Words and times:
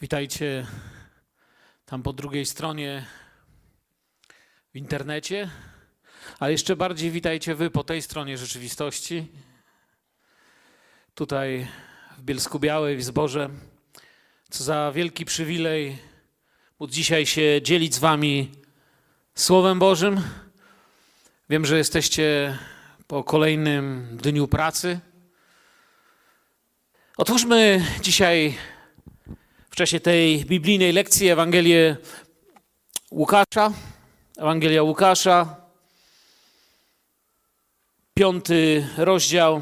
Witajcie 0.00 0.66
tam 1.86 2.02
po 2.02 2.12
drugiej 2.12 2.46
stronie 2.46 3.06
w 4.74 4.76
internecie, 4.76 5.50
ale 6.38 6.52
jeszcze 6.52 6.76
bardziej 6.76 7.10
witajcie 7.10 7.54
wy 7.54 7.70
po 7.70 7.84
tej 7.84 8.02
stronie 8.02 8.38
rzeczywistości. 8.38 9.26
Tutaj 11.14 11.66
w 12.18 12.22
Bielsku 12.22 12.58
Białej, 12.58 12.96
w 12.96 13.04
Zborze. 13.04 13.50
Co 14.50 14.64
za 14.64 14.92
wielki 14.92 15.24
przywilej 15.24 15.98
móc 16.78 16.90
dzisiaj 16.90 17.26
się 17.26 17.60
dzielić 17.62 17.94
z 17.94 17.98
wami 17.98 18.52
Słowem 19.34 19.78
Bożym. 19.78 20.20
Wiem, 21.50 21.66
że 21.66 21.78
jesteście 21.78 22.58
po 23.06 23.24
kolejnym 23.24 24.16
dniu 24.22 24.48
pracy. 24.48 25.00
Otwórzmy 27.16 27.84
dzisiaj 28.02 28.58
w 29.70 29.76
czasie 29.76 30.00
tej 30.00 30.44
biblijnej 30.44 30.92
lekcji 30.92 31.28
Ewangelię 31.28 31.96
Łukasza. 33.10 33.72
Ewangelia 34.36 34.82
Łukasza, 34.82 35.56
piąty 38.14 38.88
rozdział. 38.96 39.60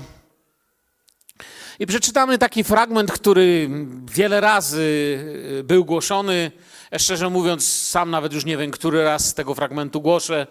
I 1.78 1.86
przeczytamy 1.86 2.38
taki 2.38 2.64
fragment, 2.64 3.12
który 3.12 3.70
wiele 4.10 4.40
razy 4.40 5.18
był 5.64 5.84
głoszony. 5.84 6.52
Ja 6.90 6.98
szczerze 6.98 7.30
mówiąc, 7.30 7.68
sam 7.88 8.10
nawet 8.10 8.32
już 8.32 8.44
nie 8.44 8.56
wiem, 8.56 8.70
który 8.70 9.04
raz 9.04 9.28
z 9.28 9.34
tego 9.34 9.54
fragmentu 9.54 10.00
głoszę, 10.00 10.46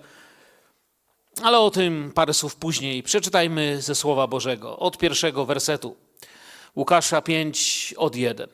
ale 1.43 1.59
o 1.59 1.71
tym 1.71 2.11
parę 2.15 2.33
słów 2.33 2.55
później. 2.55 3.03
Przeczytajmy 3.03 3.81
ze 3.81 3.95
Słowa 3.95 4.27
Bożego 4.27 4.79
od 4.79 4.97
pierwszego 4.97 5.45
wersetu. 5.45 5.95
Łukasza 6.75 7.21
5 7.21 7.93
od 7.97 8.15
1. 8.15 8.49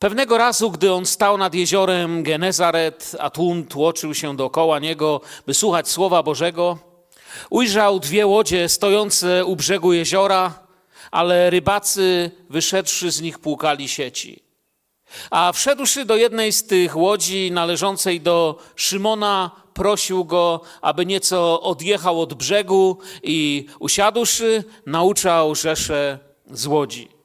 Pewnego 0.00 0.38
razu, 0.38 0.70
gdy 0.70 0.92
on 0.92 1.06
stał 1.06 1.38
nad 1.38 1.54
jeziorem 1.54 2.22
Genezaret, 2.22 3.16
a 3.18 3.30
tłum 3.30 3.66
tłoczył 3.66 4.14
się 4.14 4.36
dookoła 4.36 4.78
niego, 4.78 5.20
by 5.46 5.54
słuchać 5.54 5.88
Słowa 5.88 6.22
Bożego, 6.22 6.78
ujrzał 7.50 8.00
dwie 8.00 8.26
łodzie 8.26 8.68
stojące 8.68 9.44
u 9.44 9.56
brzegu 9.56 9.92
jeziora, 9.92 10.58
ale 11.10 11.50
rybacy, 11.50 12.30
wyszedłszy 12.50 13.10
z 13.10 13.20
nich, 13.20 13.38
płukali 13.38 13.88
sieci. 13.88 14.42
A 15.30 15.52
wszedłszy 15.52 16.04
do 16.04 16.16
jednej 16.16 16.52
z 16.52 16.66
tych 16.66 16.96
łodzi 16.96 17.50
należącej 17.52 18.20
do 18.20 18.58
Szymona, 18.76 19.50
prosił 19.74 20.24
go, 20.24 20.60
aby 20.80 21.06
nieco 21.06 21.62
odjechał 21.62 22.20
od 22.20 22.34
brzegu 22.34 22.98
i 23.22 23.66
usiadłszy, 23.78 24.64
nauczał 24.86 25.54
rzesze 25.54 26.18
z 26.50 26.66
łodzi. 26.66 27.19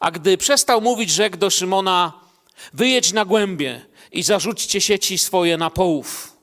A 0.00 0.10
gdy 0.10 0.36
przestał 0.36 0.80
mówić, 0.80 1.10
rzekł 1.10 1.36
do 1.36 1.50
Szymona: 1.50 2.12
Wyjedź 2.72 3.12
na 3.12 3.24
głębie 3.24 3.86
i 4.12 4.22
zarzućcie 4.22 4.80
sieci 4.80 5.18
swoje 5.18 5.56
na 5.56 5.70
połów. 5.70 6.36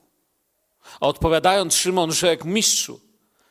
A 1.00 1.08
odpowiadając, 1.08 1.75
Szymon 1.75 2.12
rzekł: 2.12 2.47
Mistrzu, 2.47 3.00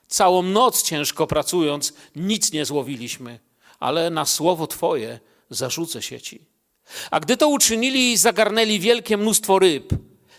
całą 0.08 0.42
noc 0.42 0.82
ciężko 0.82 1.26
pracując, 1.26 1.92
nic 2.16 2.52
nie 2.52 2.64
złowiliśmy, 2.64 3.40
ale 3.80 4.10
na 4.10 4.24
słowo 4.24 4.66
Twoje 4.66 5.20
zarzucę 5.50 6.02
sieci. 6.02 6.40
A 7.10 7.20
gdy 7.20 7.36
to 7.36 7.48
uczynili, 7.48 8.16
zagarnęli 8.16 8.80
wielkie 8.80 9.16
mnóstwo 9.16 9.58
ryb, 9.58 9.92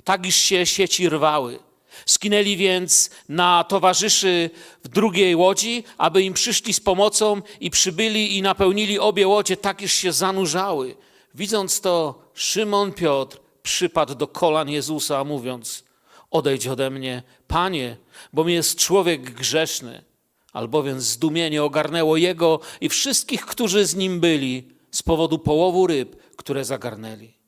tak 0.04 0.26
iż 0.26 0.36
się 0.36 0.66
sieci 0.66 1.10
rwały. 1.10 1.60
Skinęli 2.06 2.58
więc 2.58 3.10
na 3.30 3.64
towarzyszy 3.64 4.50
w 4.84 4.88
drugiej 4.88 5.36
łodzi, 5.36 5.84
aby 5.98 6.24
im 6.24 6.34
przyszli 6.34 6.74
z 6.74 6.80
pomocą 6.80 7.42
i 7.60 7.70
przybyli 7.70 8.38
i 8.38 8.42
napełnili 8.42 9.00
obie 9.00 9.28
łodzie, 9.28 9.58
tak 9.58 9.82
iż 9.82 9.94
się 9.94 10.12
zanurzały. 10.14 10.96
Widząc 11.36 11.82
to, 11.82 12.22
Szymon 12.34 12.94
Piotr 12.94 13.40
przypadł 13.64 14.16
do 14.16 14.28
kolan 14.28 14.70
Jezusa, 14.70 15.24
mówiąc: 15.24 15.84
Odejdź 16.32 16.68
ode 16.68 16.90
mnie, 16.90 17.24
panie, 17.48 17.98
bo 18.34 18.44
mi 18.44 18.54
jest 18.54 18.80
człowiek 18.80 19.22
grzeszny. 19.22 20.04
Albowiem 20.54 21.02
zdumienie 21.02 21.64
ogarnęło 21.64 22.18
jego 22.18 22.60
i 22.82 22.90
wszystkich, 22.90 23.46
którzy 23.46 23.86
z 23.86 23.96
nim 23.96 24.20
byli, 24.20 24.68
z 24.92 25.04
powodu 25.04 25.40
połowu 25.40 25.88
ryb, 25.88 26.36
które 26.36 26.66
zagarnęli. 26.66 27.41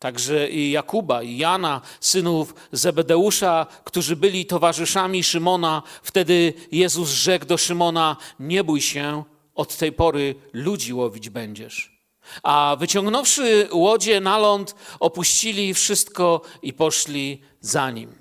Także 0.00 0.48
i 0.48 0.70
Jakuba, 0.70 1.22
i 1.22 1.36
Jana, 1.36 1.80
synów 2.00 2.54
Zebedeusza, 2.72 3.66
którzy 3.84 4.16
byli 4.16 4.46
towarzyszami 4.46 5.24
Szymona. 5.24 5.82
Wtedy 6.02 6.54
Jezus 6.72 7.10
rzekł 7.10 7.46
do 7.46 7.58
Szymona: 7.58 8.16
Nie 8.40 8.64
bój 8.64 8.80
się, 8.80 9.24
od 9.54 9.76
tej 9.76 9.92
pory 9.92 10.34
ludzi 10.52 10.94
łowić 10.94 11.30
będziesz. 11.30 12.00
A 12.42 12.76
wyciągnąwszy 12.78 13.68
łodzie 13.72 14.20
na 14.20 14.38
ląd, 14.38 14.74
opuścili 15.00 15.74
wszystko 15.74 16.40
i 16.62 16.72
poszli 16.72 17.42
za 17.60 17.90
nim. 17.90 18.12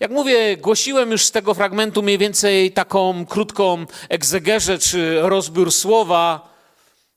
Jak 0.00 0.10
mówię, 0.10 0.56
głosiłem 0.56 1.10
już 1.10 1.24
z 1.24 1.30
tego 1.30 1.54
fragmentu 1.54 2.02
mniej 2.02 2.18
więcej 2.18 2.72
taką 2.72 3.26
krótką 3.26 3.86
egzegerzę 4.08 4.78
czy 4.78 5.20
rozbiór 5.22 5.72
słowa. 5.72 6.57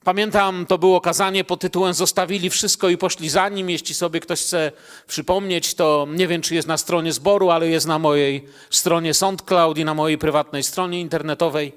Pamiętam, 0.04 0.66
to 0.66 0.78
było 0.78 1.02
kazanie 1.02 1.44
pod 1.44 1.60
tytułem 1.60 1.94
Zostawili 1.94 2.50
wszystko 2.50 2.90
i 2.90 2.98
poszli 2.98 3.30
za 3.30 3.50
nim. 3.50 3.70
Jeśli 3.70 3.96
sobie 3.96 4.20
ktoś 4.20 4.42
chce 4.42 4.72
przypomnieć, 5.08 5.74
to 5.74 6.08
nie 6.10 6.28
wiem, 6.28 6.42
czy 6.42 6.56
jest 6.56 6.68
na 6.68 6.78
stronie 6.78 7.14
zboru, 7.14 7.50
ale 7.50 7.68
jest 7.68 7.88
na 7.88 8.00
mojej 8.00 8.48
stronie 8.70 9.14
SoundCloud 9.14 9.78
i 9.78 9.86
na 9.86 9.94
mojej 9.94 10.18
prywatnej 10.18 10.64
stronie 10.64 11.02
internetowej. 11.02 11.74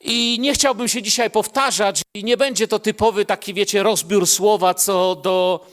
I 0.00 0.38
nie 0.40 0.54
chciałbym 0.54 0.88
się 0.88 1.02
dzisiaj 1.02 1.30
powtarzać, 1.30 2.02
i 2.14 2.24
nie 2.24 2.36
będzie 2.36 2.68
to 2.68 2.78
typowy 2.78 3.24
taki, 3.24 3.54
wiecie, 3.54 3.82
rozbiór 3.82 4.26
słowa 4.26 4.74
co 4.74 5.14
do 5.14 5.66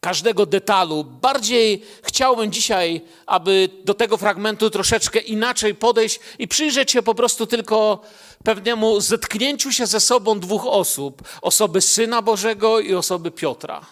każdego 0.00 0.46
detalu. 0.46 1.04
Bardziej 1.04 1.84
chciałbym 2.02 2.52
dzisiaj, 2.52 3.00
aby 3.26 3.68
do 3.84 3.94
tego 3.94 4.16
fragmentu 4.16 4.70
troszeczkę 4.70 5.18
inaczej 5.18 5.74
podejść 5.74 6.20
i 6.38 6.48
przyjrzeć 6.48 6.90
się 6.90 7.02
po 7.02 7.14
prostu 7.14 7.46
tylko 7.46 8.00
pewnemu 8.44 9.00
zetknięciu 9.00 9.72
się 9.72 9.86
ze 9.86 10.00
sobą 10.00 10.40
dwóch 10.40 10.66
osób: 10.66 11.22
osoby 11.42 11.80
Syna 11.80 12.22
Bożego 12.22 12.80
i 12.80 12.94
osoby 12.94 13.30
Piotra. 13.30 13.86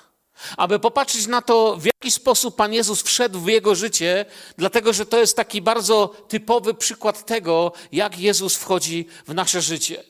Aby 0.57 0.79
popatrzeć 0.79 1.27
na 1.27 1.43
to, 1.43 1.77
w 1.77 1.85
jaki 1.85 2.11
sposób 2.11 2.57
Pan 2.57 2.73
Jezus 2.73 3.03
wszedł 3.03 3.41
w 3.41 3.49
jego 3.49 3.75
życie, 3.75 4.25
dlatego 4.59 4.93
że 4.93 5.07
to 5.07 5.19
jest 5.19 5.37
taki 5.37 5.62
bardzo 5.62 6.09
typowy 6.29 6.75
przykład 6.75 7.27
tego, 7.27 7.73
jak 7.93 8.19
Jezus 8.19 8.57
wchodzi 8.57 9.07
w 9.27 9.35
nasze 9.35 9.62
życie. 9.62 10.05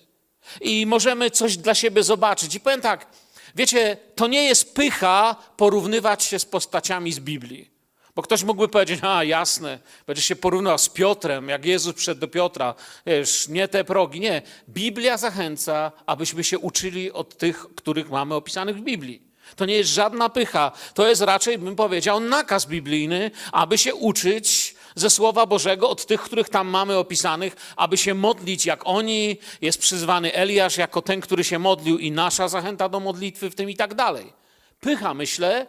I 0.61 0.87
możemy 0.87 1.31
coś 1.31 1.57
dla 1.57 1.75
siebie 1.75 2.03
zobaczyć. 2.03 2.55
I 2.55 2.61
powiem 2.61 2.81
tak, 2.81 3.07
Wiecie, 3.55 3.97
to 4.15 4.27
nie 4.27 4.45
jest 4.45 4.75
pycha 4.75 5.37
porównywać 5.57 6.23
się 6.25 6.39
z 6.39 6.45
postaciami 6.45 7.13
z 7.13 7.21
Biblii. 7.21 7.72
Bo 8.15 8.23
ktoś 8.23 8.43
mógłby 8.43 8.69
powiedzieć, 8.69 9.01
a 9.03 9.25
jasne, 9.25 9.79
będziesz 10.07 10.25
się 10.25 10.37
porównywał 10.37 10.79
z 10.79 10.89
Piotrem, 10.89 11.49
jak 11.49 11.65
Jezus 11.65 11.95
przyszedł 11.95 12.21
do 12.21 12.29
Piotra. 12.29 12.75
Wiesz, 13.07 13.49
nie 13.49 13.69
te 13.69 13.85
progi. 13.85 14.21
Nie. 14.21 14.43
Biblia 14.69 15.17
zachęca, 15.17 15.93
abyśmy 16.07 16.45
się 16.45 16.59
uczyli 16.59 17.13
od 17.13 17.37
tych, 17.39 17.67
których 17.77 18.11
mamy 18.11 18.35
opisanych 18.35 18.77
w 18.77 18.81
Biblii. 18.81 19.23
To 19.57 19.67
nie 19.67 19.75
jest 19.75 19.91
żadna 19.91 20.29
pycha. 20.29 20.73
To 20.95 21.09
jest 21.09 21.23
raczej, 21.23 21.59
bym 21.59 21.77
powiedział, 21.77 22.21
nakaz 22.21 22.67
biblijny, 22.67 23.31
aby 23.53 23.79
się 23.79 23.95
uczyć 23.95 24.75
ze 24.95 25.11
Słowa 25.11 25.47
Bożego 25.47 25.91
od 25.91 26.07
tych, 26.07 26.21
których 26.21 26.49
tam 26.49 26.69
mamy 26.69 26.97
opisanych, 26.97 27.57
aby 27.77 27.97
się 27.97 28.15
modlić 28.15 28.67
jak 28.67 28.81
oni. 28.85 29.37
Jest 29.61 29.79
przyzwany 29.79 30.35
Eliasz 30.35 30.77
jako 30.77 31.03
ten, 31.03 31.21
który 31.21 31.45
się 31.45 31.59
modlił 31.59 31.99
i 31.99 32.13
nasza 32.13 32.49
zachęta 32.49 32.89
do 32.89 33.01
modlitwy 33.01 33.51
w 33.51 33.55
tym 33.55 33.71
i 33.71 33.77
tak 33.77 33.95
dalej. 33.95 34.33
Pycha, 34.81 35.15
myślę, 35.15 35.67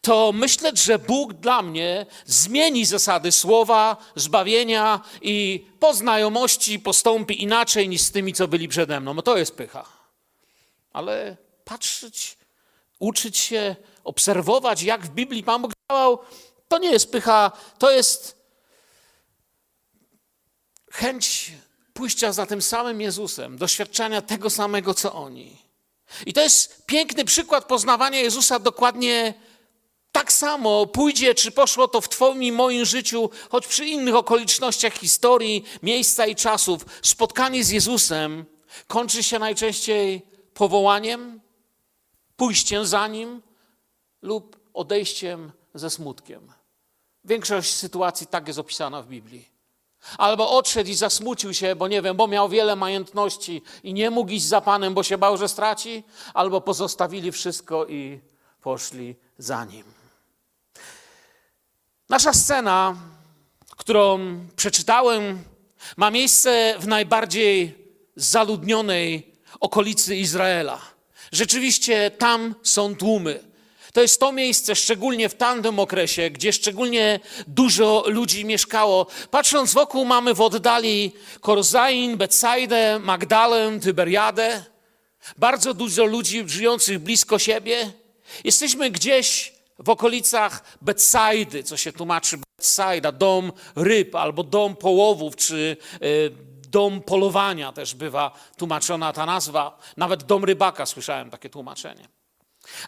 to 0.00 0.32
myślę, 0.34 0.70
że 0.74 0.98
Bóg 0.98 1.32
dla 1.32 1.62
mnie 1.62 2.06
zmieni 2.26 2.84
zasady 2.84 3.32
słowa, 3.32 3.96
zbawienia 4.16 5.00
i 5.22 5.66
po 5.80 5.94
znajomości 5.94 6.78
postąpi 6.78 7.42
inaczej 7.42 7.88
niż 7.88 8.00
z 8.00 8.10
tymi, 8.10 8.32
co 8.32 8.48
byli 8.48 8.68
przede 8.68 9.00
mną. 9.00 9.14
No 9.14 9.22
to 9.22 9.36
jest 9.36 9.54
pycha. 9.54 9.84
Ale 10.92 11.36
patrzeć, 11.64 12.36
uczyć 12.98 13.38
się, 13.38 13.76
obserwować, 14.04 14.82
jak 14.82 15.06
w 15.06 15.10
Biblii 15.10 15.42
Pan 15.42 15.62
Bóg 15.62 15.72
działał, 15.90 16.18
to 16.68 16.78
nie 16.78 16.90
jest 16.90 17.12
pycha, 17.12 17.52
to 17.78 17.90
jest 17.90 18.36
chęć 20.90 21.52
pójścia 21.94 22.32
za 22.32 22.46
tym 22.46 22.62
samym 22.62 23.00
Jezusem, 23.00 23.58
doświadczania 23.58 24.22
tego 24.22 24.50
samego, 24.50 24.94
co 24.94 25.12
oni. 25.12 25.56
I 26.26 26.32
to 26.32 26.40
jest 26.40 26.86
piękny 26.86 27.24
przykład 27.24 27.64
poznawania 27.64 28.20
Jezusa 28.20 28.58
dokładnie 28.58 29.34
tak 30.18 30.32
samo 30.32 30.86
pójdzie, 30.86 31.34
czy 31.34 31.50
poszło 31.50 31.88
to 31.88 32.00
w 32.00 32.08
Twoim 32.08 32.42
i 32.42 32.52
moim 32.52 32.84
życiu, 32.84 33.30
choć 33.50 33.66
przy 33.66 33.86
innych 33.86 34.14
okolicznościach 34.14 34.92
historii, 34.92 35.64
miejsca 35.82 36.26
i 36.26 36.36
czasów. 36.36 36.84
Spotkanie 37.02 37.64
z 37.64 37.70
Jezusem 37.70 38.44
kończy 38.86 39.22
się 39.22 39.38
najczęściej 39.38 40.22
powołaniem, 40.54 41.40
pójściem 42.36 42.86
za 42.86 43.08
Nim 43.08 43.42
lub 44.22 44.56
odejściem 44.74 45.52
ze 45.74 45.90
smutkiem. 45.90 46.52
Większość 47.24 47.74
sytuacji 47.74 48.26
tak 48.26 48.46
jest 48.46 48.58
opisana 48.58 49.02
w 49.02 49.08
Biblii. 49.08 49.48
Albo 50.18 50.50
odszedł 50.50 50.90
i 50.90 50.94
zasmucił 50.94 51.54
się, 51.54 51.76
bo 51.76 51.88
nie 51.88 52.02
wiem, 52.02 52.16
bo 52.16 52.26
miał 52.26 52.48
wiele 52.48 52.76
majątności 52.76 53.62
i 53.82 53.94
nie 53.94 54.10
mógł 54.10 54.30
iść 54.30 54.46
za 54.46 54.60
Panem, 54.60 54.94
bo 54.94 55.02
się 55.02 55.18
bał, 55.18 55.36
że 55.36 55.48
straci, 55.48 56.04
albo 56.34 56.60
pozostawili 56.60 57.32
wszystko 57.32 57.86
i 57.86 58.20
poszli 58.62 59.16
za 59.38 59.64
nim. 59.64 59.97
Nasza 62.08 62.32
scena, 62.32 62.96
którą 63.76 64.38
przeczytałem, 64.56 65.44
ma 65.96 66.10
miejsce 66.10 66.74
w 66.78 66.86
najbardziej 66.86 67.74
zaludnionej 68.16 69.34
okolicy 69.60 70.16
Izraela. 70.16 70.80
Rzeczywiście 71.32 72.10
tam 72.10 72.54
są 72.62 72.96
tłumy. 72.96 73.44
To 73.92 74.02
jest 74.02 74.20
to 74.20 74.32
miejsce, 74.32 74.76
szczególnie 74.76 75.28
w 75.28 75.34
tamtym 75.34 75.78
okresie, 75.78 76.30
gdzie 76.30 76.52
szczególnie 76.52 77.20
dużo 77.46 78.04
ludzi 78.06 78.44
mieszkało. 78.44 79.06
Patrząc 79.30 79.74
wokół, 79.74 80.04
mamy 80.04 80.34
w 80.34 80.40
oddali 80.40 81.12
Korzain, 81.40 82.16
Betsaidę, 82.16 82.98
Magdalę, 82.98 83.78
Tyberiadę. 83.82 84.64
Bardzo 85.36 85.74
dużo 85.74 86.04
ludzi 86.04 86.44
żyjących 86.46 86.98
blisko 86.98 87.38
siebie. 87.38 87.92
Jesteśmy 88.44 88.90
gdzieś 88.90 89.57
w 89.78 89.88
okolicach 89.88 90.62
Betsaidy, 90.82 91.62
co 91.62 91.76
się 91.76 91.92
tłumaczy 91.92 92.38
Betsaida, 92.58 93.12
dom 93.12 93.52
ryb 93.76 94.14
albo 94.14 94.42
dom 94.42 94.76
połowów, 94.76 95.36
czy 95.36 95.76
y, 96.02 96.30
dom 96.68 97.02
polowania 97.02 97.72
też 97.72 97.94
bywa 97.94 98.32
tłumaczona 98.56 99.12
ta 99.12 99.26
nazwa. 99.26 99.78
Nawet 99.96 100.22
dom 100.22 100.44
rybaka 100.44 100.86
słyszałem 100.86 101.30
takie 101.30 101.50
tłumaczenie. 101.50 102.08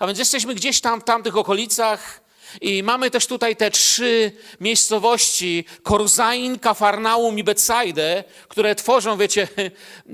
A 0.01 0.07
więc 0.07 0.19
jesteśmy 0.19 0.55
gdzieś 0.55 0.81
tam 0.81 1.01
w 1.01 1.05
tamtych 1.05 1.37
okolicach 1.37 2.21
i 2.61 2.83
mamy 2.83 3.11
też 3.11 3.27
tutaj 3.27 3.57
te 3.57 3.71
trzy 3.71 4.33
miejscowości, 4.61 5.65
Korzain, 5.83 6.59
Kafarnaum 6.59 7.39
i 7.39 7.45
Betsaidę, 7.45 8.25
które 8.49 8.75
tworzą, 8.75 9.17
wiecie, 9.17 9.49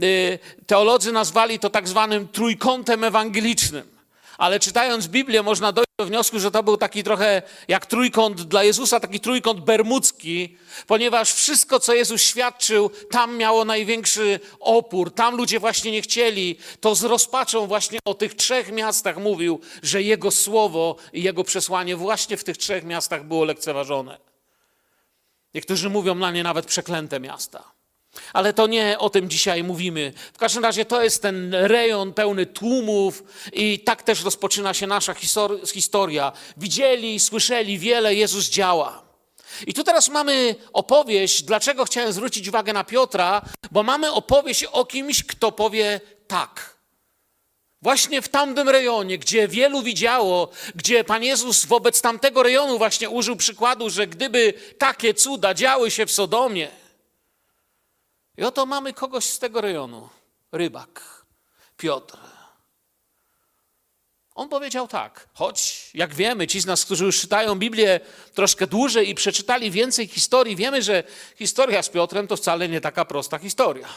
y, 0.03 0.39
teolodzy 0.67 1.13
nazwali 1.13 1.59
to 1.59 1.71
tak 1.71 1.89
zwanym 1.89 2.29
trójkątem 2.29 3.05
ewangelicznym. 3.05 3.96
Ale 4.39 4.61
czytając 4.61 5.09
Biblię 5.09 5.43
można 5.43 5.73
dojść 5.73 5.87
do 5.99 6.07
wniosku, 6.07 6.39
że 6.39 6.51
to 6.51 6.63
był 6.63 6.77
taki 6.77 7.03
trochę 7.03 7.43
jak 7.69 7.87
trójkąt 7.87 8.43
dla 8.43 8.65
Jezusa, 8.65 9.01
taki 9.01 9.21
trójkąt 9.21 9.61
bermudzki, 9.61 10.57
ponieważ 10.87 11.33
wszystko, 11.33 11.81
co 11.81 11.95
Jezus 11.95 12.23
świadczył, 12.23 12.91
tam 13.11 13.37
miało 13.37 13.65
największy 13.65 14.41
opór. 14.61 15.15
Tam 15.15 15.37
ludzie 15.37 15.61
właśnie 15.61 15.93
nie 15.93 16.03
chcieli. 16.03 16.57
To 16.81 16.95
z 16.95 17.05
rozpaczą 17.05 17.67
właśnie 17.67 17.99
o 18.05 18.15
tych 18.15 18.35
trzech 18.35 18.73
miastach 18.73 19.17
mówił, 19.17 19.61
że 19.83 20.03
Jego 20.03 20.31
słowo 20.31 20.97
i 21.13 21.23
Jego 21.23 21.45
przesłanie 21.45 21.97
właśnie 21.97 22.37
w 22.37 22.45
tych 22.45 22.57
trzech 22.57 22.85
miastach 22.85 23.25
było 23.25 23.45
lekceważone. 23.45 24.19
Niektórzy 25.55 25.91
mówią 25.91 26.15
na 26.15 26.31
nie 26.31 26.43
nawet 26.43 26.67
przeklęte 26.67 27.21
miasta. 27.21 27.76
Ale 28.33 28.53
to 28.53 28.67
nie 28.67 28.99
o 28.99 29.11
tym 29.11 29.31
dzisiaj 29.31 29.65
mówimy. 29.65 30.13
W 30.33 30.39
każdym 30.39 30.63
razie 30.63 30.85
to 30.85 31.03
jest 31.03 31.23
ten 31.23 31.55
rejon 31.55 32.13
pełny 32.13 32.47
tłumów 32.47 33.23
i 33.53 33.81
tak 33.81 34.03
też 34.03 34.25
rozpoczyna 34.25 34.75
się 34.75 34.87
nasza 34.87 35.15
historia. 35.73 36.33
Widzieli, 36.57 37.21
słyszeli 37.21 37.79
wiele, 37.79 38.15
Jezus 38.15 38.51
działa. 38.51 39.07
I 39.67 39.75
tu 39.75 39.85
teraz 39.85 40.09
mamy 40.09 40.55
opowieść, 40.73 41.43
dlaczego 41.43 41.85
chciałem 41.85 42.13
zwrócić 42.13 42.49
uwagę 42.49 42.73
na 42.73 42.85
Piotra, 42.85 43.43
bo 43.71 43.83
mamy 43.83 44.13
opowieść 44.13 44.65
o 44.65 44.85
kimś, 44.85 45.25
kto 45.25 45.53
powie 45.53 46.01
tak. 46.27 46.77
Właśnie 47.83 48.23
w 48.23 48.29
tamtym 48.29 48.69
rejonie, 48.69 49.19
gdzie 49.19 49.49
wielu 49.49 49.83
widziało, 49.83 50.49
gdzie 50.75 51.05
Pan 51.05 51.25
Jezus 51.25 51.65
wobec 51.65 52.01
tamtego 52.01 52.43
rejonu 52.43 52.79
właśnie 52.79 53.11
użył 53.11 53.37
przykładu, 53.37 53.91
że 53.91 54.07
gdyby 54.07 54.55
takie 54.79 55.15
cuda 55.15 55.55
działy 55.55 55.91
się 55.91 56.07
w 56.07 56.13
Sodomie, 56.13 56.69
i 58.37 58.45
oto 58.45 58.67
mamy 58.67 58.93
kogoś 58.93 59.25
z 59.25 59.39
tego 59.39 59.61
rejonu, 59.61 60.09
rybak, 60.53 61.25
Piotr. 61.77 62.19
On 64.35 64.49
powiedział 64.49 64.89
tak, 64.89 65.29
choć 65.35 65.91
jak 65.95 66.15
wiemy, 66.15 66.47
ci 66.47 66.61
z 66.61 66.67
nas, 66.67 66.85
którzy 66.85 67.05
już 67.05 67.21
czytają 67.21 67.55
Biblię 67.55 68.01
troszkę 68.35 68.67
dłużej 68.67 69.11
i 69.11 69.15
przeczytali 69.15 69.71
więcej 69.71 70.07
historii, 70.07 70.57
wiemy, 70.57 70.83
że 70.83 71.05
historia 71.37 71.83
z 71.83 71.89
Piotrem 71.89 72.27
to 72.27 72.37
wcale 72.37 72.69
nie 72.69 72.81
taka 72.81 73.05
prosta 73.05 73.39
historia. 73.39 73.89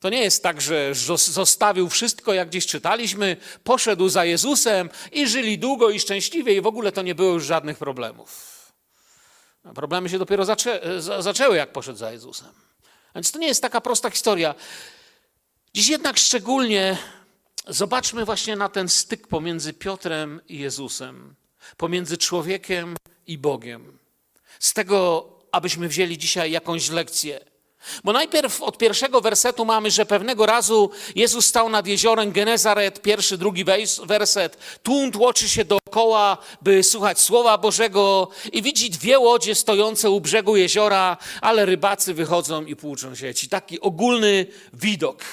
To 0.00 0.10
nie 0.10 0.20
jest 0.20 0.42
tak, 0.42 0.60
że 0.60 0.94
zostawił 1.16 1.88
wszystko, 1.88 2.34
jak 2.34 2.48
gdzieś 2.48 2.66
czytaliśmy, 2.66 3.36
poszedł 3.64 4.08
za 4.08 4.24
Jezusem 4.24 4.90
i 5.12 5.28
żyli 5.28 5.58
długo 5.58 5.90
i 5.90 6.00
szczęśliwie 6.00 6.54
i 6.54 6.60
w 6.60 6.66
ogóle 6.66 6.92
to 6.92 7.02
nie 7.02 7.14
było 7.14 7.32
już 7.32 7.44
żadnych 7.44 7.78
problemów. 7.78 8.54
Problemy 9.74 10.08
się 10.08 10.18
dopiero 10.18 10.44
zaczę 10.44 10.80
zaczęły, 11.00 11.56
jak 11.56 11.72
poszedł 11.72 11.98
za 11.98 12.12
Jezusem. 12.12 12.52
Więc 13.14 13.32
to 13.32 13.38
nie 13.38 13.46
jest 13.46 13.62
taka 13.62 13.80
prosta 13.80 14.10
historia. 14.10 14.54
Dziś 15.74 15.88
jednak 15.88 16.18
szczególnie 16.18 16.98
zobaczmy 17.68 18.24
właśnie 18.24 18.56
na 18.56 18.68
ten 18.68 18.88
styk 18.88 19.26
pomiędzy 19.26 19.72
Piotrem 19.72 20.40
i 20.48 20.58
Jezusem, 20.58 21.34
pomiędzy 21.76 22.18
człowiekiem 22.18 22.96
i 23.26 23.38
Bogiem. 23.38 23.98
Z 24.58 24.72
tego, 24.72 25.28
abyśmy 25.52 25.88
wzięli 25.88 26.18
dzisiaj 26.18 26.50
jakąś 26.50 26.90
lekcję. 26.90 27.53
Bo 28.04 28.12
najpierw 28.12 28.62
od 28.62 28.78
pierwszego 28.78 29.20
wersetu 29.20 29.64
mamy, 29.64 29.90
że 29.90 30.06
pewnego 30.06 30.46
razu 30.46 30.90
Jezus 31.14 31.46
stał 31.46 31.68
nad 31.68 31.86
jeziorem 31.86 32.32
Genezaret, 32.32 33.02
pierwszy, 33.02 33.38
drugi 33.38 33.64
werset. 34.04 34.56
Tłum 34.82 35.12
tłoczy 35.12 35.48
się 35.48 35.64
dookoła, 35.64 36.38
by 36.62 36.82
słuchać 36.82 37.20
Słowa 37.20 37.58
Bożego 37.58 38.28
i 38.52 38.62
widzi 38.62 38.90
dwie 38.90 39.18
łodzie 39.18 39.54
stojące 39.54 40.10
u 40.10 40.20
brzegu 40.20 40.56
jeziora, 40.56 41.16
ale 41.40 41.66
rybacy 41.66 42.14
wychodzą 42.14 42.64
i 42.64 42.76
płuczą 42.76 43.14
sieci. 43.14 43.48
Taki 43.48 43.80
ogólny 43.80 44.46
widok. 44.72 45.24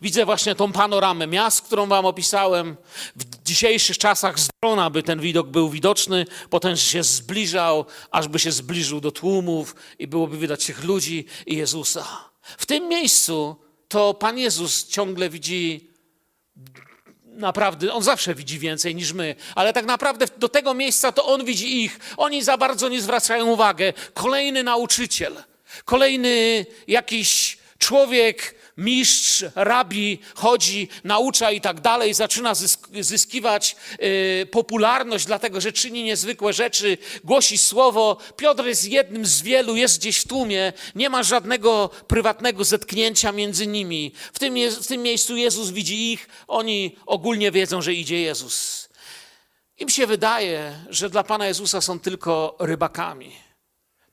Widzę 0.00 0.24
właśnie 0.24 0.54
tą 0.54 0.72
panoramę 0.72 1.26
miast, 1.26 1.62
którą 1.62 1.86
wam 1.86 2.06
opisałem. 2.06 2.76
W 3.16 3.42
dzisiejszych 3.42 3.98
czasach 3.98 4.40
z 4.40 4.48
drona 4.62 4.90
by 4.90 5.02
ten 5.02 5.20
widok 5.20 5.46
był 5.48 5.68
widoczny, 5.68 6.26
potem 6.50 6.76
się 6.76 7.02
zbliżał, 7.02 7.86
aż 8.10 8.28
by 8.28 8.38
się 8.38 8.52
zbliżył 8.52 9.00
do 9.00 9.12
tłumów 9.12 9.74
i 9.98 10.06
byłoby 10.06 10.38
widać 10.38 10.66
tych 10.66 10.84
ludzi 10.84 11.26
i 11.46 11.56
Jezusa. 11.56 12.06
W 12.42 12.66
tym 12.66 12.88
miejscu 12.88 13.56
to 13.88 14.14
Pan 14.14 14.38
Jezus 14.38 14.86
ciągle 14.86 15.30
widzi 15.30 15.94
naprawdę, 17.24 17.92
on 17.92 18.02
zawsze 18.02 18.34
widzi 18.34 18.58
więcej 18.58 18.94
niż 18.94 19.12
my, 19.12 19.34
ale 19.54 19.72
tak 19.72 19.84
naprawdę 19.84 20.26
do 20.36 20.48
tego 20.48 20.74
miejsca 20.74 21.12
to 21.12 21.26
on 21.26 21.44
widzi 21.44 21.84
ich. 21.84 22.00
Oni 22.16 22.42
za 22.42 22.58
bardzo 22.58 22.88
nie 22.88 23.00
zwracają 23.00 23.46
uwagi. 23.46 23.84
Kolejny 24.14 24.62
nauczyciel, 24.62 25.42
kolejny 25.84 26.66
jakiś 26.88 27.58
człowiek, 27.78 28.54
mistrz, 28.76 29.44
rabi 29.54 30.18
chodzi, 30.34 30.88
naucza 31.04 31.50
i 31.50 31.60
tak 31.60 31.80
dalej, 31.80 32.14
zaczyna 32.14 32.52
zyskiwać 33.00 33.76
y, 34.02 34.46
popularność, 34.50 35.26
dlatego 35.26 35.60
że 35.60 35.72
czyni 35.72 36.02
niezwykłe 36.02 36.52
rzeczy, 36.52 36.98
głosi 37.24 37.58
słowo. 37.58 38.16
Piotr 38.36 38.64
jest 38.64 38.88
jednym 38.88 39.26
z 39.26 39.42
wielu, 39.42 39.76
jest 39.76 39.98
gdzieś 39.98 40.18
w 40.18 40.28
tłumie, 40.28 40.72
nie 40.94 41.10
ma 41.10 41.22
żadnego 41.22 41.90
prywatnego 42.08 42.64
zetknięcia 42.64 43.32
między 43.32 43.66
nimi. 43.66 44.12
W 44.32 44.38
tym, 44.38 44.54
w 44.82 44.86
tym 44.86 45.02
miejscu 45.02 45.36
Jezus 45.36 45.70
widzi 45.70 46.12
ich, 46.12 46.28
oni 46.48 46.96
ogólnie 47.06 47.50
wiedzą, 47.50 47.82
że 47.82 47.94
idzie 47.94 48.20
Jezus. 48.20 48.88
Im 49.78 49.88
się 49.88 50.06
wydaje, 50.06 50.78
że 50.88 51.10
dla 51.10 51.24
Pana 51.24 51.46
Jezusa 51.46 51.80
są 51.80 52.00
tylko 52.00 52.56
rybakami. 52.58 53.43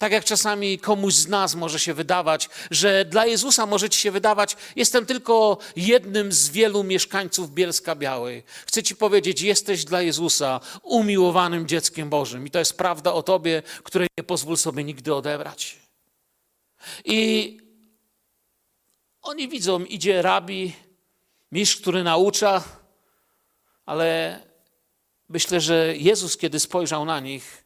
Tak 0.01 0.11
jak 0.11 0.25
czasami 0.25 0.79
komuś 0.79 1.13
z 1.13 1.27
nas 1.27 1.55
może 1.55 1.79
się 1.79 1.93
wydawać, 1.93 2.49
że 2.71 3.05
dla 3.05 3.25
Jezusa 3.25 3.65
może 3.65 3.89
ci 3.89 3.99
się 3.99 4.11
wydawać, 4.11 4.57
jestem 4.75 5.05
tylko 5.05 5.57
jednym 5.75 6.31
z 6.31 6.49
wielu 6.49 6.83
mieszkańców 6.83 7.53
Bielska 7.53 7.95
Białej. 7.95 8.43
Chcę 8.65 8.83
ci 8.83 8.95
powiedzieć, 8.95 9.41
jesteś 9.41 9.85
dla 9.85 10.01
Jezusa 10.01 10.59
umiłowanym 10.83 11.67
dzieckiem 11.67 12.09
Bożym. 12.09 12.47
I 12.47 12.51
to 12.51 12.59
jest 12.59 12.77
prawda 12.77 13.13
o 13.13 13.23
tobie, 13.23 13.63
której 13.83 14.07
nie 14.17 14.23
pozwól 14.23 14.57
sobie 14.57 14.83
nigdy 14.83 15.15
odebrać. 15.15 15.77
I 17.05 17.57
oni 19.21 19.49
widzą, 19.49 19.83
idzie 19.83 20.21
rabi, 20.21 20.73
mistrz, 21.51 21.81
który 21.81 22.03
naucza, 22.03 22.63
ale 23.85 24.39
myślę, 25.29 25.61
że 25.61 25.93
Jezus, 25.97 26.37
kiedy 26.37 26.59
spojrzał 26.59 27.05
na 27.05 27.19
nich, 27.19 27.61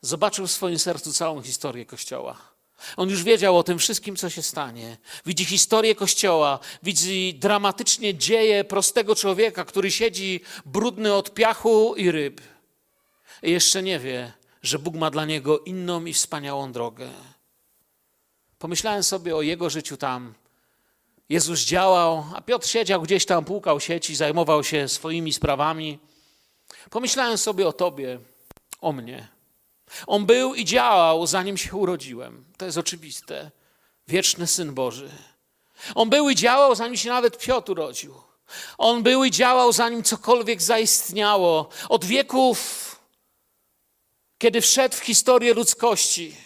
zobaczył 0.00 0.46
w 0.46 0.50
swoim 0.52 0.78
sercu 0.78 1.12
całą 1.12 1.42
historię 1.42 1.86
Kościoła. 1.86 2.36
On 2.96 3.10
już 3.10 3.22
wiedział 3.22 3.58
o 3.58 3.62
tym 3.62 3.78
wszystkim, 3.78 4.16
co 4.16 4.30
się 4.30 4.42
stanie. 4.42 4.96
Widzi 5.26 5.44
historię 5.44 5.94
Kościoła, 5.94 6.58
widzi 6.82 7.34
dramatycznie 7.34 8.14
dzieje 8.14 8.64
prostego 8.64 9.14
człowieka, 9.14 9.64
który 9.64 9.90
siedzi 9.90 10.40
brudny 10.66 11.14
od 11.14 11.34
piachu 11.34 11.94
i 11.96 12.10
ryb. 12.10 12.40
I 13.42 13.50
jeszcze 13.50 13.82
nie 13.82 13.98
wie, 13.98 14.32
że 14.62 14.78
Bóg 14.78 14.94
ma 14.94 15.10
dla 15.10 15.24
niego 15.24 15.58
inną 15.58 16.04
i 16.04 16.12
wspaniałą 16.12 16.72
drogę. 16.72 17.10
Pomyślałem 18.58 19.02
sobie 19.02 19.36
o 19.36 19.42
jego 19.42 19.70
życiu 19.70 19.96
tam. 19.96 20.34
Jezus 21.28 21.60
działał, 21.60 22.24
a 22.34 22.40
Piotr 22.40 22.66
siedział 22.68 23.02
gdzieś 23.02 23.26
tam, 23.26 23.44
płukał 23.44 23.80
sieci, 23.80 24.16
zajmował 24.16 24.64
się 24.64 24.88
swoimi 24.88 25.32
sprawami. 25.32 25.98
Pomyślałem 26.90 27.38
sobie 27.38 27.68
o 27.68 27.72
Tobie, 27.72 28.18
o 28.80 28.92
mnie. 28.92 29.37
On 30.06 30.26
był 30.26 30.54
i 30.54 30.64
działał, 30.64 31.26
zanim 31.26 31.56
się 31.56 31.76
urodziłem. 31.76 32.44
To 32.56 32.64
jest 32.64 32.78
oczywiste. 32.78 33.50
Wieczny 34.08 34.46
Syn 34.46 34.74
Boży. 34.74 35.10
On 35.94 36.10
był 36.10 36.30
i 36.30 36.34
działał, 36.34 36.74
zanim 36.74 36.96
się 36.96 37.08
nawet 37.08 37.38
Piotr 37.38 37.70
urodził. 37.70 38.14
On 38.78 39.02
był 39.02 39.24
i 39.24 39.30
działał, 39.30 39.72
zanim 39.72 40.02
cokolwiek 40.02 40.62
zaistniało. 40.62 41.68
Od 41.88 42.04
wieków, 42.04 42.96
kiedy 44.38 44.60
wszedł 44.60 44.96
w 44.96 45.00
historię 45.00 45.54
ludzkości, 45.54 46.36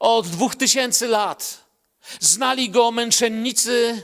od 0.00 0.28
dwóch 0.28 0.56
tysięcy 0.56 1.08
lat, 1.08 1.64
znali 2.20 2.70
go 2.70 2.90
męczennicy, 2.90 4.02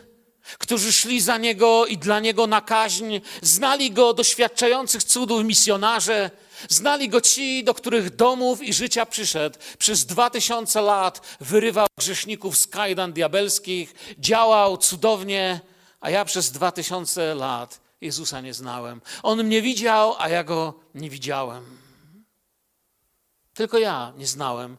którzy 0.58 0.92
szli 0.92 1.20
za 1.20 1.38
niego 1.38 1.86
i 1.86 1.98
dla 1.98 2.20
niego 2.20 2.46
na 2.46 2.60
kaźń, 2.60 3.18
znali 3.42 3.90
go 3.90 4.14
doświadczających 4.14 5.04
cudów 5.04 5.44
misjonarze, 5.44 6.30
znali 6.69 7.09
go 7.09 7.21
ci, 7.21 7.64
do 7.64 7.75
których 7.75 8.16
domów 8.16 8.62
i 8.62 8.73
życia 8.73 9.07
przyszedł. 9.07 9.59
Przez 9.78 10.07
dwa 10.07 10.31
tysiące 10.31 10.81
lat 10.81 11.37
wyrywał 11.40 11.87
grzeszników 11.99 12.59
z 12.59 12.66
kajdan 12.66 13.12
diabelskich, 13.12 13.95
działał 14.19 14.76
cudownie, 14.76 15.61
a 16.00 16.11
ja 16.11 16.25
przez 16.25 16.50
dwa 16.50 16.73
tysiące 16.73 17.35
lat 17.35 17.81
Jezusa 18.00 18.40
nie 18.40 18.54
znałem. 18.54 19.00
On 19.23 19.45
mnie 19.45 19.62
widział, 19.62 20.14
a 20.19 20.28
ja 20.28 20.45
go 20.45 20.75
nie 20.95 21.11
widziałem. 21.11 21.78
Tylko 23.54 23.78
ja 23.78 24.12
nie 24.16 24.26
znałem 24.26 24.76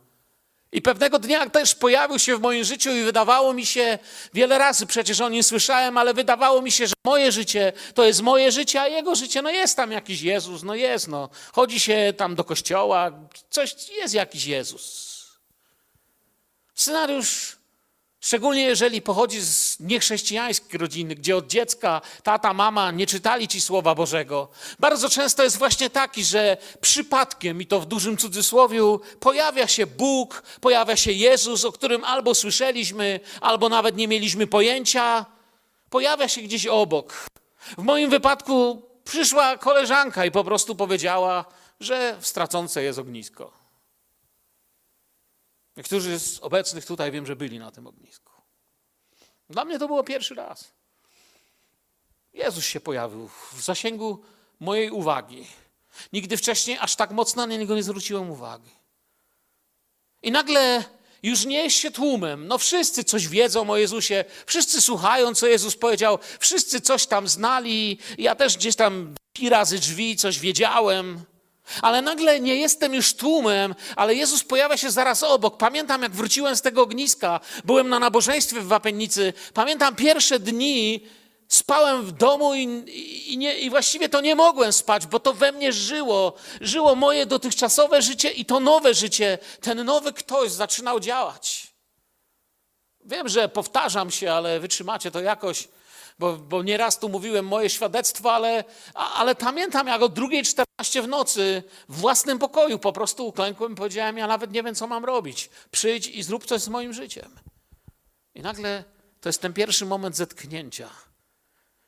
i 0.73 0.81
pewnego 0.81 1.19
dnia 1.19 1.49
też 1.49 1.75
pojawił 1.75 2.19
się 2.19 2.37
w 2.37 2.41
moim 2.41 2.63
życiu 2.63 2.91
i 2.91 3.03
wydawało 3.03 3.53
mi 3.53 3.65
się, 3.65 3.99
wiele 4.33 4.57
razy 4.57 4.85
przecież 4.85 5.21
o 5.21 5.29
nim 5.29 5.43
słyszałem, 5.43 5.97
ale 5.97 6.13
wydawało 6.13 6.61
mi 6.61 6.71
się, 6.71 6.87
że 6.87 6.93
moje 7.03 7.31
życie 7.31 7.73
to 7.93 8.03
jest 8.03 8.21
moje 8.21 8.51
życie, 8.51 8.81
a 8.81 8.87
jego 8.87 9.15
życie, 9.15 9.41
no 9.41 9.49
jest 9.49 9.77
tam 9.77 9.91
jakiś 9.91 10.21
Jezus, 10.21 10.63
no 10.63 10.75
jest, 10.75 11.07
no. 11.07 11.29
Chodzi 11.51 11.79
się 11.79 12.13
tam 12.17 12.35
do 12.35 12.43
kościoła, 12.43 13.11
coś, 13.49 13.75
jest 13.89 14.13
jakiś 14.13 14.45
Jezus. 14.45 15.13
Scenariusz 16.75 17.57
Szczególnie 18.25 18.61
jeżeli 18.61 19.01
pochodzi 19.01 19.41
z 19.41 19.79
niechrześcijańskiej 19.79 20.79
rodziny, 20.79 21.15
gdzie 21.15 21.37
od 21.37 21.47
dziecka 21.47 22.01
tata, 22.23 22.53
mama 22.53 22.91
nie 22.91 23.07
czytali 23.07 23.47
ci 23.47 23.61
Słowa 23.61 23.95
Bożego. 23.95 24.49
Bardzo 24.79 25.09
często 25.09 25.43
jest 25.43 25.57
właśnie 25.57 25.89
taki, 25.89 26.23
że 26.23 26.57
przypadkiem, 26.81 27.61
i 27.61 27.65
to 27.65 27.79
w 27.79 27.85
dużym 27.85 28.17
cudzysłowiu, 28.17 29.01
pojawia 29.19 29.67
się 29.67 29.87
Bóg, 29.87 30.43
pojawia 30.61 30.95
się 30.95 31.11
Jezus, 31.11 31.65
o 31.65 31.71
którym 31.71 32.03
albo 32.03 32.35
słyszeliśmy, 32.35 33.19
albo 33.41 33.69
nawet 33.69 33.97
nie 33.97 34.07
mieliśmy 34.07 34.47
pojęcia. 34.47 35.25
Pojawia 35.89 36.27
się 36.27 36.41
gdzieś 36.41 36.67
obok. 36.67 37.27
W 37.77 37.83
moim 37.83 38.09
wypadku 38.09 38.81
przyszła 39.03 39.57
koleżanka 39.57 40.25
i 40.25 40.31
po 40.31 40.43
prostu 40.43 40.75
powiedziała, 40.75 41.45
że 41.79 42.17
w 42.21 42.27
jest 42.81 42.99
ognisko. 42.99 43.62
Niektórzy 45.77 46.19
z 46.19 46.39
obecnych 46.39 46.85
tutaj 46.85 47.11
wiem, 47.11 47.25
że 47.25 47.35
byli 47.35 47.59
na 47.59 47.71
tym 47.71 47.87
ognisku. 47.87 48.31
Dla 49.49 49.65
mnie 49.65 49.79
to 49.79 49.87
było 49.87 50.03
pierwszy 50.03 50.35
raz. 50.35 50.73
Jezus 52.33 52.65
się 52.65 52.79
pojawił 52.79 53.27
w 53.27 53.61
zasięgu 53.61 54.23
mojej 54.59 54.91
uwagi. 54.91 55.47
Nigdy 56.13 56.37
wcześniej 56.37 56.77
aż 56.79 56.95
tak 56.95 57.11
mocno 57.11 57.47
na 57.47 57.55
niego 57.55 57.75
nie 57.75 57.83
zwróciłem 57.83 58.31
uwagi. 58.31 58.71
I 60.21 60.31
nagle 60.31 60.83
już 61.23 61.45
nie 61.45 61.63
jest 61.63 61.77
się 61.77 61.91
tłumem. 61.91 62.47
No 62.47 62.57
wszyscy 62.57 63.03
coś 63.03 63.27
wiedzą 63.27 63.69
o 63.69 63.77
Jezusie, 63.77 64.25
wszyscy 64.45 64.81
słuchają, 64.81 65.35
co 65.35 65.47
Jezus 65.47 65.75
powiedział, 65.75 66.19
wszyscy 66.39 66.81
coś 66.81 67.05
tam 67.05 67.27
znali. 67.27 67.99
Ja 68.17 68.35
też 68.35 68.57
gdzieś 68.57 68.75
tam 68.75 69.15
pi 69.33 69.49
razy 69.49 69.79
drzwi 69.79 70.17
coś 70.17 70.39
wiedziałem. 70.39 71.23
Ale 71.81 72.01
nagle 72.01 72.39
nie 72.39 72.55
jestem 72.55 72.93
już 72.93 73.13
tłumem, 73.13 73.75
ale 73.95 74.15
Jezus 74.15 74.43
pojawia 74.43 74.77
się 74.77 74.91
zaraz 74.91 75.23
obok. 75.23 75.57
Pamiętam, 75.57 76.01
jak 76.01 76.11
wróciłem 76.11 76.55
z 76.55 76.61
tego 76.61 76.81
ogniska, 76.81 77.39
byłem 77.63 77.89
na 77.89 77.99
nabożeństwie 77.99 78.61
w 78.61 78.67
Wapennicy. 78.67 79.33
Pamiętam 79.53 79.95
pierwsze 79.95 80.39
dni, 80.39 81.07
spałem 81.47 82.05
w 82.05 82.11
domu 82.11 82.55
i, 82.55 82.63
i, 83.27 83.37
nie, 83.37 83.57
i, 83.57 83.69
właściwie 83.69 84.09
to 84.09 84.21
nie 84.21 84.35
mogłem 84.35 84.73
spać, 84.73 85.07
bo 85.07 85.19
to 85.19 85.33
we 85.33 85.51
mnie 85.51 85.73
żyło. 85.73 86.33
Żyło 86.61 86.95
moje 86.95 87.25
dotychczasowe 87.25 88.01
życie 88.01 88.31
i 88.31 88.45
to 88.45 88.59
nowe 88.59 88.93
życie. 88.93 89.37
Ten 89.61 89.83
nowy 89.83 90.13
ktoś 90.13 90.51
zaczynał 90.51 90.99
działać. 90.99 91.67
Wiem, 93.05 93.29
że 93.29 93.49
powtarzam 93.49 94.11
się, 94.11 94.31
ale 94.31 94.59
wytrzymacie 94.59 95.11
to 95.11 95.21
jakoś 95.21 95.67
bo, 96.19 96.37
bo 96.37 96.63
nieraz 96.63 96.99
tu 96.99 97.09
mówiłem 97.09 97.47
moje 97.47 97.69
świadectwo, 97.69 98.33
ale, 98.33 98.63
ale 98.93 99.35
pamiętam, 99.35 99.87
jak 99.87 100.01
o 100.01 100.09
2.14 100.09 101.01
w 101.03 101.07
nocy 101.07 101.63
w 101.89 101.97
własnym 101.97 102.39
pokoju 102.39 102.79
po 102.79 102.93
prostu 102.93 103.27
uklękłem 103.27 103.73
i 103.73 103.75
powiedziałem, 103.75 104.17
ja 104.17 104.27
nawet 104.27 104.51
nie 104.51 104.63
wiem, 104.63 104.75
co 104.75 104.87
mam 104.87 105.05
robić. 105.05 105.49
Przyjdź 105.71 106.07
i 106.07 106.23
zrób 106.23 106.45
coś 106.45 106.61
z 106.61 106.67
moim 106.67 106.93
życiem. 106.93 107.39
I 108.35 108.41
nagle 108.41 108.83
to 109.21 109.29
jest 109.29 109.41
ten 109.41 109.53
pierwszy 109.53 109.85
moment 109.85 110.15
zetknięcia. 110.15 110.89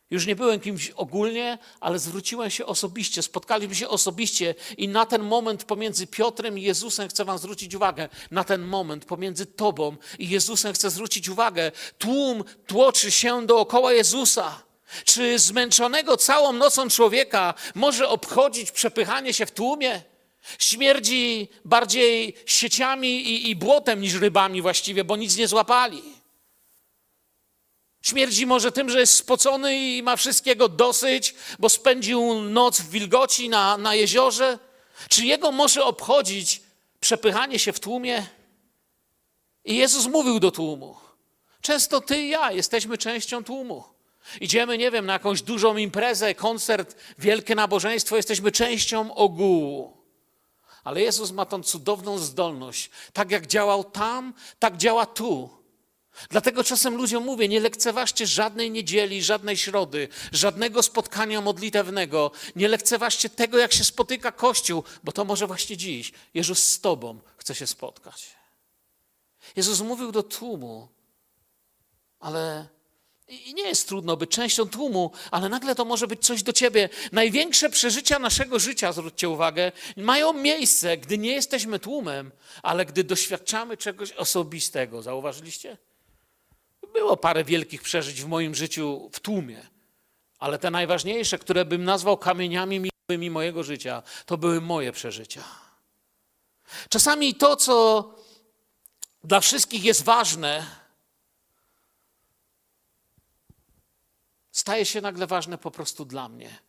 Już 0.09 0.25
nie 0.25 0.35
byłem 0.35 0.59
kimś 0.59 0.89
ogólnie, 0.89 1.57
ale 1.79 1.99
zwróciłem 1.99 2.49
się 2.49 2.65
osobiście, 2.65 3.21
spotkaliśmy 3.21 3.75
się 3.75 3.87
osobiście 3.87 4.55
i 4.77 4.87
na 4.87 5.05
ten 5.05 5.23
moment 5.23 5.63
pomiędzy 5.63 6.07
Piotrem 6.07 6.59
i 6.59 6.61
Jezusem 6.61 7.09
chcę 7.09 7.25
wam 7.25 7.37
zwrócić 7.37 7.75
uwagę. 7.75 8.09
Na 8.31 8.43
ten 8.43 8.61
moment 8.61 9.05
pomiędzy 9.05 9.45
tobą 9.45 9.97
i 10.19 10.29
Jezusem 10.29 10.73
chcę 10.73 10.89
zwrócić 10.89 11.29
uwagę. 11.29 11.71
Tłum 11.97 12.43
tłoczy 12.67 13.11
się 13.11 13.45
dookoła 13.45 13.93
Jezusa. 13.93 14.61
Czy 15.05 15.39
zmęczonego 15.39 16.17
całą 16.17 16.53
nocą 16.53 16.89
człowieka 16.89 17.53
może 17.75 18.09
obchodzić 18.09 18.71
przepychanie 18.71 19.33
się 19.33 19.45
w 19.45 19.51
tłumie? 19.51 20.01
Śmierdzi 20.59 21.47
bardziej 21.65 22.35
sieciami 22.45 23.09
i, 23.09 23.49
i 23.49 23.55
błotem 23.55 24.01
niż 24.01 24.13
rybami 24.13 24.61
właściwie, 24.61 25.03
bo 25.03 25.15
nic 25.15 25.37
nie 25.37 25.47
złapali. 25.47 26.14
Śmierdzi 28.05 28.45
może 28.45 28.71
tym, 28.71 28.89
że 28.89 28.99
jest 28.99 29.13
spocony 29.13 29.79
i 29.79 30.03
ma 30.03 30.15
wszystkiego 30.15 30.69
dosyć, 30.69 31.35
bo 31.59 31.69
spędził 31.69 32.41
noc 32.41 32.81
w 32.81 32.89
wilgoci 32.89 33.49
na, 33.49 33.77
na 33.77 33.95
jeziorze? 33.95 34.59
Czy 35.09 35.25
jego 35.25 35.51
może 35.51 35.83
obchodzić 35.83 36.61
przepychanie 36.99 37.59
się 37.59 37.73
w 37.73 37.79
tłumie? 37.79 38.27
I 39.65 39.75
Jezus 39.75 40.07
mówił 40.07 40.39
do 40.39 40.51
tłumu. 40.51 40.97
Często 41.61 42.01
ty 42.01 42.21
i 42.21 42.29
ja 42.29 42.51
jesteśmy 42.51 42.97
częścią 42.97 43.43
tłumu. 43.43 43.83
Idziemy, 44.41 44.77
nie 44.77 44.91
wiem, 44.91 45.05
na 45.05 45.13
jakąś 45.13 45.41
dużą 45.41 45.77
imprezę, 45.77 46.35
koncert, 46.35 46.95
wielkie 47.17 47.55
nabożeństwo, 47.55 48.15
jesteśmy 48.15 48.51
częścią 48.51 49.15
ogółu. 49.15 49.97
Ale 50.83 51.01
Jezus 51.01 51.31
ma 51.31 51.45
tą 51.45 51.63
cudowną 51.63 52.17
zdolność. 52.17 52.89
Tak 53.13 53.31
jak 53.31 53.47
działał 53.47 53.83
tam, 53.83 54.33
tak 54.59 54.77
działa 54.77 55.05
tu. 55.05 55.64
Dlatego 56.29 56.63
czasem 56.63 56.95
ludziom 56.95 57.23
mówię, 57.23 57.47
nie 57.47 57.59
lekceważcie 57.59 58.27
żadnej 58.27 58.71
niedzieli, 58.71 59.23
żadnej 59.23 59.57
środy, 59.57 60.07
żadnego 60.31 60.83
spotkania 60.83 61.41
modlitewnego. 61.41 62.31
Nie 62.55 62.67
lekceważcie 62.67 63.29
tego, 63.29 63.57
jak 63.57 63.73
się 63.73 63.83
spotyka 63.83 64.31
Kościół, 64.31 64.83
bo 65.03 65.11
to 65.11 65.25
może 65.25 65.47
właśnie 65.47 65.77
dziś 65.77 66.11
Jezus 66.33 66.63
z 66.63 66.79
Tobą 66.79 67.19
chce 67.37 67.55
się 67.55 67.67
spotkać. 67.67 68.35
Jezus 69.55 69.81
mówił 69.81 70.11
do 70.11 70.23
tłumu, 70.23 70.87
ale 72.19 72.67
i 73.27 73.53
nie 73.53 73.63
jest 73.63 73.87
trudno 73.87 74.17
być 74.17 74.29
częścią 74.29 74.69
tłumu, 74.69 75.11
ale 75.31 75.49
nagle 75.49 75.75
to 75.75 75.85
może 75.85 76.07
być 76.07 76.25
coś 76.25 76.43
do 76.43 76.53
ciebie. 76.53 76.89
Największe 77.11 77.69
przeżycia 77.69 78.19
naszego 78.19 78.59
życia, 78.59 78.91
zwróćcie 78.91 79.29
uwagę, 79.29 79.71
mają 79.97 80.33
miejsce, 80.33 80.97
gdy 80.97 81.17
nie 81.17 81.31
jesteśmy 81.31 81.79
tłumem, 81.79 82.31
ale 82.63 82.85
gdy 82.85 83.03
doświadczamy 83.03 83.77
czegoś 83.77 84.11
osobistego. 84.11 85.01
Zauważyliście? 85.01 85.77
Było 86.95 87.17
parę 87.17 87.43
wielkich 87.43 87.81
przeżyć 87.81 88.21
w 88.21 88.27
moim 88.27 88.55
życiu 88.55 89.09
w 89.13 89.19
tłumie, 89.19 89.67
ale 90.39 90.59
te 90.59 90.71
najważniejsze, 90.71 91.37
które 91.39 91.65
bym 91.65 91.83
nazwał 91.83 92.17
kamieniami 92.17 92.79
miłowymi 92.79 93.29
mojego 93.29 93.63
życia, 93.63 94.03
to 94.25 94.37
były 94.37 94.61
moje 94.61 94.91
przeżycia. 94.91 95.43
Czasami 96.89 97.35
to, 97.35 97.55
co 97.55 98.09
dla 99.23 99.39
wszystkich 99.39 99.83
jest 99.83 100.03
ważne, 100.03 100.65
staje 104.51 104.85
się 104.85 105.01
nagle 105.01 105.27
ważne 105.27 105.57
po 105.57 105.71
prostu 105.71 106.05
dla 106.05 106.29
mnie. 106.29 106.59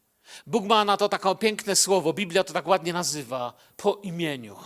Bóg 0.46 0.64
ma 0.64 0.84
na 0.84 0.96
to 0.96 1.08
takie 1.08 1.34
piękne 1.34 1.76
słowo, 1.76 2.12
Biblia 2.12 2.44
to 2.44 2.52
tak 2.52 2.66
ładnie 2.66 2.92
nazywa, 2.92 3.52
po 3.76 3.94
imieniu. 3.94 4.56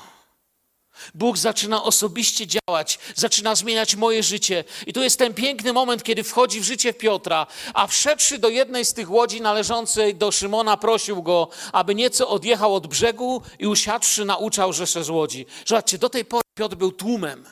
Bóg 1.14 1.38
zaczyna 1.38 1.82
osobiście 1.82 2.46
działać, 2.46 2.98
zaczyna 3.14 3.54
zmieniać 3.54 3.96
moje 3.96 4.22
życie. 4.22 4.64
I 4.86 4.92
tu 4.92 5.02
jest 5.02 5.18
ten 5.18 5.34
piękny 5.34 5.72
moment, 5.72 6.02
kiedy 6.02 6.24
wchodzi 6.24 6.60
w 6.60 6.64
życie 6.64 6.94
Piotra, 6.94 7.46
a 7.74 7.86
wszedłszy 7.86 8.38
do 8.38 8.48
jednej 8.48 8.84
z 8.84 8.94
tych 8.94 9.10
łodzi 9.10 9.40
należącej 9.40 10.14
do 10.14 10.32
Szymona, 10.32 10.76
prosił 10.76 11.22
go, 11.22 11.48
aby 11.72 11.94
nieco 11.94 12.28
odjechał 12.28 12.74
od 12.74 12.86
brzegu 12.86 13.42
i 13.58 13.66
usiadłszy 13.66 14.24
nauczał 14.24 14.72
rzesze 14.72 15.04
z 15.04 15.10
łodzi. 15.10 15.46
Zobaczcie, 15.66 15.98
do 15.98 16.08
tej 16.08 16.24
pory 16.24 16.44
Piotr 16.54 16.76
był 16.76 16.92
tłumem, 16.92 17.44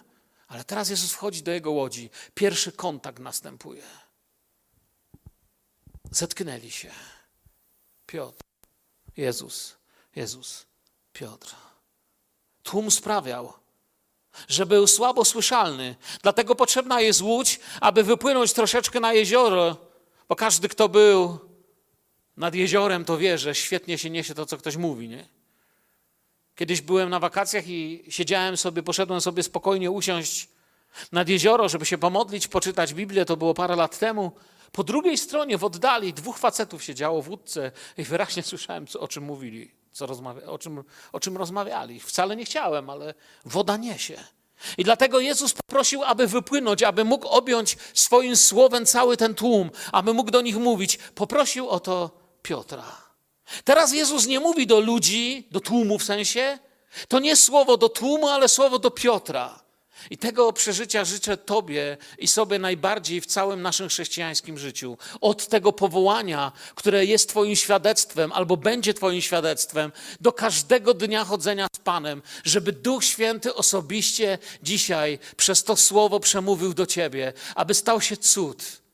ale 0.49 0.65
teraz 0.65 0.91
Jezus 0.91 1.13
wchodzi 1.13 1.43
do 1.43 1.51
jego 1.51 1.71
łodzi. 1.71 2.11
Pierwszy 2.35 2.73
kontakt 2.73 3.19
następuje. 3.19 3.83
Zetknęli 6.11 6.71
się. 6.71 6.91
Piotr, 8.07 8.41
Jezus, 9.17 9.77
Jezus, 10.17 10.67
Piotr. 11.13 11.68
Tłum 12.69 12.91
sprawiał, 12.91 13.53
że 14.49 14.67
był 14.67 14.87
słabo 14.87 15.25
słyszalny. 15.25 15.97
Dlatego 16.23 16.55
potrzebna 16.55 17.01
jest 17.01 17.21
łódź, 17.21 17.61
aby 17.81 18.03
wypłynąć 18.03 18.53
troszeczkę 18.53 19.01
na 19.01 19.13
jezioro, 19.13 19.77
bo 20.29 20.37
każdy, 20.37 20.69
kto 20.69 20.89
był 20.89 21.39
nad 22.37 22.55
jeziorem, 22.55 23.05
to 23.05 23.19
wie, 23.19 23.39
że 23.39 23.55
świetnie 23.55 23.99
się 23.99 24.11
niesie 24.11 24.35
to, 24.35 24.47
co 24.47 24.59
ktoś 24.59 24.77
mówi. 24.77 25.09
Nie? 25.09 25.29
Kiedyś 26.57 26.81
byłem 26.81 27.11
na 27.11 27.21
wakacjach 27.21 27.69
i 27.69 28.05
siedziałem 28.09 28.57
sobie, 28.57 28.83
poszedłem 28.83 29.21
sobie 29.21 29.43
spokojnie 29.43 29.91
usiąść 29.91 30.49
nad 31.13 31.29
jezioro, 31.29 31.69
żeby 31.69 31.87
się 31.87 31.99
pomodlić, 31.99 32.49
poczytać 32.49 32.95
Biblię. 32.95 33.25
To 33.25 33.37
było 33.37 33.55
parę 33.55 33.77
lat 33.77 33.99
temu. 33.99 34.33
Po 34.73 34.85
drugiej 34.85 35.19
stronie, 35.19 35.59
w 35.59 35.65
oddali, 35.65 36.15
dwóch 36.15 36.39
facetów 36.39 36.85
siedziało 36.85 37.23
w 37.23 37.29
łódce 37.29 37.73
i 37.99 38.05
wyraźnie 38.05 38.43
słyszałem, 38.53 38.87
co, 38.87 39.01
o 39.01 39.09
czym 39.09 39.25
mówili, 39.25 39.78
co 39.99 40.07
rozmawia, 40.07 40.47
o, 40.47 40.59
czym, 40.59 40.85
o 41.13 41.21
czym 41.21 41.37
rozmawiali. 41.37 42.01
Wcale 42.01 42.37
nie 42.37 42.45
chciałem, 42.45 42.91
ale 42.91 43.15
woda 43.45 43.77
niesie. 43.77 44.25
I 44.79 44.85
dlatego 44.85 45.21
Jezus 45.21 45.53
poprosił, 45.53 46.05
aby 46.05 46.27
wypłynąć, 46.27 46.83
aby 46.83 47.05
mógł 47.05 47.29
objąć 47.29 47.77
swoim 47.95 48.37
słowem 48.37 48.87
cały 48.87 49.17
ten 49.17 49.35
tłum, 49.35 49.71
aby 49.93 50.15
mógł 50.15 50.31
do 50.31 50.41
nich 50.41 50.57
mówić. 50.57 50.99
Poprosił 51.15 51.69
o 51.69 51.81
to 51.81 52.11
Piotra. 52.43 52.85
Teraz 53.65 53.93
Jezus 53.93 54.27
nie 54.27 54.41
mówi 54.41 54.67
do 54.67 54.81
ludzi, 54.81 55.49
do 55.51 55.61
tłumu 55.61 55.99
w 55.99 56.05
sensie. 56.05 56.59
To 57.09 57.19
nie 57.19 57.37
słowo 57.37 57.77
do 57.77 57.89
tłumu, 57.89 58.29
ale 58.29 58.49
słowo 58.49 58.79
do 58.79 58.91
Piotra. 58.91 59.61
I 60.11 60.19
tego 60.19 60.53
przeżycia 60.53 61.05
życzę 61.05 61.37
Tobie 61.37 61.97
i 62.19 62.29
sobie 62.29 62.59
najbardziej 62.59 63.21
w 63.21 63.27
całym 63.27 63.63
naszym 63.63 63.89
chrześcijańskim 63.89 64.59
życiu. 64.59 64.99
Od 65.21 65.47
tego 65.47 65.73
powołania, 65.73 66.53
które 66.75 67.05
jest 67.05 67.29
Twoim 67.29 67.57
świadectwem 67.57 68.33
albo 68.33 68.57
będzie 68.57 68.95
Twoim 68.95 69.21
świadectwem, 69.21 69.93
do 70.21 70.33
każdego 70.33 70.95
dnia 70.95 71.25
chodzenia 71.25 71.67
z 71.77 71.79
Panem, 71.79 72.23
żeby 72.45 72.73
Duch 72.73 73.05
Święty 73.05 73.55
osobiście 73.55 74.39
dzisiaj 74.63 75.19
przez 75.37 75.65
to 75.65 75.77
słowo 75.77 76.21
przemówił 76.21 76.75
do 76.75 76.87
Ciebie, 76.87 77.33
aby 77.55 77.75
stał 77.75 78.01
się 78.01 78.17
cud. 78.17 78.88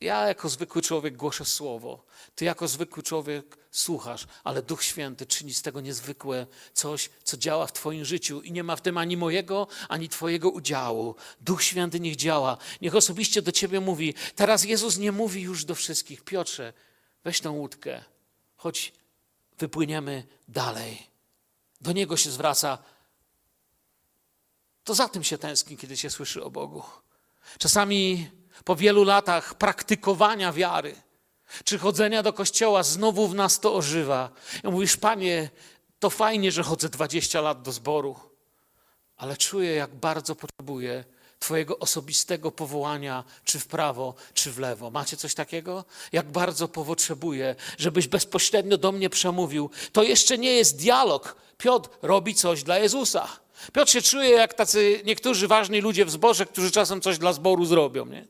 Ja 0.00 0.26
jako 0.26 0.48
zwykły 0.48 0.82
człowiek 0.82 1.16
głoszę 1.16 1.44
słowo. 1.44 2.04
Ty 2.34 2.44
jako 2.44 2.68
zwykły 2.68 3.02
człowiek 3.02 3.58
słuchasz, 3.70 4.26
ale 4.44 4.62
Duch 4.62 4.84
Święty 4.84 5.26
czyni 5.26 5.54
z 5.54 5.62
tego 5.62 5.80
niezwykłe 5.80 6.46
coś, 6.72 7.10
co 7.24 7.36
działa 7.36 7.66
w 7.66 7.72
Twoim 7.72 8.04
życiu 8.04 8.42
i 8.42 8.52
nie 8.52 8.64
ma 8.64 8.76
w 8.76 8.80
tym 8.80 8.98
ani 8.98 9.16
mojego, 9.16 9.66
ani 9.88 10.08
Twojego 10.08 10.50
udziału. 10.50 11.14
Duch 11.40 11.62
Święty 11.62 12.00
niech 12.00 12.16
działa, 12.16 12.56
niech 12.80 12.94
osobiście 12.94 13.42
do 13.42 13.52
Ciebie 13.52 13.80
mówi. 13.80 14.14
Teraz 14.36 14.64
Jezus 14.64 14.98
nie 14.98 15.12
mówi 15.12 15.42
już 15.42 15.64
do 15.64 15.74
wszystkich. 15.74 16.24
Piotrze, 16.24 16.72
weź 17.24 17.40
tą 17.40 17.52
łódkę, 17.52 18.04
choć 18.56 18.92
wypłyniemy 19.58 20.26
dalej. 20.48 21.06
Do 21.80 21.92
Niego 21.92 22.16
się 22.16 22.30
zwraca. 22.30 22.78
To 24.84 24.94
za 24.94 25.08
tym 25.08 25.24
się 25.24 25.38
tęskni, 25.38 25.76
kiedy 25.76 25.96
się 25.96 26.10
słyszy 26.10 26.44
o 26.44 26.50
Bogu. 26.50 26.82
Czasami 27.58 28.30
po 28.64 28.76
wielu 28.76 29.04
latach 29.04 29.54
praktykowania 29.54 30.52
wiary, 30.52 30.94
czy 31.64 31.78
chodzenia 31.78 32.22
do 32.22 32.32
kościoła, 32.32 32.82
znowu 32.82 33.28
w 33.28 33.34
nas 33.34 33.60
to 33.60 33.74
ożywa. 33.74 34.30
I 34.64 34.68
mówisz, 34.68 34.96
panie, 34.96 35.50
to 35.98 36.10
fajnie, 36.10 36.52
że 36.52 36.62
chodzę 36.62 36.88
20 36.88 37.40
lat 37.40 37.62
do 37.62 37.72
zboru, 37.72 38.16
ale 39.16 39.36
czuję, 39.36 39.74
jak 39.74 39.94
bardzo 39.94 40.34
potrzebuję 40.34 41.04
Twojego 41.38 41.78
osobistego 41.78 42.50
powołania, 42.50 43.24
czy 43.44 43.58
w 43.58 43.66
prawo, 43.66 44.14
czy 44.34 44.52
w 44.52 44.58
lewo. 44.58 44.90
Macie 44.90 45.16
coś 45.16 45.34
takiego? 45.34 45.84
Jak 46.12 46.30
bardzo 46.30 46.68
potrzebuję, 46.68 47.54
żebyś 47.78 48.08
bezpośrednio 48.08 48.78
do 48.78 48.92
mnie 48.92 49.10
przemówił. 49.10 49.70
To 49.92 50.02
jeszcze 50.02 50.38
nie 50.38 50.52
jest 50.52 50.76
dialog. 50.76 51.36
Piotr 51.58 51.90
robi 52.02 52.34
coś 52.34 52.62
dla 52.62 52.78
Jezusa. 52.78 53.28
Piotr 53.72 53.90
się 53.92 54.02
czuje 54.02 54.30
jak 54.30 54.54
tacy 54.54 55.02
niektórzy 55.04 55.48
ważni 55.48 55.80
ludzie 55.80 56.04
w 56.04 56.10
zborze, 56.10 56.46
którzy 56.46 56.70
czasem 56.70 57.00
coś 57.00 57.18
dla 57.18 57.32
zboru 57.32 57.64
zrobią. 57.64 58.06
Nie? 58.06 58.26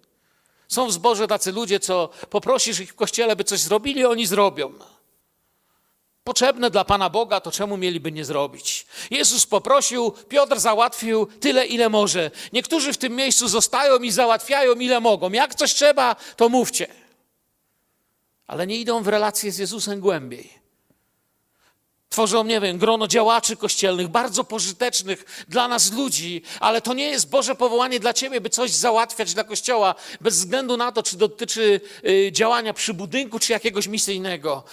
Są 0.69 0.87
w 0.87 0.93
zborze 0.93 1.29
tacy 1.29 1.53
ludzie, 1.53 1.81
co 1.81 2.09
poprosisz 2.31 2.81
ich 2.81 2.91
w 2.91 2.95
kościele, 2.95 3.37
by 3.37 3.45
coś 3.45 3.61
zrobili, 3.61 4.05
oni 4.05 4.27
zrobią. 4.27 4.73
Potrzebne 6.25 6.71
dla 6.71 6.85
Pana 6.85 7.11
Boga, 7.11 7.41
to 7.41 7.51
czemu 7.53 7.77
mieliby 7.77 8.13
nie 8.13 8.25
zrobić? 8.25 8.87
Jezus 9.11 9.47
poprosił, 9.47 10.11
Piotr 10.11 10.59
załatwił 10.59 11.27
tyle, 11.27 11.67
ile 11.67 11.89
może. 11.89 12.31
Niektórzy 12.53 12.93
w 12.93 12.99
tym 12.99 13.17
miejscu 13.17 13.49
zostają 13.49 13.99
i 13.99 14.11
załatwiają, 14.11 14.75
ile 14.75 15.01
mogą. 15.01 15.33
Jak 15.33 15.55
coś 15.55 15.75
trzeba, 15.75 16.17
to 16.37 16.49
mówcie. 16.49 16.87
Ale 18.47 18.67
nie 18.67 18.77
idą 18.77 19.03
w 19.03 19.09
relacje 19.09 19.53
z 19.53 19.59
Jezusem 19.59 20.01
głębiej. 20.01 20.59
Tworzą, 22.09 22.45
nie 22.45 22.61
wiem, 22.61 22.79
grono 22.79 23.09
działaczy 23.09 23.57
kościelnych, 23.57 24.09
bardzo 24.09 24.45
pożytecznych 24.45 25.45
dla 25.49 25.69
nas 25.69 25.93
ludzi, 25.93 26.43
ale 26.61 26.83
to 26.83 26.95
nie 26.95 27.05
jest 27.11 27.29
Boże 27.31 27.55
powołanie 27.55 28.01
dla 28.01 28.13
ciebie, 28.15 28.41
by 28.41 28.51
coś 28.51 28.71
załatwiać 28.71 29.35
dla 29.35 29.45
kościoła, 29.45 29.95
bez 30.21 30.39
względu 30.39 30.77
na 30.77 30.93
to, 30.93 31.03
czy 31.03 31.17
dotyczy 31.17 31.81
y, 32.05 32.33
działania 32.33 32.75
przy 32.75 32.95
budynku, 32.95 33.39
czy 33.39 33.53
jakiegoś 33.53 33.87
misyjnego. 33.87 34.65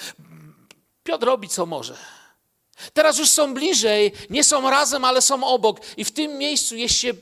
Piotr 1.03 1.25
robi 1.25 1.49
co 1.49 1.65
może. 1.65 1.97
Teraz 2.93 3.17
już 3.17 3.29
są 3.29 3.53
bliżej, 3.53 4.11
nie 4.29 4.43
są 4.43 4.69
razem, 4.69 5.05
ale 5.05 5.21
są 5.21 5.43
obok, 5.43 5.79
i 5.97 6.05
w 6.05 6.11
tym 6.11 6.37
miejscu 6.37 6.75
jest 6.75 6.95
się, 6.95 7.13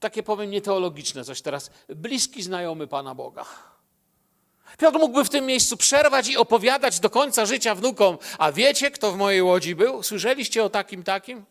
takie 0.00 0.22
powiem 0.22 0.50
nieteologiczne 0.50 1.24
coś 1.24 1.42
teraz, 1.42 1.70
bliski 1.88 2.42
znajomy 2.42 2.86
Pana 2.86 3.14
Boga. 3.14 3.69
Piotr 4.78 4.98
mógłby 4.98 5.24
w 5.24 5.28
tym 5.28 5.46
miejscu 5.46 5.76
przerwać 5.76 6.28
i 6.28 6.36
opowiadać 6.36 7.00
do 7.00 7.10
końca 7.10 7.46
życia 7.46 7.74
wnukom, 7.74 8.18
a 8.38 8.52
wiecie, 8.52 8.90
kto 8.90 9.12
w 9.12 9.16
mojej 9.16 9.42
łodzi 9.42 9.74
był? 9.74 10.02
Słyszeliście 10.02 10.64
o 10.64 10.70
takim, 10.70 11.02
takim? 11.02 11.44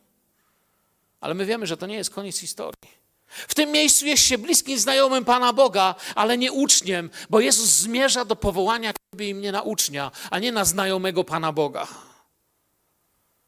Ale 1.22 1.34
my 1.34 1.46
wiemy, 1.46 1.68
że 1.68 1.78
to 1.78 1.88
nie 1.88 1.96
jest 1.96 2.10
koniec 2.10 2.38
historii. 2.38 3.00
W 3.30 3.56
tym 3.56 3.72
miejscu 3.72 4.06
jest 4.06 4.24
się 4.24 4.38
bliskim 4.38 4.80
znajomym 4.80 5.26
Pana 5.26 5.54
Boga, 5.54 5.96
ale 6.16 6.38
nie 6.38 6.52
uczniem, 6.52 7.10
bo 7.30 7.40
Jezus 7.40 7.70
zmierza 7.70 8.26
do 8.26 8.36
powołania 8.36 8.94
Ciebie 8.94 9.30
i 9.30 9.36
mnie 9.36 9.52
na 9.52 9.62
ucznia, 9.62 10.12
a 10.32 10.40
nie 10.40 10.52
na 10.52 10.66
znajomego 10.66 11.24
Pana 11.24 11.52
Boga. 11.52 11.88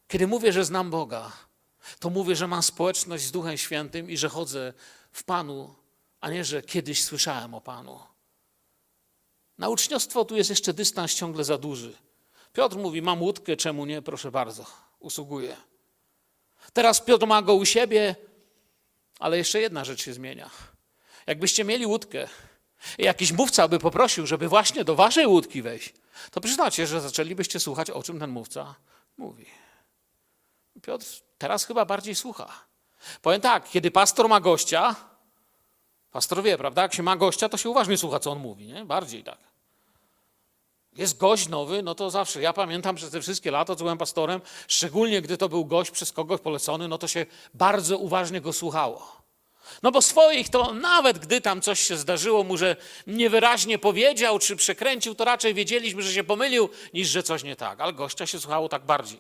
Kiedy 0.07 0.27
mówię, 0.27 0.53
że 0.53 0.65
znam 0.65 0.89
Boga, 0.89 1.31
to 1.99 2.09
mówię, 2.09 2.35
że 2.35 2.47
mam 2.47 2.63
społeczność 2.63 3.23
z 3.23 3.31
Duchem 3.31 3.57
Świętym 3.57 4.09
i 4.09 4.17
że 4.17 4.29
chodzę 4.29 4.73
w 5.11 5.23
Panu, 5.23 5.75
a 6.21 6.29
nie, 6.29 6.45
że 6.45 6.61
kiedyś 6.61 7.03
słyszałem 7.03 7.53
o 7.53 7.61
Panu. 7.61 7.99
Na 9.61 9.69
uczniostwo 9.69 10.25
tu 10.25 10.35
jest 10.35 10.49
jeszcze 10.49 10.73
dystans 10.73 11.13
ciągle 11.13 11.43
za 11.43 11.57
duży. 11.57 11.93
Piotr 12.53 12.77
mówi, 12.77 13.01
mam 13.01 13.21
łódkę, 13.21 13.57
czemu 13.57 13.85
nie? 13.85 14.01
Proszę 14.01 14.31
bardzo, 14.31 14.65
usługuję. 14.99 15.57
Teraz 16.73 17.01
Piotr 17.01 17.27
ma 17.27 17.41
go 17.41 17.53
u 17.53 17.65
siebie, 17.65 18.15
ale 19.19 19.37
jeszcze 19.37 19.61
jedna 19.61 19.85
rzecz 19.85 20.03
się 20.03 20.13
zmienia. 20.13 20.49
Jakbyście 21.27 21.63
mieli 21.63 21.85
łódkę 21.85 22.27
i 22.97 23.03
jakiś 23.03 23.31
mówca 23.31 23.67
by 23.67 23.79
poprosił, 23.79 24.27
żeby 24.27 24.47
właśnie 24.47 24.83
do 24.83 24.95
waszej 24.95 25.27
łódki 25.27 25.61
wejść, 25.61 25.93
to 26.31 26.41
przyznacie, 26.41 26.87
że 26.87 27.01
zaczęlibyście 27.01 27.59
słuchać, 27.59 27.89
o 27.89 28.03
czym 28.03 28.19
ten 28.19 28.29
mówca 28.29 28.75
mówi. 29.17 29.45
Piotr 30.81 31.05
teraz 31.37 31.65
chyba 31.65 31.85
bardziej 31.85 32.15
słucha. 32.15 32.65
Powiem 33.21 33.41
tak, 33.41 33.69
kiedy 33.69 33.91
pastor 33.91 34.29
ma 34.29 34.39
gościa, 34.39 34.95
pastor 36.11 36.43
wie, 36.43 36.57
prawda? 36.57 36.81
Jak 36.81 36.93
się 36.93 37.03
ma 37.03 37.15
gościa, 37.15 37.49
to 37.49 37.57
się 37.57 37.69
uważnie 37.69 37.97
słucha, 37.97 38.19
co 38.19 38.31
on 38.31 38.39
mówi, 38.39 38.67
nie? 38.67 38.85
Bardziej 38.85 39.23
tak. 39.23 39.50
Jest 40.97 41.17
gość 41.17 41.47
nowy, 41.47 41.83
no 41.83 41.95
to 41.95 42.09
zawsze. 42.09 42.41
Ja 42.41 42.53
pamiętam 42.53 42.95
przez 42.95 43.11
te 43.11 43.21
wszystkie 43.21 43.51
lata, 43.51 43.75
co 43.75 43.83
byłem 43.83 43.97
pastorem, 43.97 44.41
szczególnie 44.67 45.21
gdy 45.21 45.37
to 45.37 45.49
był 45.49 45.65
gość 45.65 45.91
przez 45.91 46.11
kogoś 46.11 46.41
polecony, 46.41 46.87
no 46.87 46.97
to 46.97 47.07
się 47.07 47.25
bardzo 47.53 47.97
uważnie 47.97 48.41
go 48.41 48.53
słuchało. 48.53 49.21
No 49.83 49.91
bo 49.91 50.01
swoich 50.01 50.49
to 50.49 50.73
nawet 50.73 51.19
gdy 51.19 51.41
tam 51.41 51.61
coś 51.61 51.79
się 51.79 51.97
zdarzyło 51.97 52.43
mu, 52.43 52.57
że 52.57 52.75
niewyraźnie 53.07 53.79
powiedział 53.79 54.39
czy 54.39 54.55
przekręcił, 54.55 55.15
to 55.15 55.25
raczej 55.25 55.53
wiedzieliśmy, 55.53 56.03
że 56.03 56.13
się 56.13 56.23
pomylił, 56.23 56.69
niż 56.93 57.07
że 57.07 57.23
coś 57.23 57.43
nie 57.43 57.55
tak. 57.55 57.81
Ale 57.81 57.93
gościa 57.93 58.27
się 58.27 58.39
słuchało 58.39 58.69
tak 58.69 58.85
bardziej. 58.85 59.19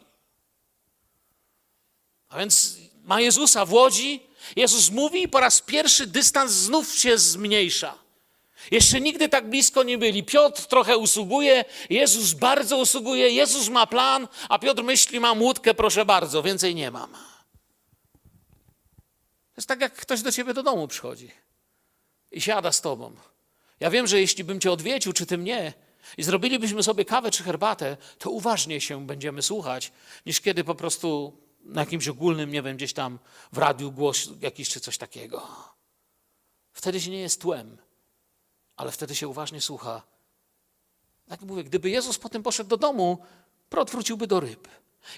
A 2.29 2.39
więc 2.39 2.77
ma 3.03 3.21
Jezusa 3.21 3.65
w 3.65 3.73
łodzi, 3.73 4.23
Jezus 4.55 4.89
mówi 4.89 5.23
i 5.23 5.27
po 5.27 5.39
raz 5.39 5.61
pierwszy 5.61 6.07
dystans 6.07 6.51
znów 6.51 6.95
się 6.95 7.17
zmniejsza. 7.17 7.97
Jeszcze 8.71 9.01
nigdy 9.01 9.29
tak 9.29 9.49
blisko 9.49 9.83
nie 9.83 9.97
byli. 9.97 10.23
Piotr 10.23 10.65
trochę 10.65 10.97
usługuje, 10.97 11.65
Jezus 11.89 12.33
bardzo 12.33 12.77
usługuje, 12.77 13.29
Jezus 13.29 13.69
ma 13.69 13.87
plan, 13.87 14.27
a 14.49 14.59
Piotr 14.59 14.83
myśli, 14.83 15.19
mam 15.19 15.41
łódkę, 15.41 15.73
proszę 15.73 16.05
bardzo, 16.05 16.43
więcej 16.43 16.75
nie 16.75 16.91
mam. 16.91 17.11
To 19.51 19.57
jest 19.57 19.67
tak, 19.67 19.81
jak 19.81 19.93
ktoś 19.93 20.21
do 20.21 20.31
ciebie 20.31 20.53
do 20.53 20.63
domu 20.63 20.87
przychodzi 20.87 21.31
i 22.31 22.41
siada 22.41 22.71
z 22.71 22.81
tobą. 22.81 23.15
Ja 23.79 23.89
wiem, 23.89 24.07
że 24.07 24.19
jeśli 24.19 24.43
bym 24.43 24.59
cię 24.59 24.71
odwiedził, 24.71 25.13
czy 25.13 25.25
ty 25.25 25.37
mnie, 25.37 25.73
i 26.17 26.23
zrobilibyśmy 26.23 26.83
sobie 26.83 27.05
kawę 27.05 27.31
czy 27.31 27.43
herbatę, 27.43 27.97
to 28.17 28.29
uważniej 28.29 28.81
się 28.81 29.05
będziemy 29.07 29.41
słuchać, 29.41 29.91
niż 30.25 30.41
kiedy 30.41 30.63
po 30.63 30.75
prostu 30.75 31.37
na 31.63 31.81
jakimś 31.81 32.07
ogólnym, 32.07 32.51
nie 32.51 32.61
wiem, 32.61 32.77
gdzieś 32.77 32.93
tam 32.93 33.19
w 33.51 33.57
radiu 33.57 33.91
głos 33.91 34.29
jakiś 34.41 34.69
czy 34.69 34.79
coś 34.79 34.97
takiego. 34.97 35.47
Wtedy 36.73 37.01
się 37.01 37.11
nie 37.11 37.19
jest 37.19 37.41
tłem 37.41 37.77
ale 38.75 38.91
wtedy 38.91 39.15
się 39.15 39.27
uważnie 39.27 39.61
słucha. 39.61 40.01
Tak 41.27 41.41
mówię, 41.41 41.63
gdyby 41.63 41.89
Jezus 41.89 42.17
potem 42.17 42.43
poszedł 42.43 42.69
do 42.69 42.77
domu, 42.77 43.25
prot 43.69 43.91
wróciłby 43.91 44.27
do 44.27 44.39
ryb. 44.39 44.67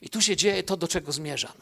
I 0.02 0.10
tu 0.10 0.22
się 0.22 0.36
dzieje 0.36 0.64
to, 0.64 0.78
do 0.78 0.88
czego 0.88 1.12
zmierzam. 1.12 1.54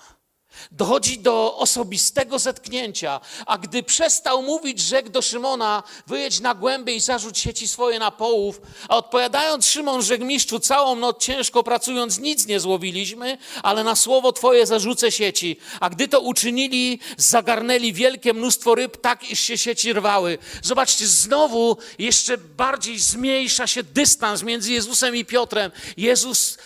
Dochodzi 0.72 1.20
do 1.20 1.58
osobistego 1.58 2.40
zetknięcia, 2.40 3.20
a 3.46 3.58
gdy 3.58 3.84
przestał 3.84 4.44
mówić, 4.44 4.80
rzekł 4.80 5.10
do 5.10 5.22
Szymona: 5.22 5.84
Wyjedź 6.08 6.40
na 6.40 6.56
głębie 6.56 6.96
i 6.96 7.00
zarzuć 7.00 7.40
sieci 7.40 7.68
swoje 7.68 8.00
na 8.00 8.12
połów. 8.12 8.62
A 8.90 8.98
odpowiadając, 8.98 9.68
Szymon 9.68 10.02
rzekł 10.02 10.26
mistrzu: 10.26 10.60
Całą 10.60 10.96
noc 10.96 11.24
ciężko 11.24 11.64
pracując 11.64 12.20
nic 12.20 12.48
nie 12.48 12.60
złowiliśmy, 12.60 13.38
ale 13.64 13.84
na 13.84 13.96
słowo 13.96 14.34
Twoje 14.34 14.66
zarzucę 14.66 15.12
sieci. 15.12 15.58
A 15.80 15.90
gdy 15.90 16.08
to 16.08 16.20
uczynili, 16.20 17.00
zagarnęli 17.18 17.94
wielkie 17.94 18.34
mnóstwo 18.34 18.76
ryb, 18.76 19.02
tak 19.02 19.30
iż 19.30 19.40
się 19.40 19.58
sieci 19.58 19.94
rwały. 19.94 20.38
Zobaczcie, 20.62 21.08
znowu 21.08 21.78
jeszcze 22.00 22.38
bardziej 22.38 23.00
zmniejsza 23.00 23.68
się 23.68 23.84
dystans 23.84 24.44
między 24.44 24.72
Jezusem 24.72 25.16
i 25.16 25.26
Piotrem. 25.26 25.72
Jezus 25.98 26.58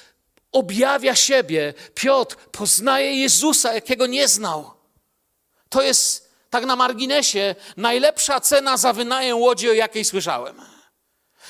objawia 0.55 1.15
siebie. 1.15 1.73
Piotr 1.95 2.35
poznaje 2.35 3.21
Jezusa, 3.21 3.73
jakiego 3.73 4.07
nie 4.07 4.27
znał. 4.27 4.71
To 5.69 5.81
jest 5.81 6.31
tak 6.49 6.65
na 6.65 6.75
marginesie 6.75 7.55
najlepsza 7.77 8.39
cena 8.39 8.77
za 8.77 8.93
wynajem 8.93 9.37
łodzi, 9.37 9.69
o 9.69 9.73
jakiej 9.73 10.05
słyszałem. 10.05 10.61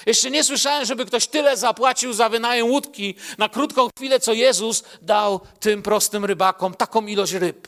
Jeszcze 0.05 0.31
nie 0.31 0.43
słyszałem, 0.43 0.85
żeby 0.85 1.05
ktoś 1.05 1.27
tyle 1.27 1.57
zapłacił 1.57 2.13
za 2.13 2.29
wynajem 2.29 2.67
łódki 2.67 3.15
na 3.37 3.49
krótką 3.49 3.89
chwilę, 3.97 4.19
co 4.19 4.33
Jezus 4.33 4.83
dał 5.01 5.39
tym 5.59 5.83
prostym 5.83 6.25
rybakom, 6.25 6.73
taką 6.73 7.05
ilość 7.05 7.33
ryb, 7.33 7.67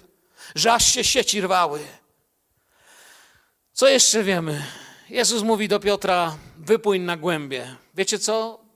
że 0.55 0.73
aż 0.73 0.93
się 0.93 1.03
sieci 1.03 1.41
rwały. 1.41 1.79
Co 3.73 3.87
jeszcze 3.87 4.23
wiemy? 4.23 4.65
Jezus 5.09 5.43
mówi 5.43 5.67
do 5.67 5.79
Piotra: 5.79 6.37
wypłyń 6.57 7.01
na 7.01 7.17
głębie. 7.17 7.75
Wiecie 7.93 8.19
co? 8.19 8.66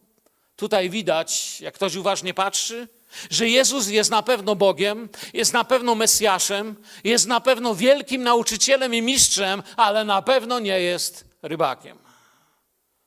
Tutaj 0.62 0.89
widać, 0.89 1.62
jak 1.62 1.74
ktoś 1.76 1.95
uważnie 1.95 2.34
patrzy, 2.34 2.88
że 3.30 3.50
Jezus 3.50 3.88
jest 3.88 4.12
na 4.12 4.24
pewno 4.24 4.56
Bogiem, 4.56 5.10
jest 5.34 5.54
na 5.54 5.63
pewno 5.63 5.95
Mesjaszem, 5.95 6.76
jest 7.04 7.28
na 7.28 7.39
pewno 7.39 7.76
wielkim 7.76 8.24
nauczycielem 8.24 8.93
i 8.93 9.02
mistrzem, 9.02 9.63
ale 9.78 10.06
na 10.06 10.21
pewno 10.21 10.60
nie 10.60 10.80
jest 10.80 11.26
rybakiem. 11.41 11.97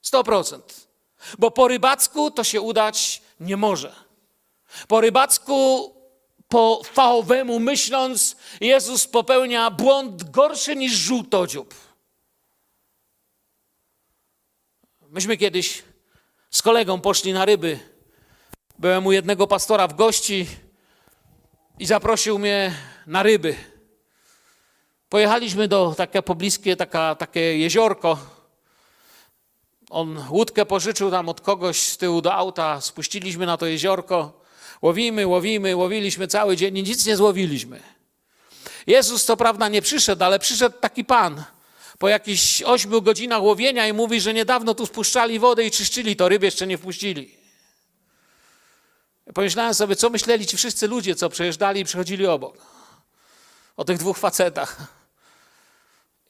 100%. 0.05 0.61
Bo 1.39 1.51
po 1.51 1.69
rybacku 1.69 2.31
to 2.31 2.45
się 2.45 2.61
udać 2.61 3.23
nie 3.41 3.57
może. 3.57 3.95
Po 4.89 5.01
rybacku, 5.01 5.91
po 6.49 6.83
fachowemu 6.85 7.61
myśląc, 7.61 8.37
Jezus 8.61 9.07
popełnia 9.07 9.71
błąd 9.71 10.31
gorszy 10.31 10.77
niż 10.77 10.93
żółtodziób. 10.93 11.75
Myśmy 15.11 15.37
kiedyś 15.37 15.83
z 16.55 16.63
kolegą 16.63 17.01
poszli 17.01 17.33
na 17.33 17.45
ryby. 17.45 17.79
Byłem 18.79 19.07
u 19.07 19.13
jednego 19.13 19.47
pastora 19.47 19.89
w 19.89 19.95
gości 19.95 20.47
i 21.79 21.87
zaprosił 21.87 22.39
mnie 22.39 22.75
na 23.07 23.23
ryby. 23.23 23.57
Pojechaliśmy 25.09 25.69
do 25.69 25.95
takie 25.97 26.23
pobliskie, 26.23 26.77
taka, 26.77 27.15
takie 27.15 27.59
jeziorko. 27.59 28.19
On 29.91 30.25
łódkę 30.31 30.67
pożyczył 30.67 31.11
tam 31.11 31.29
od 31.29 31.41
kogoś 31.41 31.83
z 31.83 31.97
tyłu 31.97 32.21
do 32.21 32.35
auta. 32.35 32.81
Spuściliśmy 32.81 33.47
na 33.47 33.57
to 33.57 33.67
jeziorko. 33.67 34.41
Łowimy, 34.83 35.27
łowimy, 35.27 35.77
łowiliśmy 35.77 36.29
cały 36.29 36.57
dzień 36.57 36.79
i 36.79 36.83
nic 36.83 37.07
nie 37.07 37.17
złowiliśmy. 37.17 37.81
Jezus 38.87 39.25
co 39.25 39.37
prawda 39.37 39.69
nie 39.69 39.83
przyszedł, 39.83 40.25
ale 40.25 40.39
przyszedł 40.39 40.79
taki 40.81 41.05
pan 41.05 41.45
po 41.99 42.09
jakichś 42.09 42.63
ośmiu 42.63 43.03
godzinach 43.03 43.43
łowienia 43.43 43.89
i 43.89 43.93
mówi, 43.93 44.21
że 44.21 44.35
niedawno 44.35 44.75
tu 44.75 44.87
spuszczali 44.87 45.39
wodę 45.39 45.67
i 45.67 45.71
czyszczyli 45.71 46.17
to, 46.17 46.29
ryby 46.29 46.47
jeszcze 46.47 46.67
nie 46.67 46.79
wpuścili. 46.79 47.37
Pomyślałem 49.35 49.75
sobie, 49.75 49.97
co 49.97 50.11
myśleli 50.11 50.47
ci 50.47 50.57
wszyscy 50.57 50.89
ludzie, 50.89 51.15
co 51.15 51.29
przejeżdżali 51.29 51.81
i 51.81 51.85
przychodzili 51.85 52.27
obok. 52.27 52.57
O 53.77 53.85
tych 53.85 53.99
dwóch 53.99 54.19
facetach. 54.19 54.77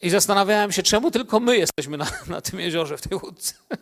I 0.03 0.11
zastanawiałem 0.11 0.73
się, 0.73 0.83
czemu 0.83 1.11
tylko 1.11 1.41
my 1.41 1.57
jesteśmy 1.57 1.97
na, 1.97 2.07
na 2.27 2.41
tym 2.41 2.61
jeziorze, 2.61 2.97
w 2.97 3.09
tej 3.09 3.19
łódce. 3.19 3.55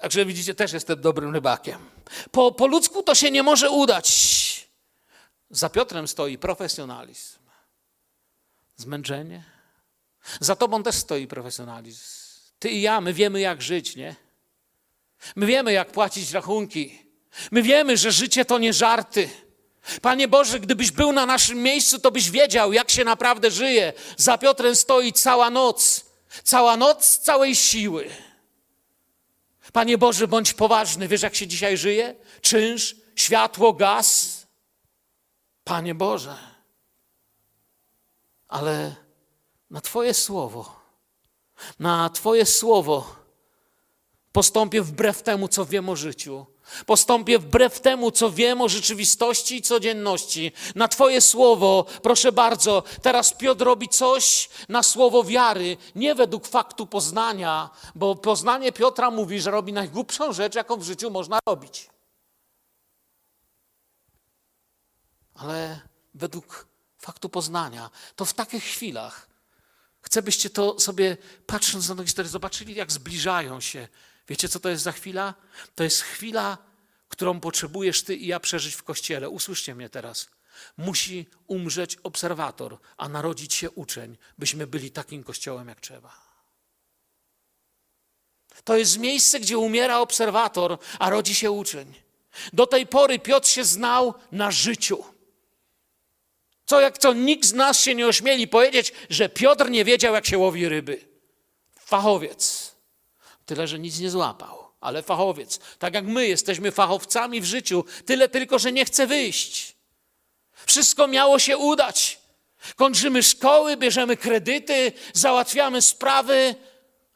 Także 0.00 0.24
widzicie, 0.24 0.54
też 0.54 0.72
jestem 0.72 1.00
dobrym 1.00 1.34
rybakiem. 1.34 1.78
Po, 2.30 2.52
po 2.52 2.66
ludzku 2.66 3.02
to 3.02 3.14
się 3.14 3.30
nie 3.30 3.42
może 3.42 3.70
udać. 3.70 4.68
Za 5.50 5.68
Piotrem 5.68 6.08
stoi 6.08 6.38
profesjonalizm 6.38 7.45
zmęczenie. 8.76 9.44
Za 10.40 10.56
tobą 10.56 10.82
też 10.82 10.94
stoi 10.94 11.26
profesjonalizm. 11.26 12.02
Ty 12.58 12.70
i 12.70 12.82
ja, 12.82 13.00
my 13.00 13.12
wiemy, 13.12 13.40
jak 13.40 13.62
żyć, 13.62 13.96
nie? 13.96 14.16
My 15.36 15.46
wiemy, 15.46 15.72
jak 15.72 15.92
płacić 15.92 16.32
rachunki. 16.32 16.98
My 17.50 17.62
wiemy, 17.62 17.96
że 17.96 18.12
życie 18.12 18.44
to 18.44 18.58
nie 18.58 18.72
żarty. 18.72 19.28
Panie 20.02 20.28
Boże, 20.28 20.60
gdybyś 20.60 20.90
był 20.90 21.12
na 21.12 21.26
naszym 21.26 21.62
miejscu, 21.62 21.98
to 21.98 22.10
byś 22.10 22.30
wiedział, 22.30 22.72
jak 22.72 22.90
się 22.90 23.04
naprawdę 23.04 23.50
żyje. 23.50 23.92
Za 24.16 24.38
Piotrem 24.38 24.76
stoi 24.76 25.12
cała 25.12 25.50
noc. 25.50 26.04
Cała 26.44 26.76
noc 26.76 27.18
całej 27.18 27.56
siły. 27.56 28.10
Panie 29.72 29.98
Boże, 29.98 30.28
bądź 30.28 30.54
poważny. 30.54 31.08
Wiesz, 31.08 31.22
jak 31.22 31.34
się 31.34 31.46
dzisiaj 31.46 31.76
żyje? 31.76 32.14
Czynsz, 32.40 32.96
światło, 33.14 33.72
gaz. 33.72 34.36
Panie 35.64 35.94
Boże 35.94 36.55
ale 38.56 38.94
na 39.70 39.80
Twoje 39.80 40.14
słowo, 40.14 40.76
na 41.78 42.10
Twoje 42.10 42.46
słowo 42.46 43.16
postąpię 44.32 44.82
wbrew 44.82 45.22
temu, 45.22 45.48
co 45.48 45.64
wiem 45.64 45.88
o 45.88 45.96
życiu. 45.96 46.46
Postąpię 46.86 47.38
wbrew 47.38 47.80
temu, 47.80 48.10
co 48.10 48.30
wiem 48.30 48.60
o 48.60 48.68
rzeczywistości 48.68 49.56
i 49.56 49.62
codzienności. 49.62 50.52
Na 50.74 50.88
Twoje 50.88 51.20
słowo, 51.20 51.86
proszę 52.02 52.32
bardzo, 52.32 52.82
teraz 53.02 53.34
Piotr 53.34 53.64
robi 53.64 53.88
coś 53.88 54.48
na 54.68 54.82
słowo 54.82 55.24
wiary, 55.24 55.76
nie 55.94 56.14
według 56.14 56.46
faktu 56.46 56.86
poznania, 56.86 57.70
bo 57.94 58.14
poznanie 58.14 58.72
Piotra 58.72 59.10
mówi, 59.10 59.40
że 59.40 59.50
robi 59.50 59.72
najgłupszą 59.72 60.32
rzecz, 60.32 60.54
jaką 60.54 60.76
w 60.76 60.82
życiu 60.82 61.10
można 61.10 61.38
robić. 61.46 61.90
Ale 65.34 65.80
według 66.14 66.75
faktu 67.06 67.28
poznania, 67.28 67.90
to 68.16 68.24
w 68.24 68.34
takich 68.34 68.64
chwilach 68.64 69.28
chcę, 70.06 70.22
byście 70.22 70.50
to 70.50 70.80
sobie, 70.80 71.16
patrząc 71.46 71.88
na 71.88 71.94
tę 71.94 72.04
historię, 72.04 72.30
zobaczyli, 72.30 72.74
jak 72.74 72.92
zbliżają 72.92 73.60
się. 73.60 73.88
Wiecie, 74.28 74.48
co 74.48 74.60
to 74.60 74.68
jest 74.68 74.82
za 74.82 74.92
chwila? 74.92 75.34
To 75.74 75.84
jest 75.84 76.02
chwila, 76.02 76.58
którą 77.08 77.40
potrzebujesz 77.40 78.02
ty 78.02 78.16
i 78.16 78.26
ja 78.26 78.40
przeżyć 78.40 78.74
w 78.74 78.82
kościele. 78.82 79.28
Usłyszcie 79.28 79.74
mnie 79.74 79.88
teraz. 79.88 80.28
Musi 80.76 81.26
umrzeć 81.46 81.96
obserwator, 82.02 82.78
a 82.96 83.08
narodzić 83.08 83.54
się 83.54 83.70
uczeń, 83.70 84.16
byśmy 84.38 84.66
byli 84.66 84.90
takim 84.90 85.24
kościołem, 85.24 85.68
jak 85.68 85.80
trzeba. 85.80 86.26
To 88.64 88.76
jest 88.76 88.98
miejsce, 88.98 89.40
gdzie 89.40 89.58
umiera 89.58 89.98
obserwator, 89.98 90.78
a 90.98 91.10
rodzi 91.10 91.34
się 91.34 91.50
uczeń. 91.50 91.94
Do 92.52 92.66
tej 92.66 92.86
pory 92.86 93.18
Piotr 93.18 93.48
się 93.48 93.64
znał 93.64 94.14
na 94.32 94.50
życiu. 94.50 95.15
Co 96.66 96.80
jak 96.80 96.98
co, 96.98 97.12
nikt 97.12 97.44
z 97.44 97.52
nas 97.52 97.80
się 97.80 97.94
nie 97.94 98.06
ośmieli 98.06 98.48
powiedzieć, 98.48 98.92
że 99.10 99.28
Piotr 99.28 99.70
nie 99.70 99.84
wiedział, 99.84 100.14
jak 100.14 100.26
się 100.26 100.38
łowi 100.38 100.68
ryby. 100.68 101.00
Fachowiec. 101.80 102.72
Tyle, 103.46 103.66
że 103.66 103.78
nic 103.78 103.98
nie 103.98 104.10
złapał, 104.10 104.68
ale 104.80 105.02
fachowiec. 105.02 105.60
Tak 105.78 105.94
jak 105.94 106.04
my 106.04 106.26
jesteśmy 106.26 106.72
fachowcami 106.72 107.40
w 107.40 107.44
życiu, 107.44 107.84
tyle 108.06 108.28
tylko, 108.28 108.58
że 108.58 108.72
nie 108.72 108.84
chce 108.84 109.06
wyjść. 109.06 109.76
Wszystko 110.66 111.08
miało 111.08 111.38
się 111.38 111.58
udać. 111.58 112.20
Kończymy 112.76 113.22
szkoły, 113.22 113.76
bierzemy 113.76 114.16
kredyty, 114.16 114.92
załatwiamy 115.12 115.82
sprawy, 115.82 116.54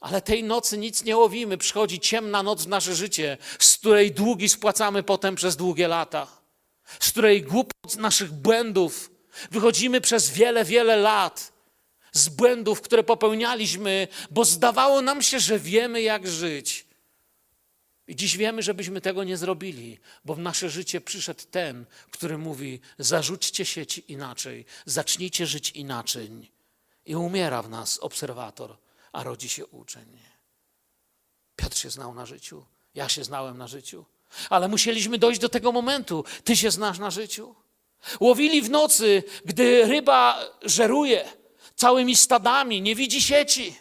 ale 0.00 0.22
tej 0.22 0.44
nocy 0.44 0.78
nic 0.78 1.04
nie 1.04 1.16
łowimy. 1.16 1.58
Przychodzi 1.58 2.00
ciemna 2.00 2.42
noc 2.42 2.62
w 2.62 2.68
nasze 2.68 2.94
życie, 2.94 3.38
z 3.58 3.78
której 3.78 4.12
długi 4.12 4.48
spłacamy 4.48 5.02
potem 5.02 5.34
przez 5.34 5.56
długie 5.56 5.88
lata, 5.88 6.26
z 7.00 7.10
której 7.10 7.42
głupot 7.42 7.96
naszych 7.96 8.32
błędów 8.32 9.10
Wychodzimy 9.50 10.00
przez 10.00 10.30
wiele, 10.30 10.64
wiele 10.64 10.96
lat 10.96 11.52
z 12.12 12.28
błędów, 12.28 12.80
które 12.80 13.02
popełnialiśmy, 13.02 14.08
bo 14.30 14.44
zdawało 14.44 15.02
nam 15.02 15.22
się, 15.22 15.40
że 15.40 15.58
wiemy, 15.58 16.02
jak 16.02 16.28
żyć. 16.28 16.86
I 18.08 18.16
dziś 18.16 18.36
wiemy, 18.36 18.62
żebyśmy 18.62 19.00
tego 19.00 19.24
nie 19.24 19.36
zrobili, 19.36 19.98
bo 20.24 20.34
w 20.34 20.38
nasze 20.38 20.70
życie 20.70 21.00
przyszedł 21.00 21.42
ten, 21.50 21.86
który 22.10 22.38
mówi: 22.38 22.80
zarzućcie 22.98 23.64
sieci 23.64 24.12
inaczej, 24.12 24.64
zacznijcie 24.86 25.46
żyć 25.46 25.70
inaczej. 25.70 26.50
I 27.06 27.16
umiera 27.16 27.62
w 27.62 27.70
nas 27.70 27.98
obserwator, 27.98 28.76
a 29.12 29.22
rodzi 29.22 29.48
się 29.48 29.66
uczeń. 29.66 30.18
Piotr 31.56 31.78
się 31.78 31.90
znał 31.90 32.14
na 32.14 32.26
życiu, 32.26 32.64
ja 32.94 33.08
się 33.08 33.24
znałem 33.24 33.58
na 33.58 33.68
życiu, 33.68 34.04
ale 34.50 34.68
musieliśmy 34.68 35.18
dojść 35.18 35.40
do 35.40 35.48
tego 35.48 35.72
momentu. 35.72 36.24
Ty 36.44 36.56
się 36.56 36.70
znasz 36.70 36.98
na 36.98 37.10
życiu. 37.10 37.54
Łowili 38.20 38.62
w 38.62 38.70
nocy, 38.70 39.22
gdy 39.44 39.84
ryba 39.84 40.44
żeruje 40.62 41.32
całymi 41.74 42.16
stadami, 42.16 42.82
nie 42.82 42.94
widzi 42.94 43.22
sieci. 43.22 43.76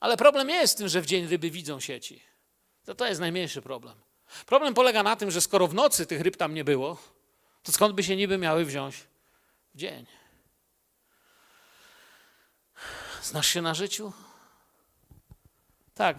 Ale 0.00 0.16
problem 0.16 0.48
nie 0.48 0.54
jest 0.54 0.74
w 0.74 0.76
tym, 0.76 0.88
że 0.88 1.00
w 1.00 1.06
dzień 1.06 1.26
ryby 1.26 1.50
widzą 1.50 1.80
sieci. 1.80 2.22
To, 2.84 2.94
to 2.94 3.06
jest 3.06 3.20
najmniejszy 3.20 3.62
problem. 3.62 3.94
Problem 4.46 4.74
polega 4.74 5.02
na 5.02 5.16
tym, 5.16 5.30
że 5.30 5.40
skoro 5.40 5.66
w 5.66 5.74
nocy 5.74 6.06
tych 6.06 6.20
ryb 6.20 6.36
tam 6.36 6.54
nie 6.54 6.64
było, 6.64 6.98
to 7.62 7.72
skąd 7.72 7.94
by 7.94 8.02
się 8.02 8.16
niby 8.16 8.38
miały 8.38 8.64
wziąć 8.64 8.96
w 9.74 9.78
dzień? 9.78 10.06
Znasz 13.22 13.46
się 13.46 13.62
na 13.62 13.74
życiu? 13.74 14.12
Tak. 15.94 16.16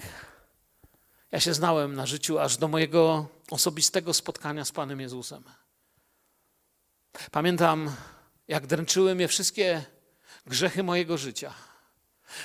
Ja 1.32 1.40
się 1.40 1.54
znałem 1.54 1.96
na 1.96 2.06
życiu 2.06 2.40
aż 2.40 2.58
do 2.58 2.68
mojego 2.68 3.28
osobistego 3.52 4.14
spotkania 4.14 4.66
z 4.66 4.72
Panem 4.72 5.00
Jezusem. 5.00 5.44
Pamiętam, 7.32 7.92
jak 8.48 8.68
dręczyły 8.68 9.16
mnie 9.16 9.28
wszystkie 9.28 9.84
grzechy 10.46 10.84
mojego 10.84 11.18
życia. 11.18 11.54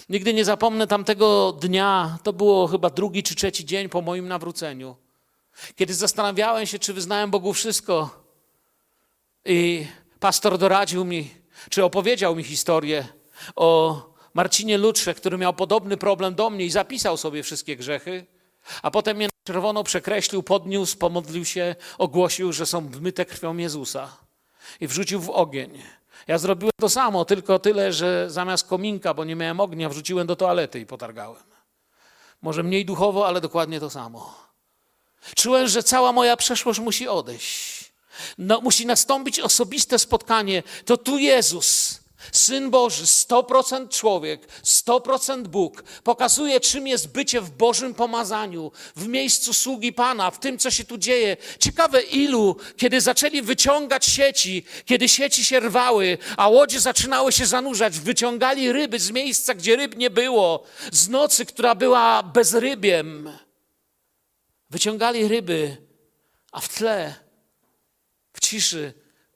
Nigdy 0.08 0.34
nie 0.34 0.44
zapomnę 0.44 0.86
tamtego 0.86 1.52
dnia, 1.52 2.18
to 2.22 2.32
było 2.32 2.66
chyba 2.66 2.90
drugi 2.90 3.22
czy 3.22 3.34
trzeci 3.34 3.64
dzień 3.64 3.88
po 3.88 4.02
moim 4.02 4.28
nawróceniu, 4.28 4.96
kiedy 5.76 5.94
zastanawiałem 5.94 6.66
się, 6.66 6.78
czy 6.78 6.92
wyznałem 6.92 7.30
Bogu 7.30 7.52
wszystko. 7.52 8.24
I 9.44 9.86
pastor 10.20 10.58
doradził 10.58 11.04
mi, 11.04 11.30
czy 11.70 11.84
opowiedział 11.84 12.36
mi 12.36 12.44
historię 12.44 13.08
o 13.56 14.00
Marcinie 14.34 14.78
Lutrze, 14.78 15.14
który 15.14 15.38
miał 15.38 15.54
podobny 15.54 15.96
problem 15.96 16.34
do 16.34 16.50
mnie 16.50 16.64
i 16.64 16.70
zapisał 16.70 17.16
sobie 17.16 17.42
wszystkie 17.42 17.76
grzechy, 17.76 18.26
a 18.82 18.90
potem 18.90 19.16
mnie 19.16 19.26
na 19.26 19.32
czerwono 19.44 19.84
przekreślił, 19.84 20.42
podniósł, 20.42 20.98
pomodlił 20.98 21.44
się, 21.44 21.76
ogłosił, 21.98 22.52
że 22.52 22.66
są 22.66 22.88
wmyte 22.88 23.26
krwią 23.26 23.56
Jezusa 23.56 24.29
i 24.80 24.86
wrzucił 24.86 25.20
w 25.20 25.30
ogień. 25.30 25.82
Ja 26.26 26.38
zrobiłem 26.38 26.72
to 26.80 26.88
samo, 26.88 27.24
tylko 27.24 27.58
tyle, 27.58 27.92
że 27.92 28.30
zamiast 28.30 28.68
kominka, 28.68 29.14
bo 29.14 29.24
nie 29.24 29.36
miałem 29.36 29.60
ognia, 29.60 29.88
wrzuciłem 29.88 30.26
do 30.26 30.36
toalety 30.36 30.80
i 30.80 30.86
potargałem. 30.86 31.42
Może 32.42 32.62
mniej 32.62 32.84
duchowo, 32.84 33.26
ale 33.26 33.40
dokładnie 33.40 33.80
to 33.80 33.90
samo. 33.90 34.34
Czułem, 35.36 35.68
że 35.68 35.82
cała 35.82 36.12
moja 36.12 36.36
przeszłość 36.36 36.80
musi 36.80 37.08
odejść. 37.08 37.92
No, 38.38 38.60
musi 38.60 38.86
nastąpić 38.86 39.40
osobiste 39.40 39.98
spotkanie. 39.98 40.62
To 40.84 40.96
tu 40.96 41.18
Jezus, 41.18 41.99
Syn 42.32 42.70
Boży, 42.70 43.04
100% 43.04 43.88
człowiek, 43.88 44.48
100% 44.64 45.42
Bóg, 45.48 45.84
pokazuje, 46.04 46.60
czym 46.60 46.86
jest 46.86 47.08
bycie 47.08 47.40
w 47.40 47.50
Bożym 47.50 47.94
pomazaniu, 47.94 48.72
w 48.96 49.08
miejscu 49.08 49.54
sługi 49.54 49.92
Pana, 49.92 50.30
w 50.30 50.40
tym, 50.40 50.58
co 50.58 50.70
się 50.70 50.84
tu 50.84 50.98
dzieje. 50.98 51.36
Ciekawe, 51.58 52.02
ilu, 52.02 52.56
kiedy 52.76 53.00
zaczęli 53.00 53.42
wyciągać 53.42 54.06
sieci, 54.06 54.64
kiedy 54.84 55.08
sieci 55.08 55.44
się 55.44 55.60
rwały, 55.60 56.18
a 56.36 56.48
łodzie 56.48 56.80
zaczynały 56.80 57.32
się 57.32 57.46
zanurzać, 57.46 57.98
wyciągali 57.98 58.72
ryby 58.72 58.98
z 58.98 59.10
miejsca, 59.10 59.54
gdzie 59.54 59.76
ryb 59.76 59.96
nie 59.96 60.10
było, 60.10 60.64
z 60.92 61.08
nocy, 61.08 61.46
która 61.46 61.74
była 61.74 62.22
bezrybiem. 62.22 63.30
Wyciągali 64.70 65.28
ryby, 65.28 65.76
a 66.52 66.60
w 66.60 66.68
tle, 66.68 67.14
w 68.32 68.40
ciszy, 68.40 68.92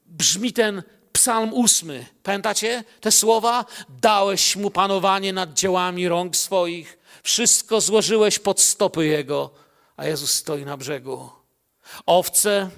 brzmi 0.06 0.52
ten 0.52 0.82
Psalm 1.24 1.52
ósmy. 1.52 2.06
Pamiętacie 2.22 2.84
te 3.00 3.12
słowa? 3.12 3.64
Dałeś 3.88 4.56
mu 4.56 4.70
panowanie 4.70 5.32
nad 5.32 5.54
dziełami 5.54 6.08
rąk 6.08 6.36
swoich. 6.36 6.98
Wszystko 7.22 7.80
złożyłeś 7.80 8.38
pod 8.38 8.60
stopy 8.60 9.06
jego, 9.06 9.50
a 9.96 10.06
Jezus 10.06 10.30
stoi 10.30 10.64
na 10.64 10.76
brzegu. 10.76 11.30
Owce 12.06 12.70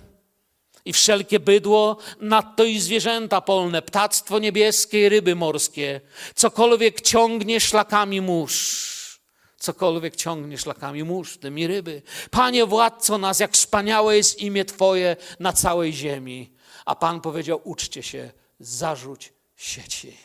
i 0.84 0.92
wszelkie 0.92 1.40
bydło, 1.40 1.96
nadto 2.20 2.64
i 2.64 2.80
zwierzęta 2.80 3.40
polne, 3.40 3.82
ptactwo 3.82 4.38
niebieskie 4.38 5.06
i 5.06 5.08
ryby 5.08 5.34
morskie. 5.34 6.00
Cokolwiek 6.34 7.00
ciągnie 7.00 7.60
szlakami 7.60 8.20
mórz. 8.20 9.20
Cokolwiek 9.58 10.16
ciągnie 10.16 10.58
szlakami 10.58 11.04
mórz, 11.04 11.38
tymi 11.38 11.66
ryby. 11.66 12.02
Panie 12.30 12.66
władco 12.66 13.18
nas, 13.18 13.40
jak 13.40 13.52
wspaniałe 13.52 14.16
jest 14.16 14.40
imię 14.40 14.64
Twoje 14.64 15.16
na 15.40 15.52
całej 15.52 15.92
ziemi. 15.92 16.55
A 16.86 16.94
Pan 16.94 17.20
powiedział: 17.20 17.60
uczcie 17.64 18.02
się, 18.02 18.30
zarzuć 18.60 19.32
sieci. 19.56 20.16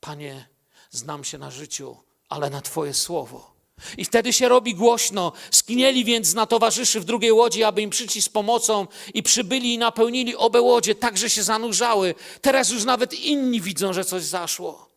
Panie, 0.00 0.48
znam 0.90 1.24
się 1.24 1.38
na 1.38 1.50
życiu, 1.50 1.96
ale 2.28 2.50
na 2.50 2.60
Twoje 2.60 2.94
słowo. 2.94 3.54
I 3.98 4.04
wtedy 4.04 4.32
się 4.32 4.48
robi 4.48 4.74
głośno. 4.74 5.32
Skinęli 5.50 6.04
więc 6.04 6.34
na 6.34 6.46
towarzyszy 6.46 7.00
w 7.00 7.04
drugiej 7.04 7.32
łodzi, 7.32 7.64
aby 7.64 7.82
im 7.82 7.90
przyszli 7.90 8.22
z 8.22 8.28
pomocą 8.28 8.86
i 9.14 9.22
przybyli 9.22 9.74
i 9.74 9.78
napełnili 9.78 10.36
obe 10.36 10.60
łodzie, 10.60 10.94
tak 10.94 11.18
że 11.18 11.30
się 11.30 11.42
zanurzały. 11.42 12.14
Teraz 12.40 12.70
już 12.70 12.84
nawet 12.84 13.14
inni 13.14 13.60
widzą, 13.60 13.92
że 13.92 14.04
coś 14.04 14.22
zaszło. 14.22 14.88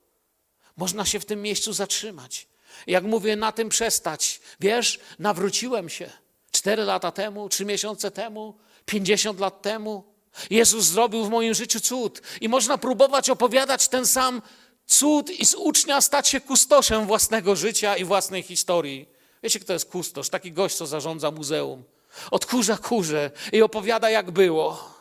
Można 0.78 1.06
się 1.06 1.20
w 1.20 1.26
tym 1.26 1.42
miejscu 1.42 1.74
zatrzymać. 1.74 2.48
Jak 2.88 3.04
mówię, 3.04 3.36
na 3.36 3.52
tym 3.52 3.70
przestać. 3.70 4.40
Wiesz, 4.60 5.00
nawróciłem 5.20 5.90
się 5.90 6.12
cztery 6.52 6.84
lata 6.84 7.12
temu, 7.12 7.50
trzy 7.50 7.66
miesiące 7.66 8.12
temu, 8.12 8.58
pięćdziesiąt 8.86 9.40
lat 9.40 9.62
temu. 9.62 10.17
Jezus 10.50 10.86
zrobił 10.86 11.26
w 11.26 11.30
moim 11.30 11.54
życiu 11.54 11.80
cud 11.80 12.22
i 12.42 12.50
można 12.50 12.78
próbować 12.78 13.30
opowiadać 13.30 13.88
ten 13.88 14.06
sam 14.06 14.42
cud 14.86 15.30
i 15.30 15.46
z 15.46 15.56
ucznia 15.56 16.02
stać 16.02 16.28
się 16.28 16.42
kustoszem 16.42 17.06
własnego 17.06 17.56
życia 17.56 17.98
i 17.98 18.06
własnej 18.06 18.44
historii. 18.44 19.10
Wiecie, 19.44 19.60
kto 19.60 19.74
jest 19.74 19.90
kustosz? 19.90 20.30
Taki 20.30 20.52
gość, 20.52 20.76
co 20.76 20.88
zarządza 20.88 21.32
muzeum. 21.32 21.84
Odkurza 22.32 22.78
kurze 22.78 23.32
i 23.52 23.62
opowiada, 23.62 24.10
jak 24.10 24.32
było. 24.32 24.98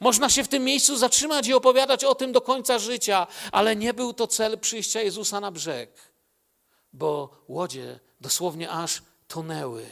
Można 0.00 0.28
się 0.28 0.44
w 0.44 0.48
tym 0.48 0.64
miejscu 0.64 0.96
zatrzymać 0.96 1.48
i 1.48 1.54
opowiadać 1.54 2.04
o 2.04 2.14
tym 2.14 2.32
do 2.32 2.40
końca 2.40 2.78
życia, 2.78 3.26
ale 3.52 3.76
nie 3.76 3.94
był 3.94 4.12
to 4.12 4.26
cel 4.26 4.58
przyjścia 4.58 5.00
Jezusa 5.02 5.40
na 5.40 5.50
brzeg, 5.50 5.90
bo 6.92 7.30
łodzie 7.48 8.00
dosłownie 8.20 8.70
aż 8.70 9.02
tonęły. 9.28 9.86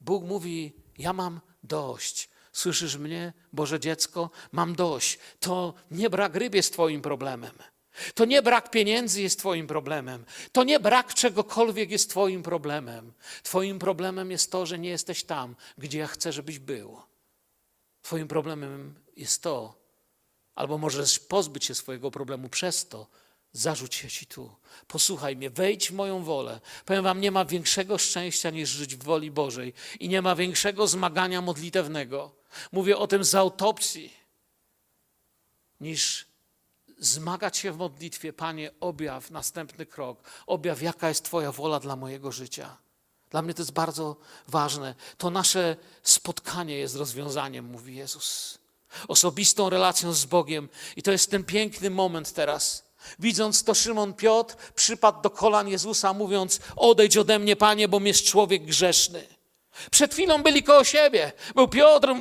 Bóg 0.00 0.24
mówi: 0.24 0.72
Ja 0.98 1.12
mam 1.12 1.40
dość. 1.62 2.31
Słyszysz 2.52 2.96
mnie, 2.96 3.32
Boże 3.52 3.80
dziecko? 3.80 4.30
Mam 4.52 4.74
dość. 4.74 5.18
To 5.40 5.74
nie 5.90 6.10
brak 6.10 6.34
ryb 6.34 6.54
jest 6.54 6.72
Twoim 6.72 7.02
problemem. 7.02 7.52
To 8.14 8.24
nie 8.24 8.42
brak 8.42 8.70
pieniędzy 8.70 9.22
jest 9.22 9.38
Twoim 9.38 9.66
problemem. 9.66 10.24
To 10.52 10.64
nie 10.64 10.80
brak 10.80 11.14
czegokolwiek 11.14 11.90
jest 11.90 12.10
Twoim 12.10 12.42
problemem. 12.42 13.12
Twoim 13.42 13.78
problemem 13.78 14.30
jest 14.30 14.52
to, 14.52 14.66
że 14.66 14.78
nie 14.78 14.88
jesteś 14.88 15.24
tam, 15.24 15.56
gdzie 15.78 15.98
ja 15.98 16.06
chcę, 16.06 16.32
żebyś 16.32 16.58
był. 16.58 17.00
Twoim 18.02 18.28
problemem 18.28 18.94
jest 19.16 19.42
to, 19.42 19.82
albo 20.54 20.78
możesz 20.78 21.18
pozbyć 21.18 21.64
się 21.64 21.74
swojego 21.74 22.10
problemu 22.10 22.48
przez 22.48 22.88
to, 22.88 23.06
zarzuć 23.52 23.94
się 23.94 24.08
ci 24.08 24.26
tu. 24.26 24.50
Posłuchaj 24.88 25.36
mnie, 25.36 25.50
wejdź 25.50 25.90
w 25.90 25.94
moją 25.94 26.24
wolę. 26.24 26.60
Powiem 26.84 27.04
wam, 27.04 27.20
nie 27.20 27.30
ma 27.30 27.44
większego 27.44 27.98
szczęścia 27.98 28.50
niż 28.50 28.68
żyć 28.68 28.96
w 28.96 29.02
woli 29.02 29.30
Bożej 29.30 29.72
i 30.00 30.08
nie 30.08 30.22
ma 30.22 30.34
większego 30.34 30.86
zmagania 30.86 31.40
modlitewnego. 31.40 32.34
Mówię 32.72 32.98
o 32.98 33.06
tym 33.06 33.24
z 33.24 33.34
autopsji, 33.34 34.12
niż 35.80 36.26
zmagać 36.98 37.56
się 37.56 37.72
w 37.72 37.76
modlitwie. 37.76 38.32
Panie, 38.32 38.70
objaw 38.80 39.30
następny 39.30 39.86
krok, 39.86 40.22
objaw, 40.46 40.82
jaka 40.82 41.08
jest 41.08 41.24
Twoja 41.24 41.52
wola 41.52 41.80
dla 41.80 41.96
mojego 41.96 42.32
życia. 42.32 42.76
Dla 43.30 43.42
mnie 43.42 43.54
to 43.54 43.62
jest 43.62 43.72
bardzo 43.72 44.16
ważne. 44.48 44.94
To 45.18 45.30
nasze 45.30 45.76
spotkanie 46.02 46.76
jest 46.76 46.96
rozwiązaniem, 46.96 47.64
mówi 47.64 47.96
Jezus. 47.96 48.58
Osobistą 49.08 49.70
relacją 49.70 50.12
z 50.12 50.24
Bogiem. 50.24 50.68
I 50.96 51.02
to 51.02 51.12
jest 51.12 51.30
ten 51.30 51.44
piękny 51.44 51.90
moment 51.90 52.32
teraz. 52.32 52.84
Widząc 53.18 53.64
to, 53.64 53.74
Szymon 53.74 54.14
Piotr 54.14 54.56
przypadł 54.74 55.22
do 55.22 55.30
kolan 55.30 55.68
Jezusa, 55.68 56.12
mówiąc: 56.12 56.60
Odejdź 56.76 57.16
ode 57.16 57.38
mnie, 57.38 57.56
panie, 57.56 57.88
bo 57.88 58.00
jest 58.00 58.24
człowiek 58.24 58.64
grzeszny. 58.64 59.26
Przed 59.90 60.12
chwilą 60.14 60.42
byli 60.42 60.62
koło 60.62 60.84
siebie. 60.84 61.32
Był 61.54 61.68
Piotr, 61.68 62.14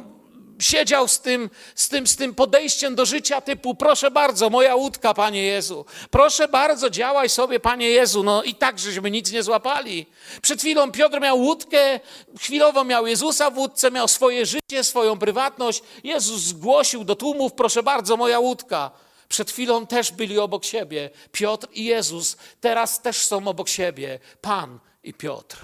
siedział 0.61 1.07
z 1.07 1.19
tym, 1.19 1.49
z, 1.75 1.89
tym, 1.89 2.07
z 2.07 2.15
tym 2.15 2.35
podejściem 2.35 2.95
do 2.95 3.05
życia 3.05 3.41
typu 3.41 3.75
proszę 3.75 4.11
bardzo, 4.11 4.49
moja 4.49 4.75
łódka, 4.75 5.13
Panie 5.13 5.43
Jezu. 5.43 5.85
Proszę 6.11 6.47
bardzo, 6.47 6.89
działaj 6.89 7.29
sobie, 7.29 7.59
Panie 7.59 7.89
Jezu. 7.89 8.23
No 8.23 8.43
i 8.43 8.55
tak, 8.55 8.79
żeśmy 8.79 9.11
nic 9.11 9.31
nie 9.31 9.43
złapali. 9.43 10.05
Przed 10.41 10.59
chwilą 10.59 10.91
Piotr 10.91 11.21
miał 11.21 11.39
łódkę, 11.39 11.99
chwilowo 12.39 12.83
miał 12.83 13.07
Jezusa 13.07 13.49
w 13.49 13.57
łódce, 13.57 13.91
miał 13.91 14.07
swoje 14.07 14.45
życie, 14.45 14.83
swoją 14.83 15.19
prywatność. 15.19 15.83
Jezus 16.03 16.41
zgłosił 16.41 17.03
do 17.03 17.15
tłumów, 17.15 17.53
proszę 17.53 17.83
bardzo, 17.83 18.17
moja 18.17 18.39
łódka. 18.39 18.91
Przed 19.31 19.51
chwilą 19.51 19.87
też 19.87 20.11
byli 20.11 20.39
obok 20.39 20.65
siebie. 20.65 21.09
Piotr 21.31 21.67
i 21.73 21.85
Jezus 21.85 22.37
teraz 22.61 23.01
też 23.01 23.17
są 23.17 23.47
obok 23.47 23.69
siebie. 23.69 24.19
Pan 24.41 24.79
i 25.03 25.13
Piotr. 25.13 25.57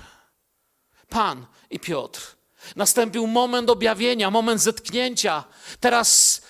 Pan 1.09 1.45
i 1.69 1.79
Piotr. 1.79 2.35
Nastąpił 2.75 3.27
moment 3.27 3.69
objawienia, 3.69 4.31
moment 4.31 4.61
zetknięcia. 4.61 5.43
Teraz 5.79 6.41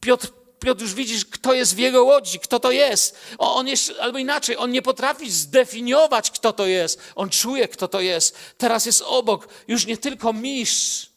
Piotr, 0.00 0.28
Piotr 0.58 0.82
już 0.82 0.94
widzi, 0.94 1.24
kto 1.30 1.54
jest 1.54 1.74
w 1.74 1.78
jego 1.78 2.04
łodzi, 2.04 2.38
kto 2.40 2.60
to 2.60 2.70
jest. 2.70 3.16
On 3.38 3.68
jest, 3.68 3.92
albo 4.00 4.18
inaczej, 4.18 4.56
on 4.56 4.70
nie 4.70 4.82
potrafi 4.82 5.30
zdefiniować, 5.30 6.30
kto 6.30 6.52
to 6.52 6.66
jest. 6.66 7.00
On 7.14 7.30
czuje, 7.30 7.68
kto 7.68 7.88
to 7.88 8.00
jest. 8.00 8.36
Teraz 8.58 8.86
jest 8.86 9.02
obok, 9.02 9.48
już 9.68 9.86
nie 9.86 9.96
tylko 9.96 10.32
mistrz. 10.32 11.10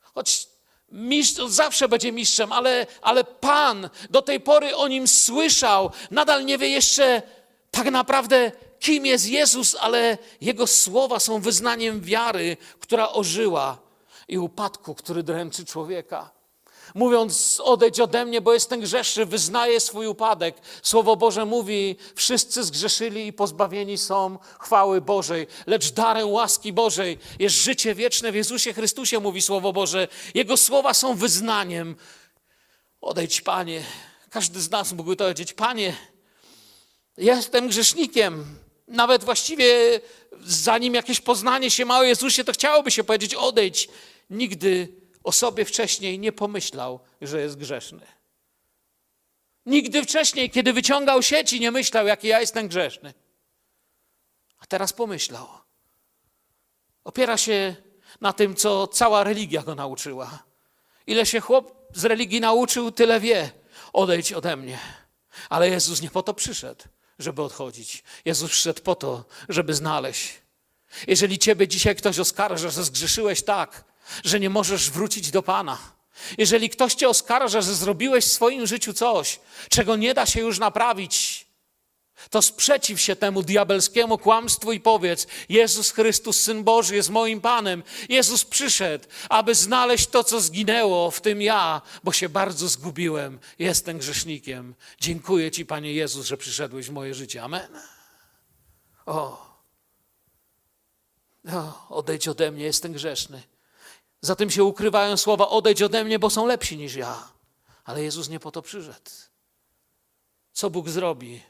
Choć 0.00 0.53
mistrz 0.94 1.42
zawsze 1.46 1.88
będzie 1.88 2.12
mistrzem, 2.12 2.52
ale, 2.52 2.86
ale 3.02 3.24
Pan 3.24 3.90
do 4.10 4.22
tej 4.22 4.40
pory 4.40 4.76
o 4.76 4.88
nim 4.88 5.08
słyszał. 5.08 5.90
Nadal 6.10 6.44
nie 6.44 6.58
wie 6.58 6.68
jeszcze 6.68 7.22
tak 7.70 7.90
naprawdę, 7.90 8.52
kim 8.80 9.06
jest 9.06 9.28
Jezus, 9.28 9.76
ale 9.80 10.18
Jego 10.40 10.66
słowa 10.66 11.20
są 11.20 11.40
wyznaniem 11.40 12.00
wiary, 12.00 12.56
która 12.80 13.08
ożyła 13.08 13.78
i 14.28 14.38
upadku, 14.38 14.94
który 14.94 15.22
dręczy 15.22 15.64
człowieka. 15.64 16.30
Mówiąc, 16.94 17.60
odejdź 17.64 18.00
ode 18.00 18.24
mnie, 18.24 18.40
bo 18.40 18.54
jestem 18.54 18.80
grzeszny, 18.80 19.26
wyznaje 19.26 19.80
swój 19.80 20.06
upadek. 20.06 20.56
Słowo 20.82 21.16
Boże 21.16 21.44
mówi, 21.44 21.96
wszyscy 22.14 22.64
zgrzeszyli 22.64 23.26
i 23.26 23.32
pozbawieni 23.32 23.98
są 23.98 24.38
chwały 24.60 25.00
Bożej, 25.00 25.46
lecz 25.66 25.90
darem 25.90 26.28
łaski 26.28 26.72
Bożej 26.72 27.18
jest 27.38 27.56
życie 27.56 27.94
wieczne 27.94 28.32
w 28.32 28.34
Jezusie 28.34 28.72
Chrystusie, 28.72 29.20
mówi 29.20 29.42
Słowo 29.42 29.72
Boże. 29.72 30.08
Jego 30.34 30.56
słowa 30.56 30.94
są 30.94 31.14
wyznaniem. 31.14 31.96
Odejdź, 33.00 33.40
Panie. 33.40 33.82
Każdy 34.30 34.60
z 34.60 34.70
nas 34.70 34.92
mógłby 34.92 35.16
to 35.16 35.24
powiedzieć, 35.24 35.52
Panie, 35.52 35.96
jestem 37.16 37.68
grzesznikiem. 37.68 38.58
Nawet 38.88 39.24
właściwie 39.24 40.00
zanim 40.42 40.94
jakieś 40.94 41.20
poznanie 41.20 41.70
się 41.70 41.84
ma 41.84 41.98
o 41.98 42.02
Jezusie, 42.02 42.44
to 42.44 42.52
chciałoby 42.52 42.90
się 42.90 43.04
powiedzieć, 43.04 43.34
odejdź. 43.34 43.88
Nigdy 44.30 45.03
o 45.24 45.32
sobie 45.32 45.64
wcześniej 45.64 46.18
nie 46.18 46.32
pomyślał, 46.32 47.00
że 47.20 47.40
jest 47.40 47.56
grzeszny. 47.56 48.06
Nigdy 49.66 50.02
wcześniej, 50.02 50.50
kiedy 50.50 50.72
wyciągał 50.72 51.22
sieci, 51.22 51.60
nie 51.60 51.70
myślał, 51.70 52.06
jaki 52.06 52.28
ja 52.28 52.40
jestem 52.40 52.68
grzeszny. 52.68 53.14
A 54.58 54.66
teraz 54.66 54.92
pomyślał. 54.92 55.48
Opiera 57.04 57.36
się 57.36 57.76
na 58.20 58.32
tym, 58.32 58.56
co 58.56 58.86
cała 58.86 59.24
religia 59.24 59.62
go 59.62 59.74
nauczyła. 59.74 60.44
Ile 61.06 61.26
się 61.26 61.40
chłop 61.40 61.88
z 61.94 62.04
religii 62.04 62.40
nauczył, 62.40 62.92
tyle 62.92 63.20
wie. 63.20 63.50
Odejdź 63.92 64.32
ode 64.32 64.56
mnie. 64.56 64.78
Ale 65.48 65.68
Jezus 65.68 66.02
nie 66.02 66.10
po 66.10 66.22
to 66.22 66.34
przyszedł, 66.34 66.84
żeby 67.18 67.42
odchodzić. 67.42 68.04
Jezus 68.24 68.50
przyszedł 68.50 68.82
po 68.82 68.94
to, 68.94 69.24
żeby 69.48 69.74
znaleźć. 69.74 70.42
Jeżeli 71.06 71.38
ciebie 71.38 71.68
dzisiaj 71.68 71.96
ktoś 71.96 72.18
oskarża, 72.18 72.70
że 72.70 72.84
zgrzeszyłeś 72.84 73.42
tak, 73.42 73.84
że 74.24 74.40
nie 74.40 74.50
możesz 74.50 74.90
wrócić 74.90 75.30
do 75.30 75.42
Pana. 75.42 75.78
Jeżeli 76.38 76.70
ktoś 76.70 76.94
cię 76.94 77.08
oskarża, 77.08 77.60
że 77.60 77.74
zrobiłeś 77.74 78.24
w 78.24 78.32
swoim 78.32 78.66
życiu 78.66 78.92
coś, 78.92 79.40
czego 79.68 79.96
nie 79.96 80.14
da 80.14 80.26
się 80.26 80.40
już 80.40 80.58
naprawić, 80.58 81.46
to 82.30 82.42
sprzeciw 82.42 83.00
się 83.00 83.16
temu 83.16 83.42
diabelskiemu 83.42 84.18
kłamstwu 84.18 84.72
i 84.72 84.80
powiedz: 84.80 85.26
Jezus 85.48 85.90
Chrystus, 85.90 86.40
Syn 86.40 86.64
Boży, 86.64 86.96
jest 86.96 87.10
moim 87.10 87.40
Panem. 87.40 87.82
Jezus 88.08 88.44
przyszedł, 88.44 89.04
aby 89.28 89.54
znaleźć 89.54 90.06
to, 90.06 90.24
co 90.24 90.40
zginęło, 90.40 91.10
w 91.10 91.20
tym 91.20 91.42
ja, 91.42 91.82
bo 92.04 92.12
się 92.12 92.28
bardzo 92.28 92.68
zgubiłem. 92.68 93.38
Jestem 93.58 93.98
grzesznikiem. 93.98 94.74
Dziękuję 95.00 95.50
Ci, 95.50 95.66
Panie 95.66 95.92
Jezus, 95.92 96.26
że 96.26 96.36
przyszedłeś 96.36 96.86
w 96.86 96.92
moje 96.92 97.14
życie. 97.14 97.42
Amen. 97.42 97.68
O, 99.06 99.46
o 101.52 101.86
odejdź 101.88 102.28
ode 102.28 102.50
mnie, 102.50 102.64
jestem 102.64 102.92
grzeszny. 102.92 103.42
Za 104.24 104.36
tym 104.36 104.50
się 104.50 104.64
ukrywają 104.64 105.16
słowa: 105.16 105.48
odejdź 105.48 105.82
ode 105.82 106.04
mnie, 106.04 106.18
bo 106.18 106.30
są 106.30 106.46
lepsi 106.46 106.76
niż 106.76 106.94
ja. 106.94 107.32
Ale 107.84 108.02
Jezus 108.02 108.28
nie 108.28 108.40
po 108.40 108.50
to 108.50 108.62
przyszedł. 108.62 109.10
Co 110.52 110.70
Bóg 110.70 110.88
zrobi, 110.88 111.42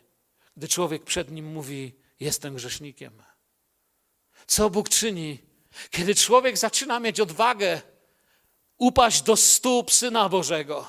gdy 0.56 0.68
człowiek 0.68 1.04
przed 1.04 1.30
nim 1.30 1.46
mówi: 1.46 1.94
Jestem 2.20 2.54
grzesznikiem? 2.54 3.22
Co 4.46 4.70
Bóg 4.70 4.88
czyni, 4.88 5.38
kiedy 5.90 6.14
człowiek 6.14 6.58
zaczyna 6.58 7.00
mieć 7.00 7.20
odwagę 7.20 7.82
upaść 8.76 9.22
do 9.22 9.36
stóp 9.36 9.92
Syna 9.92 10.28
Bożego 10.28 10.86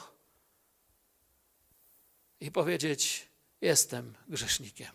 i 2.39 2.51
powiedzieć: 2.51 3.27
Jestem 3.61 4.15
grzesznikiem? 4.27 4.91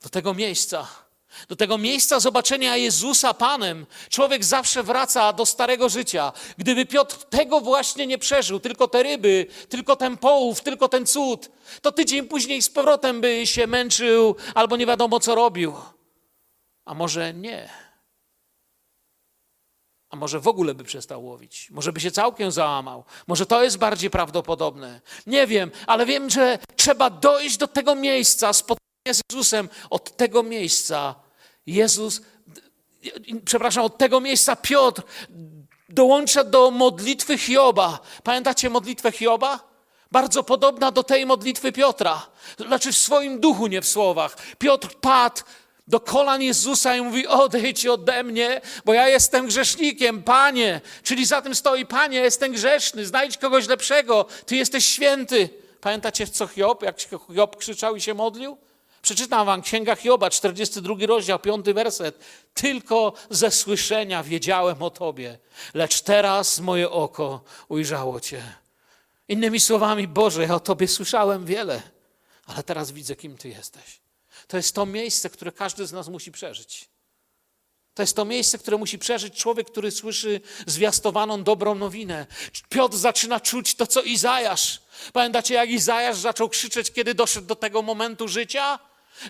Do 0.00 0.08
tego 0.08 0.34
miejsca 0.34 1.03
do 1.48 1.56
tego 1.56 1.78
miejsca 1.78 2.20
zobaczenia 2.20 2.76
Jezusa 2.76 3.34
Panem, 3.34 3.86
człowiek 4.08 4.44
zawsze 4.44 4.82
wraca 4.82 5.32
do 5.32 5.46
starego 5.46 5.88
życia. 5.88 6.32
Gdyby 6.58 6.86
Piotr 6.86 7.16
tego 7.16 7.60
właśnie 7.60 8.06
nie 8.06 8.18
przeżył, 8.18 8.60
tylko 8.60 8.88
te 8.88 9.02
ryby, 9.02 9.46
tylko 9.68 9.96
ten 9.96 10.16
połów, 10.16 10.60
tylko 10.60 10.88
ten 10.88 11.06
cud, 11.06 11.50
to 11.82 11.92
tydzień 11.92 12.28
później 12.28 12.62
z 12.62 12.70
powrotem 12.70 13.20
by 13.20 13.46
się 13.46 13.66
męczył 13.66 14.36
albo 14.54 14.76
nie 14.76 14.86
wiadomo 14.86 15.20
co 15.20 15.34
robił. 15.34 15.74
A 16.84 16.94
może 16.94 17.34
nie. 17.34 17.84
A 20.10 20.16
może 20.16 20.40
w 20.40 20.48
ogóle 20.48 20.74
by 20.74 20.84
przestał 20.84 21.24
łowić? 21.24 21.70
Może 21.70 21.92
by 21.92 22.00
się 22.00 22.10
całkiem 22.10 22.50
załamał? 22.50 23.04
Może 23.26 23.46
to 23.46 23.64
jest 23.64 23.78
bardziej 23.78 24.10
prawdopodobne? 24.10 25.00
Nie 25.26 25.46
wiem, 25.46 25.70
ale 25.86 26.06
wiem, 26.06 26.30
że 26.30 26.58
trzeba 26.76 27.10
dojść 27.10 27.56
do 27.56 27.68
tego 27.68 27.94
miejsca, 27.94 28.52
spotkania 28.52 29.14
z 29.14 29.20
Jezusem. 29.32 29.68
Od 29.90 30.16
tego 30.16 30.42
miejsca 30.42 31.14
Jezus, 31.66 32.20
przepraszam, 33.44 33.84
od 33.84 33.98
tego 33.98 34.20
miejsca 34.20 34.56
Piotr 34.56 35.02
dołącza 35.88 36.44
do 36.44 36.70
modlitwy 36.70 37.38
Hioba. 37.38 37.98
Pamiętacie 38.22 38.70
modlitwę 38.70 39.12
Hioba? 39.12 39.74
Bardzo 40.12 40.42
podobna 40.42 40.90
do 40.90 41.02
tej 41.02 41.26
modlitwy 41.26 41.72
Piotra. 41.72 42.26
Znaczy 42.58 42.92
w 42.92 42.96
swoim 42.96 43.40
duchu, 43.40 43.66
nie 43.66 43.80
w 43.82 43.88
słowach. 43.88 44.36
Piotr 44.58 44.88
padł 45.00 45.42
do 45.86 46.00
kolan 46.00 46.42
Jezusa 46.42 46.96
i 46.96 47.00
mówi: 47.00 47.26
Odejdź 47.26 47.86
ode 47.86 48.22
mnie, 48.22 48.60
bo 48.84 48.94
ja 48.94 49.08
jestem 49.08 49.46
grzesznikiem, 49.46 50.22
panie. 50.22 50.80
Czyli 51.02 51.26
za 51.26 51.42
tym 51.42 51.54
stoi: 51.54 51.86
Panie, 51.86 52.18
jestem 52.18 52.52
grzeszny, 52.52 53.06
znajdź 53.06 53.38
kogoś 53.38 53.68
lepszego, 53.68 54.26
ty 54.46 54.56
jesteś 54.56 54.86
święty. 54.86 55.48
Pamiętacie, 55.80 56.26
co 56.26 56.46
Hiob, 56.46 56.82
jak 56.82 56.96
Hiob 57.34 57.56
krzyczał 57.56 57.96
i 57.96 58.00
się 58.00 58.14
modlił? 58.14 58.56
Przeczytam 59.04 59.46
wam 59.46 59.62
Księga 59.62 59.96
Hioba, 59.96 60.30
42 60.30 60.94
rozdział, 61.06 61.38
5 61.38 61.66
werset. 61.66 62.18
Tylko 62.54 63.12
ze 63.30 63.50
słyszenia 63.50 64.22
wiedziałem 64.22 64.82
o 64.82 64.90
Tobie, 64.90 65.38
lecz 65.74 66.00
teraz 66.00 66.60
moje 66.60 66.90
oko 66.90 67.44
ujrzało 67.68 68.20
Cię. 68.20 68.42
Innymi 69.28 69.60
słowami, 69.60 70.08
Boże, 70.08 70.42
ja 70.42 70.54
o 70.54 70.60
Tobie 70.60 70.88
słyszałem 70.88 71.44
wiele, 71.44 71.82
ale 72.46 72.62
teraz 72.62 72.92
widzę, 72.92 73.16
kim 73.16 73.36
Ty 73.36 73.48
jesteś. 73.48 74.00
To 74.46 74.56
jest 74.56 74.74
to 74.74 74.86
miejsce, 74.86 75.30
które 75.30 75.52
każdy 75.52 75.86
z 75.86 75.92
nas 75.92 76.08
musi 76.08 76.32
przeżyć. 76.32 76.88
To 77.94 78.02
jest 78.02 78.16
to 78.16 78.24
miejsce, 78.24 78.58
które 78.58 78.76
musi 78.76 78.98
przeżyć 78.98 79.34
człowiek, 79.34 79.70
który 79.70 79.90
słyszy 79.90 80.40
zwiastowaną 80.66 81.42
dobrą 81.42 81.74
nowinę. 81.74 82.26
Piotr 82.68 82.96
zaczyna 82.96 83.40
czuć 83.40 83.74
to, 83.74 83.86
co 83.86 84.02
Izajasz. 84.02 84.82
Pamiętacie, 85.12 85.54
jak 85.54 85.70
Izajasz 85.70 86.16
zaczął 86.16 86.48
krzyczeć, 86.48 86.92
kiedy 86.92 87.14
doszedł 87.14 87.46
do 87.46 87.56
tego 87.56 87.82
momentu 87.82 88.28
życia? 88.28 88.78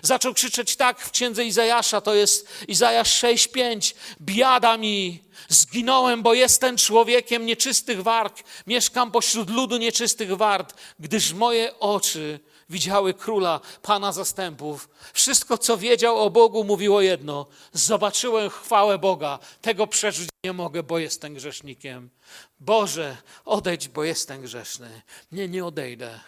Zaczął 0.01 0.33
krzyczeć 0.33 0.75
tak 0.75 0.99
w 0.99 1.11
księdze 1.11 1.45
Izajasza, 1.45 2.01
to 2.01 2.13
jest 2.13 2.47
Izajasz 2.67 3.23
6:5. 3.23 3.95
Biada 4.21 4.77
mi, 4.77 5.23
zginąłem, 5.49 6.23
bo 6.23 6.33
jestem 6.33 6.77
człowiekiem 6.77 7.45
nieczystych 7.45 8.03
wart, 8.03 8.43
mieszkam 8.67 9.11
pośród 9.11 9.49
ludu 9.49 9.77
nieczystych 9.77 10.37
wart, 10.37 10.73
gdyż 10.99 11.33
moje 11.33 11.79
oczy 11.79 12.39
widziały 12.69 13.13
króla, 13.13 13.59
pana 13.81 14.11
zastępów. 14.11 14.89
Wszystko, 15.13 15.57
co 15.57 15.77
wiedział 15.77 16.17
o 16.21 16.29
Bogu, 16.29 16.63
mówiło 16.63 17.01
jedno: 17.01 17.47
Zobaczyłem 17.73 18.49
chwałę 18.49 18.97
Boga, 18.97 19.39
tego 19.61 19.87
przeżyć 19.87 20.29
nie 20.43 20.53
mogę, 20.53 20.83
bo 20.83 20.99
jestem 20.99 21.33
grzesznikiem. 21.33 22.09
Boże, 22.59 23.17
odejdź, 23.45 23.87
bo 23.87 24.03
jestem 24.03 24.41
grzeszny. 24.41 25.01
Nie, 25.31 25.47
nie 25.47 25.65
odejdę. 25.65 26.19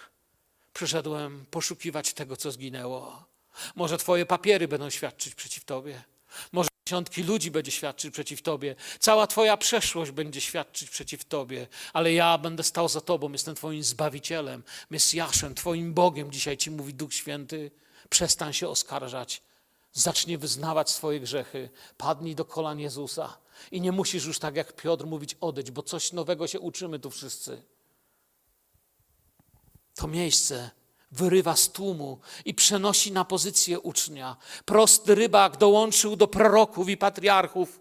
Przyszedłem 0.73 1.45
poszukiwać 1.51 2.13
tego, 2.13 2.37
co 2.37 2.51
zginęło. 2.51 3.26
Może 3.75 3.97
Twoje 3.97 4.25
papiery 4.25 4.67
będą 4.67 4.89
świadczyć 4.89 5.35
przeciw 5.35 5.65
Tobie. 5.65 6.03
Może 6.51 6.69
dziesiątki 6.87 7.23
ludzi 7.23 7.51
będzie 7.51 7.71
świadczyć 7.71 8.13
przeciw 8.13 8.41
Tobie. 8.41 8.75
Cała 8.99 9.27
Twoja 9.27 9.57
przeszłość 9.57 10.11
będzie 10.11 10.41
świadczyć 10.41 10.89
przeciw 10.89 11.25
Tobie. 11.25 11.67
Ale 11.93 12.13
ja 12.13 12.37
będę 12.37 12.63
stał 12.63 12.89
za 12.89 13.01
Tobą. 13.01 13.31
Jestem 13.31 13.55
Twoim 13.55 13.83
Zbawicielem, 13.83 14.63
Mesjaszem, 14.89 15.55
Twoim 15.55 15.93
Bogiem. 15.93 16.31
Dzisiaj 16.31 16.57
Ci 16.57 16.71
mówi 16.71 16.93
Duch 16.93 17.13
Święty. 17.13 17.71
Przestań 18.09 18.53
się 18.53 18.69
oskarżać. 18.69 19.41
Zacznij 19.93 20.37
wyznawać 20.37 20.89
swoje 20.89 21.19
grzechy. 21.19 21.69
Padnij 21.97 22.35
do 22.35 22.45
kolan 22.45 22.79
Jezusa. 22.79 23.37
I 23.71 23.81
nie 23.81 23.91
musisz 23.91 24.25
już 24.25 24.39
tak 24.39 24.55
jak 24.55 24.75
Piotr 24.75 25.05
mówić 25.05 25.37
odejdź, 25.41 25.71
bo 25.71 25.83
coś 25.83 26.13
nowego 26.13 26.47
się 26.47 26.59
uczymy 26.59 26.99
tu 26.99 27.11
wszyscy. 27.11 27.63
To 29.95 30.07
miejsce 30.07 30.71
wyrywa 31.11 31.55
z 31.55 31.69
tłumu 31.69 32.19
i 32.45 32.53
przenosi 32.53 33.11
na 33.11 33.25
pozycję 33.25 33.79
ucznia. 33.79 34.37
Prosty 34.65 35.15
rybak 35.15 35.57
dołączył 35.57 36.15
do 36.15 36.27
proroków 36.27 36.89
i 36.89 36.97
patriarchów. 36.97 37.79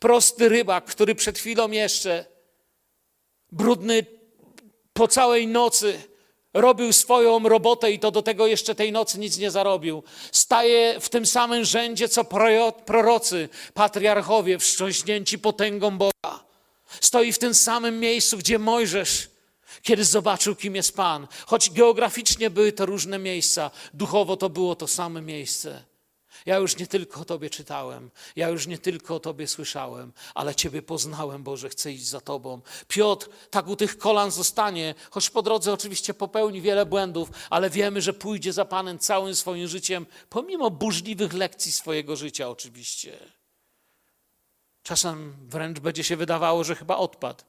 Prosty 0.00 0.48
rybak, 0.48 0.84
który 0.84 1.14
przed 1.14 1.38
chwilą 1.38 1.70
jeszcze, 1.70 2.24
brudny 3.52 4.06
po 4.92 5.08
całej 5.08 5.46
nocy, 5.46 6.02
robił 6.54 6.92
swoją 6.92 7.48
robotę 7.48 7.92
i 7.92 7.98
to 7.98 8.10
do 8.10 8.22
tego 8.22 8.46
jeszcze 8.46 8.74
tej 8.74 8.92
nocy 8.92 9.18
nic 9.18 9.38
nie 9.38 9.50
zarobił. 9.50 10.02
Staje 10.32 11.00
w 11.00 11.08
tym 11.08 11.26
samym 11.26 11.64
rzędzie, 11.64 12.08
co 12.08 12.24
prorocy, 12.86 13.48
patriarchowie, 13.74 14.58
wstrząśnięci 14.58 15.38
potęgą 15.38 15.98
Boga. 15.98 16.44
Stoi 17.00 17.32
w 17.32 17.38
tym 17.38 17.54
samym 17.54 18.00
miejscu, 18.00 18.38
gdzie 18.38 18.58
Mojżesz 18.58 19.31
Kiedy 19.82 20.04
zobaczył, 20.04 20.56
kim 20.56 20.76
jest 20.76 20.96
Pan. 20.96 21.28
Choć 21.46 21.70
geograficznie 21.70 22.50
były 22.50 22.72
to 22.72 22.86
różne 22.86 23.18
miejsca, 23.18 23.70
duchowo 23.94 24.36
to 24.36 24.50
było 24.50 24.76
to 24.76 24.86
samo 24.86 25.20
miejsce. 25.20 25.84
Ja 26.46 26.56
już 26.56 26.76
nie 26.76 26.86
tylko 26.86 27.20
o 27.20 27.24
Tobie 27.24 27.50
czytałem, 27.50 28.10
ja 28.36 28.48
już 28.48 28.66
nie 28.66 28.78
tylko 28.78 29.14
o 29.14 29.20
Tobie 29.20 29.48
słyszałem, 29.48 30.12
ale 30.34 30.54
Ciebie 30.54 30.82
poznałem, 30.82 31.42
Boże, 31.42 31.68
chcę 31.68 31.92
iść 31.92 32.06
za 32.06 32.20
Tobą. 32.20 32.60
Piotr 32.88 33.28
tak 33.50 33.68
u 33.68 33.76
tych 33.76 33.98
kolan 33.98 34.30
zostanie, 34.30 34.94
choć 35.10 35.30
po 35.30 35.42
drodze 35.42 35.72
oczywiście 35.72 36.14
popełni 36.14 36.60
wiele 36.60 36.86
błędów, 36.86 37.30
ale 37.50 37.70
wiemy, 37.70 38.02
że 38.02 38.12
pójdzie 38.12 38.52
za 38.52 38.64
Panem 38.64 38.98
całym 38.98 39.34
swoim 39.34 39.68
życiem, 39.68 40.06
pomimo 40.28 40.70
burzliwych 40.70 41.32
lekcji 41.32 41.72
swojego 41.72 42.16
życia 42.16 42.48
oczywiście. 42.48 43.18
Czasem 44.82 45.36
wręcz 45.48 45.78
będzie 45.78 46.04
się 46.04 46.16
wydawało, 46.16 46.64
że 46.64 46.74
chyba 46.74 46.96
odpadł, 46.96 47.44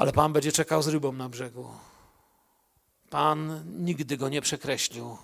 ale 0.00 0.12
Pan 0.12 0.32
będzie 0.32 0.52
czekał 0.52 0.82
z 0.82 0.88
rybą 0.88 1.12
na 1.12 1.28
brzegu. 1.28 1.68
Pan 3.10 3.64
nigdy 3.78 4.16
go 4.16 4.28
nie 4.28 4.40
przekreślił 4.40 5.16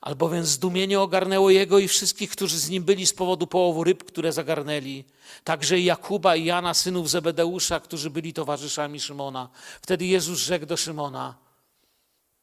albowiem 0.00 0.44
zdumienie 0.44 1.00
ogarnęło 1.00 1.50
jego 1.50 1.78
i 1.78 1.88
wszystkich, 1.88 2.30
którzy 2.30 2.58
z 2.58 2.68
nim 2.68 2.84
byli 2.84 3.06
z 3.06 3.14
powodu 3.14 3.46
połowu 3.46 3.84
ryb, 3.84 4.04
które 4.04 4.32
zagarnęli. 4.32 5.04
Także 5.44 5.78
i 5.78 5.84
Jakuba 5.84 6.36
i 6.36 6.44
Jana, 6.44 6.74
synów 6.74 7.10
Zebedeusza, 7.10 7.80
którzy 7.80 8.10
byli 8.10 8.32
towarzyszami 8.32 9.00
Szymona. 9.00 9.48
Wtedy 9.82 10.06
Jezus 10.06 10.38
rzekł 10.38 10.66
do 10.66 10.76
Szymona, 10.76 11.34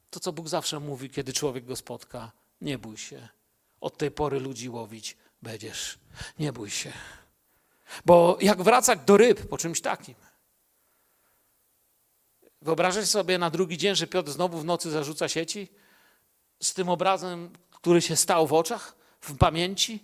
to 0.09 0.19
co 0.19 0.33
Bóg 0.33 0.47
zawsze 0.47 0.79
mówi, 0.79 1.09
kiedy 1.09 1.33
człowiek 1.33 1.65
go 1.65 1.75
spotka, 1.75 2.31
nie 2.61 2.77
bój 2.77 2.97
się. 2.97 3.27
Od 3.81 3.97
tej 3.97 4.11
pory 4.11 4.39
ludzi 4.39 4.69
łowić 4.69 5.17
będziesz. 5.41 5.99
Nie 6.39 6.53
bój 6.53 6.69
się. 6.69 6.93
Bo 8.05 8.37
jak 8.41 8.63
wracać 8.63 8.99
do 9.05 9.17
ryb 9.17 9.47
po 9.47 9.57
czymś 9.57 9.81
takim? 9.81 10.15
Wyobrażasz 12.63 13.05
sobie 13.05 13.37
na 13.37 13.49
drugi 13.49 13.77
dzień, 13.77 13.95
że 13.95 14.07
Piotr 14.07 14.31
znowu 14.31 14.57
w 14.57 14.65
nocy 14.65 14.91
zarzuca 14.91 15.29
sieci? 15.29 15.67
z 16.63 16.73
tym 16.73 16.89
obrazem, 16.89 17.49
który 17.71 18.01
się 18.01 18.15
stał 18.15 18.47
w 18.47 18.53
oczach, 18.53 18.95
w 19.21 19.37
pamięci? 19.37 20.03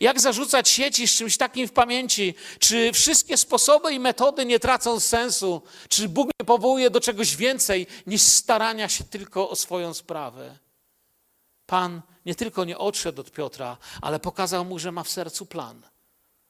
Jak 0.00 0.20
zarzucać 0.20 0.68
sieci 0.68 1.08
z 1.08 1.12
czymś 1.12 1.36
takim 1.36 1.68
w 1.68 1.72
pamięci? 1.72 2.34
Czy 2.58 2.92
wszystkie 2.92 3.36
sposoby 3.36 3.92
i 3.92 4.00
metody 4.00 4.46
nie 4.46 4.60
tracą 4.60 5.00
sensu? 5.00 5.62
Czy 5.88 6.08
Bóg 6.08 6.30
nie 6.40 6.46
powołuje 6.46 6.90
do 6.90 7.00
czegoś 7.00 7.36
więcej 7.36 7.86
niż 8.06 8.22
starania 8.22 8.88
się 8.88 9.04
tylko 9.04 9.50
o 9.50 9.56
swoją 9.56 9.94
sprawę? 9.94 10.58
Pan 11.66 12.02
nie 12.26 12.34
tylko 12.34 12.64
nie 12.64 12.78
odszedł 12.78 13.20
od 13.20 13.30
Piotra, 13.30 13.76
ale 14.02 14.20
pokazał 14.20 14.64
mu, 14.64 14.78
że 14.78 14.92
ma 14.92 15.02
w 15.02 15.10
sercu 15.10 15.46
plan. 15.46 15.82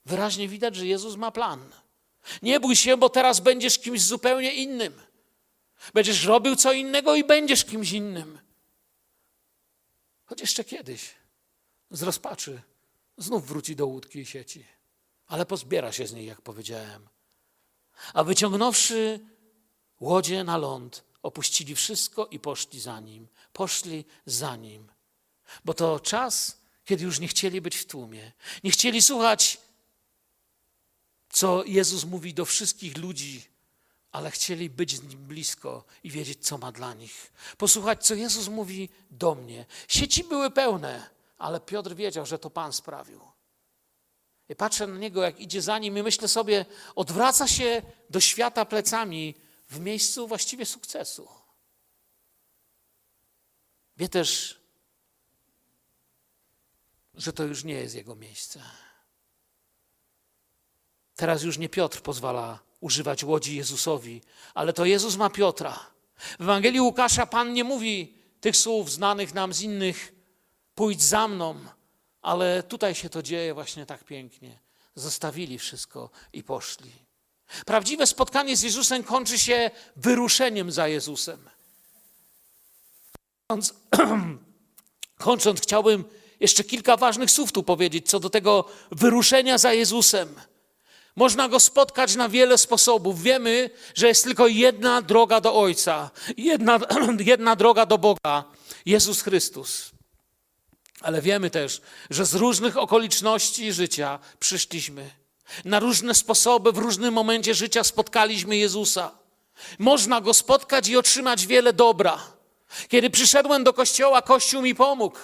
Wyraźnie 0.06 0.48
widać, 0.48 0.76
że 0.76 0.86
Jezus 0.86 1.16
ma 1.16 1.30
plan. 1.30 1.60
Nie 2.42 2.60
bój 2.60 2.76
się, 2.76 2.96
bo 2.96 3.08
teraz 3.08 3.40
będziesz 3.40 3.78
kimś 3.78 4.02
zupełnie 4.02 4.54
innym. 4.54 5.00
Będziesz 5.94 6.24
robił 6.24 6.56
co 6.56 6.72
innego 6.72 7.14
i 7.14 7.24
będziesz 7.24 7.64
kimś 7.64 7.92
innym. 7.92 8.38
Choć 10.24 10.40
jeszcze 10.40 10.64
kiedyś 10.64 11.14
z 11.90 12.02
rozpaczy 12.02 12.62
znów 13.18 13.46
wróci 13.46 13.76
do 13.76 13.86
łódki 13.86 14.18
i 14.18 14.26
sieci, 14.26 14.66
ale 15.26 15.46
pozbiera 15.46 15.92
się 15.92 16.06
z 16.06 16.12
niej, 16.12 16.26
jak 16.26 16.40
powiedziałem. 16.40 17.08
A 18.14 18.24
wyciągnąwszy 18.24 19.20
łodzie 20.00 20.44
na 20.44 20.56
ląd, 20.56 21.04
opuścili 21.22 21.74
wszystko 21.74 22.26
i 22.26 22.38
poszli 22.38 22.80
za 22.80 23.00
nim. 23.00 23.28
Poszli 23.52 24.04
za 24.26 24.56
nim. 24.56 24.88
Bo 25.64 25.74
to 25.74 26.00
czas, 26.00 26.60
kiedy 26.84 27.04
już 27.04 27.18
nie 27.18 27.28
chcieli 27.28 27.60
być 27.60 27.76
w 27.76 27.86
tłumie. 27.86 28.32
Nie 28.64 28.70
chcieli 28.70 29.02
słuchać, 29.02 29.58
co 31.30 31.64
Jezus 31.64 32.04
mówi 32.04 32.34
do 32.34 32.44
wszystkich 32.44 32.98
ludzi 32.98 33.49
ale 34.12 34.30
chcieli 34.30 34.70
być 34.70 34.96
z 34.96 35.02
Nim 35.02 35.26
blisko 35.26 35.84
i 36.04 36.10
wiedzieć, 36.10 36.46
co 36.46 36.58
ma 36.58 36.72
dla 36.72 36.94
nich. 36.94 37.32
Posłuchać, 37.58 38.06
co 38.06 38.14
Jezus 38.14 38.48
mówi 38.48 38.88
do 39.10 39.34
mnie. 39.34 39.66
Sieci 39.88 40.24
były 40.24 40.50
pełne, 40.50 41.10
ale 41.38 41.60
Piotr 41.60 41.94
wiedział, 41.94 42.26
że 42.26 42.38
to 42.38 42.50
Pan 42.50 42.72
sprawił. 42.72 43.20
I 44.48 44.56
patrzę 44.56 44.86
na 44.86 44.98
niego, 44.98 45.22
jak 45.22 45.40
idzie 45.40 45.62
za 45.62 45.78
nim, 45.78 45.98
i 45.98 46.02
myślę 46.02 46.28
sobie, 46.28 46.66
odwraca 46.94 47.48
się 47.48 47.82
do 48.10 48.20
świata 48.20 48.64
plecami 48.64 49.34
w 49.68 49.80
miejscu 49.80 50.28
właściwie 50.28 50.66
sukcesu. 50.66 51.28
Wie 53.96 54.08
też, 54.08 54.60
że 57.14 57.32
to 57.32 57.44
już 57.44 57.64
nie 57.64 57.74
jest 57.74 57.94
jego 57.94 58.16
miejsce. 58.16 58.62
Teraz 61.16 61.42
już 61.42 61.58
nie 61.58 61.68
Piotr 61.68 62.00
pozwala 62.00 62.69
używać 62.80 63.24
łodzi 63.24 63.56
Jezusowi, 63.56 64.22
ale 64.54 64.72
to 64.72 64.84
Jezus 64.84 65.16
ma 65.16 65.30
Piotra. 65.30 65.78
W 66.38 66.42
Ewangelii 66.42 66.80
Łukasza 66.80 67.26
Pan 67.26 67.52
nie 67.52 67.64
mówi 67.64 68.14
tych 68.40 68.56
słów 68.56 68.92
znanych 68.92 69.34
nam 69.34 69.52
z 69.52 69.60
innych, 69.60 70.12
pójdź 70.74 71.02
za 71.02 71.28
mną, 71.28 71.54
ale 72.22 72.62
tutaj 72.62 72.94
się 72.94 73.08
to 73.08 73.22
dzieje 73.22 73.54
właśnie 73.54 73.86
tak 73.86 74.04
pięknie. 74.04 74.58
Zostawili 74.94 75.58
wszystko 75.58 76.10
i 76.32 76.42
poszli. 76.42 76.92
Prawdziwe 77.66 78.06
spotkanie 78.06 78.56
z 78.56 78.62
Jezusem 78.62 79.02
kończy 79.02 79.38
się 79.38 79.70
wyruszeniem 79.96 80.72
za 80.72 80.88
Jezusem. 80.88 81.50
Kończąc, 83.46 83.74
kończąc 85.18 85.60
chciałbym 85.60 86.04
jeszcze 86.40 86.64
kilka 86.64 86.96
ważnych 86.96 87.30
słów 87.30 87.52
tu 87.52 87.62
powiedzieć 87.62 88.10
co 88.10 88.20
do 88.20 88.30
tego 88.30 88.64
wyruszenia 88.90 89.58
za 89.58 89.72
Jezusem. 89.72 90.40
Można 91.16 91.48
go 91.48 91.60
spotkać 91.60 92.16
na 92.16 92.28
wiele 92.28 92.58
sposobów. 92.58 93.22
Wiemy, 93.22 93.70
że 93.94 94.08
jest 94.08 94.24
tylko 94.24 94.46
jedna 94.46 95.02
droga 95.02 95.40
do 95.40 95.54
Ojca, 95.54 96.10
jedna, 96.36 96.80
jedna 97.18 97.56
droga 97.56 97.86
do 97.86 97.98
Boga 97.98 98.44
Jezus 98.86 99.22
Chrystus. 99.22 99.90
Ale 101.00 101.22
wiemy 101.22 101.50
też, 101.50 101.80
że 102.10 102.26
z 102.26 102.34
różnych 102.34 102.76
okoliczności 102.76 103.72
życia 103.72 104.18
przyszliśmy. 104.38 105.10
Na 105.64 105.78
różne 105.78 106.14
sposoby, 106.14 106.72
w 106.72 106.78
różnym 106.78 107.14
momencie 107.14 107.54
życia 107.54 107.84
spotkaliśmy 107.84 108.56
Jezusa. 108.56 109.10
Można 109.78 110.20
go 110.20 110.34
spotkać 110.34 110.88
i 110.88 110.96
otrzymać 110.96 111.46
wiele 111.46 111.72
dobra. 111.72 112.18
Kiedy 112.88 113.10
przyszedłem 113.10 113.64
do 113.64 113.72
kościoła, 113.72 114.22
Kościół 114.22 114.62
mi 114.62 114.74
pomógł. 114.74 115.18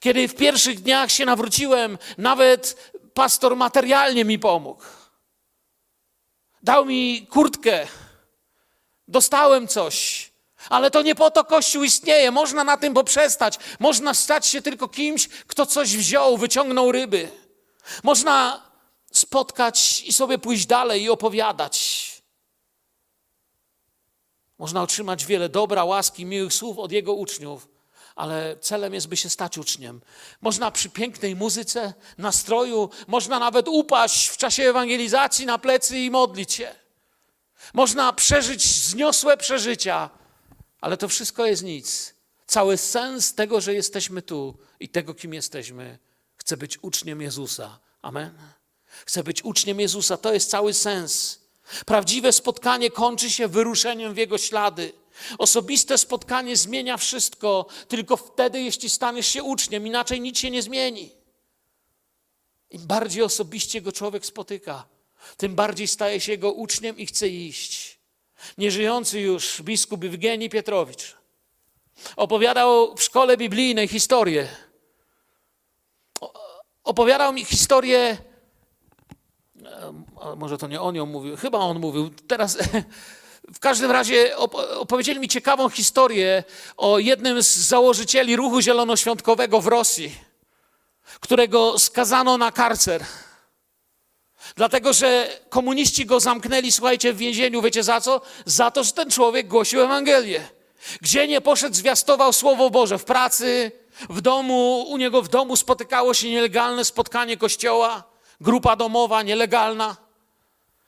Kiedy 0.00 0.28
w 0.28 0.34
pierwszych 0.34 0.82
dniach 0.82 1.10
się 1.10 1.24
nawróciłem, 1.24 1.98
nawet 2.18 2.92
pastor 3.14 3.56
materialnie 3.56 4.24
mi 4.24 4.38
pomógł. 4.38 4.82
Dał 6.62 6.84
mi 6.84 7.26
kurtkę, 7.26 7.86
dostałem 9.08 9.68
coś, 9.68 10.30
ale 10.68 10.90
to 10.90 11.02
nie 11.02 11.14
po 11.14 11.30
to 11.30 11.44
Kościół 11.44 11.84
istnieje. 11.84 12.30
Można 12.30 12.64
na 12.64 12.76
tym 12.76 12.94
poprzestać. 12.94 13.58
Można 13.80 14.14
stać 14.14 14.46
się 14.46 14.62
tylko 14.62 14.88
kimś, 14.88 15.28
kto 15.28 15.66
coś 15.66 15.96
wziął, 15.96 16.38
wyciągnął 16.38 16.92
ryby. 16.92 17.30
Można 18.02 18.62
spotkać 19.12 20.02
i 20.06 20.12
sobie 20.12 20.38
pójść 20.38 20.66
dalej 20.66 21.02
i 21.02 21.10
opowiadać. 21.10 22.04
Można 24.58 24.82
otrzymać 24.82 25.26
wiele 25.26 25.48
dobra, 25.48 25.84
łaski, 25.84 26.24
miłych 26.24 26.52
słów 26.52 26.78
od 26.78 26.92
jego 26.92 27.12
uczniów 27.12 27.73
ale 28.14 28.56
celem 28.60 28.94
jest, 28.94 29.08
by 29.08 29.16
się 29.16 29.30
stać 29.30 29.58
uczniem. 29.58 30.00
Można 30.40 30.70
przy 30.70 30.90
pięknej 30.90 31.36
muzyce, 31.36 31.94
nastroju, 32.18 32.90
można 33.06 33.38
nawet 33.38 33.68
upaść 33.68 34.28
w 34.28 34.36
czasie 34.36 34.62
ewangelizacji 34.62 35.46
na 35.46 35.58
plecy 35.58 35.98
i 35.98 36.10
modlić 36.10 36.52
się. 36.52 36.74
Można 37.74 38.12
przeżyć 38.12 38.64
zniosłe 38.64 39.36
przeżycia, 39.36 40.10
ale 40.80 40.96
to 40.96 41.08
wszystko 41.08 41.46
jest 41.46 41.62
nic. 41.62 42.14
Cały 42.46 42.76
sens 42.76 43.34
tego, 43.34 43.60
że 43.60 43.74
jesteśmy 43.74 44.22
tu 44.22 44.58
i 44.80 44.88
tego, 44.88 45.14
kim 45.14 45.34
jesteśmy, 45.34 45.98
chcę 46.36 46.56
być 46.56 46.82
uczniem 46.82 47.20
Jezusa. 47.20 47.78
Amen. 48.02 48.34
Chcę 49.06 49.24
być 49.24 49.44
uczniem 49.44 49.80
Jezusa, 49.80 50.16
to 50.16 50.34
jest 50.34 50.50
cały 50.50 50.74
sens. 50.74 51.40
Prawdziwe 51.86 52.32
spotkanie 52.32 52.90
kończy 52.90 53.30
się 53.30 53.48
wyruszeniem 53.48 54.14
w 54.14 54.16
Jego 54.16 54.38
ślady. 54.38 54.92
Osobiste 55.38 55.98
spotkanie 55.98 56.56
zmienia 56.56 56.96
wszystko, 56.96 57.66
tylko 57.88 58.16
wtedy, 58.16 58.62
jeśli 58.62 58.90
staniesz 58.90 59.26
się 59.26 59.42
uczniem, 59.42 59.86
inaczej 59.86 60.20
nic 60.20 60.38
się 60.38 60.50
nie 60.50 60.62
zmieni. 60.62 61.10
Im 62.70 62.86
bardziej 62.86 63.22
osobiście 63.22 63.80
go 63.80 63.92
człowiek 63.92 64.26
spotyka, 64.26 64.86
tym 65.36 65.54
bardziej 65.54 65.88
staje 65.88 66.20
się 66.20 66.32
jego 66.32 66.52
uczniem 66.52 66.98
i 66.98 67.06
chce 67.06 67.28
iść. 67.28 67.98
Nieżyjący 68.58 69.20
już 69.20 69.62
biskup 69.62 70.04
Ewgenii 70.04 70.50
Pietrowicz 70.50 71.16
opowiadał 72.16 72.96
w 72.96 73.02
szkole 73.02 73.36
biblijnej 73.36 73.88
historię. 73.88 74.48
Opowiadał 76.84 77.32
mi 77.32 77.44
historię, 77.44 78.18
może 80.36 80.58
to 80.58 80.68
nie 80.68 80.80
on 80.80 80.94
ją 80.94 81.06
mówił, 81.06 81.36
chyba 81.36 81.58
on 81.58 81.78
mówił, 81.78 82.10
teraz 82.28 82.58
W 83.52 83.58
każdym 83.58 83.90
razie 83.90 84.36
opowiedzieli 84.76 85.20
mi 85.20 85.28
ciekawą 85.28 85.68
historię 85.68 86.44
o 86.76 86.98
jednym 86.98 87.42
z 87.42 87.56
założycieli 87.56 88.36
ruchu 88.36 88.60
zielonoświątkowego 88.60 89.60
w 89.60 89.66
Rosji, 89.66 90.14
którego 91.20 91.78
skazano 91.78 92.38
na 92.38 92.52
karcer. 92.52 93.04
Dlatego, 94.56 94.92
że 94.92 95.40
komuniści 95.48 96.06
go 96.06 96.20
zamknęli, 96.20 96.72
słuchajcie, 96.72 97.12
w 97.12 97.16
więzieniu. 97.16 97.62
Wiecie 97.62 97.82
za 97.82 98.00
co? 98.00 98.20
Za 98.46 98.70
to, 98.70 98.84
że 98.84 98.92
ten 98.92 99.10
człowiek 99.10 99.48
głosił 99.48 99.80
Ewangelię. 99.80 100.48
Gdzie 101.00 101.28
nie 101.28 101.40
poszedł, 101.40 101.76
zwiastował 101.76 102.32
Słowo 102.32 102.70
Boże. 102.70 102.98
W 102.98 103.04
pracy, 103.04 103.72
w 104.10 104.20
domu, 104.20 104.86
u 104.88 104.96
niego 104.96 105.22
w 105.22 105.28
domu 105.28 105.56
spotykało 105.56 106.14
się 106.14 106.30
nielegalne 106.30 106.84
spotkanie 106.84 107.36
kościoła, 107.36 108.02
grupa 108.40 108.76
domowa, 108.76 109.22
nielegalna. 109.22 110.03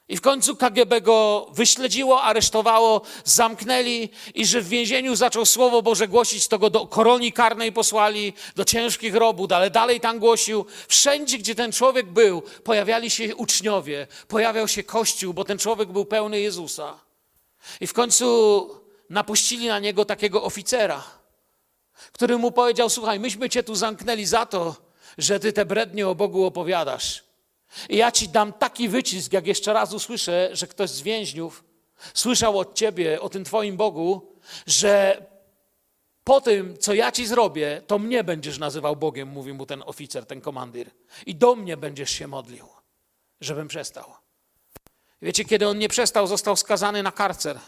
I 0.09 0.17
w 0.17 0.21
końcu 0.21 0.57
KGB 0.57 1.01
go 1.01 1.47
wyśledziło, 1.53 2.23
aresztowało, 2.23 3.03
zamknęli 3.25 4.09
i 4.35 4.47
że 4.47 4.61
w 4.61 4.69
więzieniu 4.69 5.17
zaczął 5.17 5.47
Słowo 5.47 5.83
Boże 5.83 6.09
głosić, 6.09 6.49
to 6.49 6.59
go 6.59 6.71
do 6.71 6.87
koronii 6.87 7.33
karnej 7.33 7.73
posłali, 7.73 8.33
do 8.57 8.65
ciężkich 8.65 9.15
robót, 9.15 9.53
ale 9.53 9.71
dalej 9.71 10.01
tam 10.01 10.19
głosił. 10.19 10.67
Wszędzie, 10.89 11.39
gdzie 11.39 11.55
ten 11.55 11.73
człowiek 11.73 12.07
był, 12.07 12.43
pojawiali 12.65 13.11
się 13.11 13.37
uczniowie, 13.37 14.07
pojawiał 14.29 14.69
się 14.69 14.83
Kościół, 14.83 15.35
bo 15.35 15.45
ten 15.45 15.59
człowiek 15.59 15.89
był 15.93 16.05
pełny 16.05 16.41
Jezusa. 16.41 17.01
I 17.81 17.87
w 17.87 17.93
końcu 17.93 18.71
napuścili 19.11 19.67
na 19.67 19.79
niego 19.79 20.05
takiego 20.05 20.43
oficera, 20.43 21.05
który 22.13 22.39
mu 22.39 22.53
powiedział, 22.53 22.91
słuchaj, 22.91 23.21
myśmy 23.21 23.49
cię 23.49 23.63
tu 23.63 23.75
zamknęli 23.75 24.27
za 24.27 24.47
to, 24.47 24.77
że 25.19 25.41
ty 25.41 25.53
te 25.53 25.65
brednie 25.65 26.09
o 26.09 26.15
Bogu 26.15 26.45
opowiadasz. 26.45 27.26
I 27.89 27.97
ja 27.97 28.13
ci 28.13 28.29
dam 28.29 28.53
taki 28.53 28.89
wycisk, 28.89 29.33
jak 29.33 29.47
jeszcze 29.47 29.73
raz 29.73 29.93
usłyszę, 29.93 30.51
że 30.53 30.67
ktoś 30.67 30.91
z 30.91 31.01
więźniów 31.01 31.65
słyszał 32.15 32.59
od 32.59 32.75
ciebie, 32.75 33.21
o 33.21 33.29
tym 33.29 33.45
twoim 33.45 33.77
Bogu, 33.77 34.33
że 34.67 35.23
po 36.25 36.41
tym, 36.41 36.79
co 36.79 36.95
ja 36.95 37.13
ci 37.13 37.27
zrobię, 37.27 37.83
to 37.87 37.99
mnie 37.99 38.25
będziesz 38.25 38.59
nazywał 38.59 38.97
Bogiem, 38.97 39.29
mówił 39.29 39.55
mu 39.55 39.67
ten 39.67 39.83
oficer, 39.87 40.27
ten 40.27 40.41
komandir. 40.41 40.91
I 41.27 41.35
do 41.35 41.57
mnie 41.57 41.77
będziesz 41.77 42.11
się 42.11 42.27
modlił, 42.27 42.69
żebym 43.41 43.69
przestał. 43.69 44.05
Wiecie, 45.23 45.45
kiedy 45.45 45.69
on 45.69 45.79
nie 45.79 45.89
przestał, 45.89 46.27
został 46.27 46.57
skazany 46.57 47.03
na 47.03 47.13
karcer. 47.13 47.59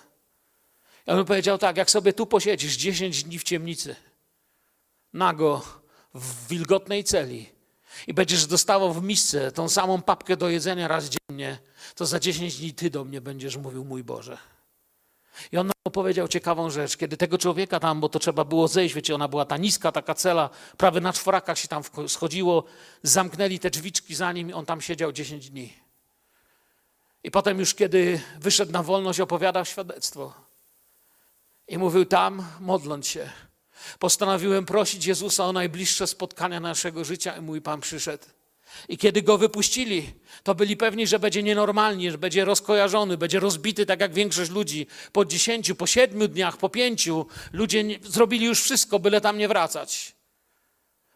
Ja 1.06 1.14
bym 1.14 1.24
powiedział 1.24 1.58
tak, 1.58 1.76
jak 1.76 1.90
sobie 1.90 2.12
tu 2.12 2.26
posiedzisz 2.26 2.76
10 2.76 3.24
dni 3.24 3.38
w 3.38 3.42
ciemnicy, 3.42 3.96
nago, 5.12 5.62
w 6.14 6.48
wilgotnej 6.48 7.04
celi, 7.04 7.50
i 8.06 8.14
będziesz 8.14 8.46
dostawał 8.46 8.92
w 8.92 9.02
misce 9.02 9.52
tą 9.52 9.68
samą 9.68 10.02
papkę 10.02 10.36
do 10.36 10.48
jedzenia 10.48 10.88
raz 10.88 11.04
dziennie, 11.08 11.58
to 11.94 12.06
za 12.06 12.20
10 12.20 12.56
dni 12.56 12.74
ty 12.74 12.90
do 12.90 13.04
mnie 13.04 13.20
będziesz 13.20 13.56
mówił, 13.56 13.84
mój 13.84 14.04
Boże. 14.04 14.38
I 15.52 15.56
on 15.58 15.66
nam 15.66 15.72
opowiedział 15.84 16.28
ciekawą 16.28 16.70
rzecz, 16.70 16.96
kiedy 16.96 17.16
tego 17.16 17.38
człowieka 17.38 17.80
tam, 17.80 18.00
bo 18.00 18.08
to 18.08 18.18
trzeba 18.18 18.44
było 18.44 18.68
zejść, 18.68 18.94
wiecie, 18.94 19.14
ona 19.14 19.28
była 19.28 19.44
ta 19.44 19.56
niska 19.56 19.92
taka 19.92 20.14
cela, 20.14 20.50
prawie 20.76 21.00
na 21.00 21.12
czworakach 21.12 21.58
się 21.58 21.68
tam 21.68 21.82
schodziło, 22.08 22.64
zamknęli 23.02 23.58
te 23.58 23.70
drzwiczki 23.70 24.14
za 24.14 24.32
nim 24.32 24.54
on 24.54 24.66
tam 24.66 24.80
siedział 24.80 25.12
10 25.12 25.50
dni. 25.50 25.72
I 27.24 27.30
potem 27.30 27.58
już 27.58 27.74
kiedy 27.74 28.20
wyszedł 28.40 28.72
na 28.72 28.82
wolność, 28.82 29.20
opowiadał 29.20 29.64
świadectwo. 29.64 30.34
I 31.68 31.78
mówił 31.78 32.04
tam, 32.04 32.44
modląc 32.60 33.06
się, 33.06 33.30
Postanowiłem 33.98 34.66
prosić 34.66 35.06
Jezusa 35.06 35.44
o 35.44 35.52
najbliższe 35.52 36.06
spotkania 36.06 36.60
naszego 36.60 37.04
życia 37.04 37.36
i 37.36 37.40
mój 37.40 37.60
Pan 37.60 37.80
przyszedł. 37.80 38.24
I 38.88 38.98
kiedy 38.98 39.22
go 39.22 39.38
wypuścili, 39.38 40.12
to 40.42 40.54
byli 40.54 40.76
pewni, 40.76 41.06
że 41.06 41.18
będzie 41.18 41.42
nienormalnie, 41.42 42.10
że 42.10 42.18
będzie 42.18 42.44
rozkojarzony, 42.44 43.16
będzie 43.16 43.40
rozbity, 43.40 43.86
tak 43.86 44.00
jak 44.00 44.14
większość 44.14 44.50
ludzi. 44.50 44.86
Po 45.12 45.24
dziesięciu, 45.24 45.74
po 45.74 45.86
siedmiu 45.86 46.28
dniach, 46.28 46.56
po 46.56 46.68
pięciu 46.68 47.26
ludzie 47.52 47.84
nie, 47.84 47.98
zrobili 48.02 48.46
już 48.46 48.62
wszystko, 48.62 48.98
byle 48.98 49.20
tam 49.20 49.38
nie 49.38 49.48
wracać. 49.48 50.16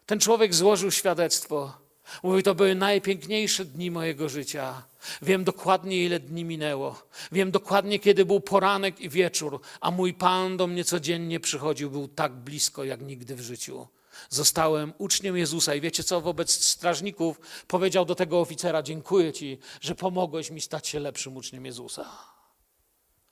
Ten 0.05 0.19
człowiek 0.19 0.53
złożył 0.53 0.91
świadectwo. 0.91 1.82
Mówi, 2.23 2.43
to 2.43 2.55
były 2.55 2.75
najpiękniejsze 2.75 3.65
dni 3.65 3.91
mojego 3.91 4.29
życia. 4.29 4.83
Wiem 5.21 5.43
dokładnie, 5.43 6.03
ile 6.03 6.19
dni 6.19 6.45
minęło. 6.45 7.03
Wiem 7.31 7.51
dokładnie, 7.51 7.99
kiedy 7.99 8.25
był 8.25 8.41
poranek 8.41 8.99
i 8.99 9.09
wieczór, 9.09 9.61
a 9.81 9.91
mój 9.91 10.13
Pan 10.13 10.57
do 10.57 10.67
mnie 10.67 10.83
codziennie 10.83 11.39
przychodził, 11.39 11.91
był 11.91 12.07
tak 12.07 12.33
blisko 12.33 12.83
jak 12.83 13.01
nigdy 13.01 13.35
w 13.35 13.41
życiu. 13.41 13.87
Zostałem 14.29 14.93
uczniem 14.97 15.37
Jezusa 15.37 15.75
i 15.75 15.81
wiecie 15.81 16.03
co, 16.03 16.21
wobec 16.21 16.51
strażników 16.51 17.39
powiedział 17.67 18.05
do 18.05 18.15
tego 18.15 18.41
oficera: 18.41 18.83
Dziękuję 18.83 19.33
Ci, 19.33 19.57
że 19.81 19.95
pomogłeś 19.95 20.51
mi 20.51 20.61
stać 20.61 20.87
się 20.87 20.99
lepszym 20.99 21.37
uczniem 21.37 21.65
Jezusa. 21.65 22.05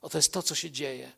Oto 0.01 0.17
jest 0.17 0.33
to, 0.33 0.43
co 0.43 0.55
się 0.55 0.71
dzieje. 0.71 1.11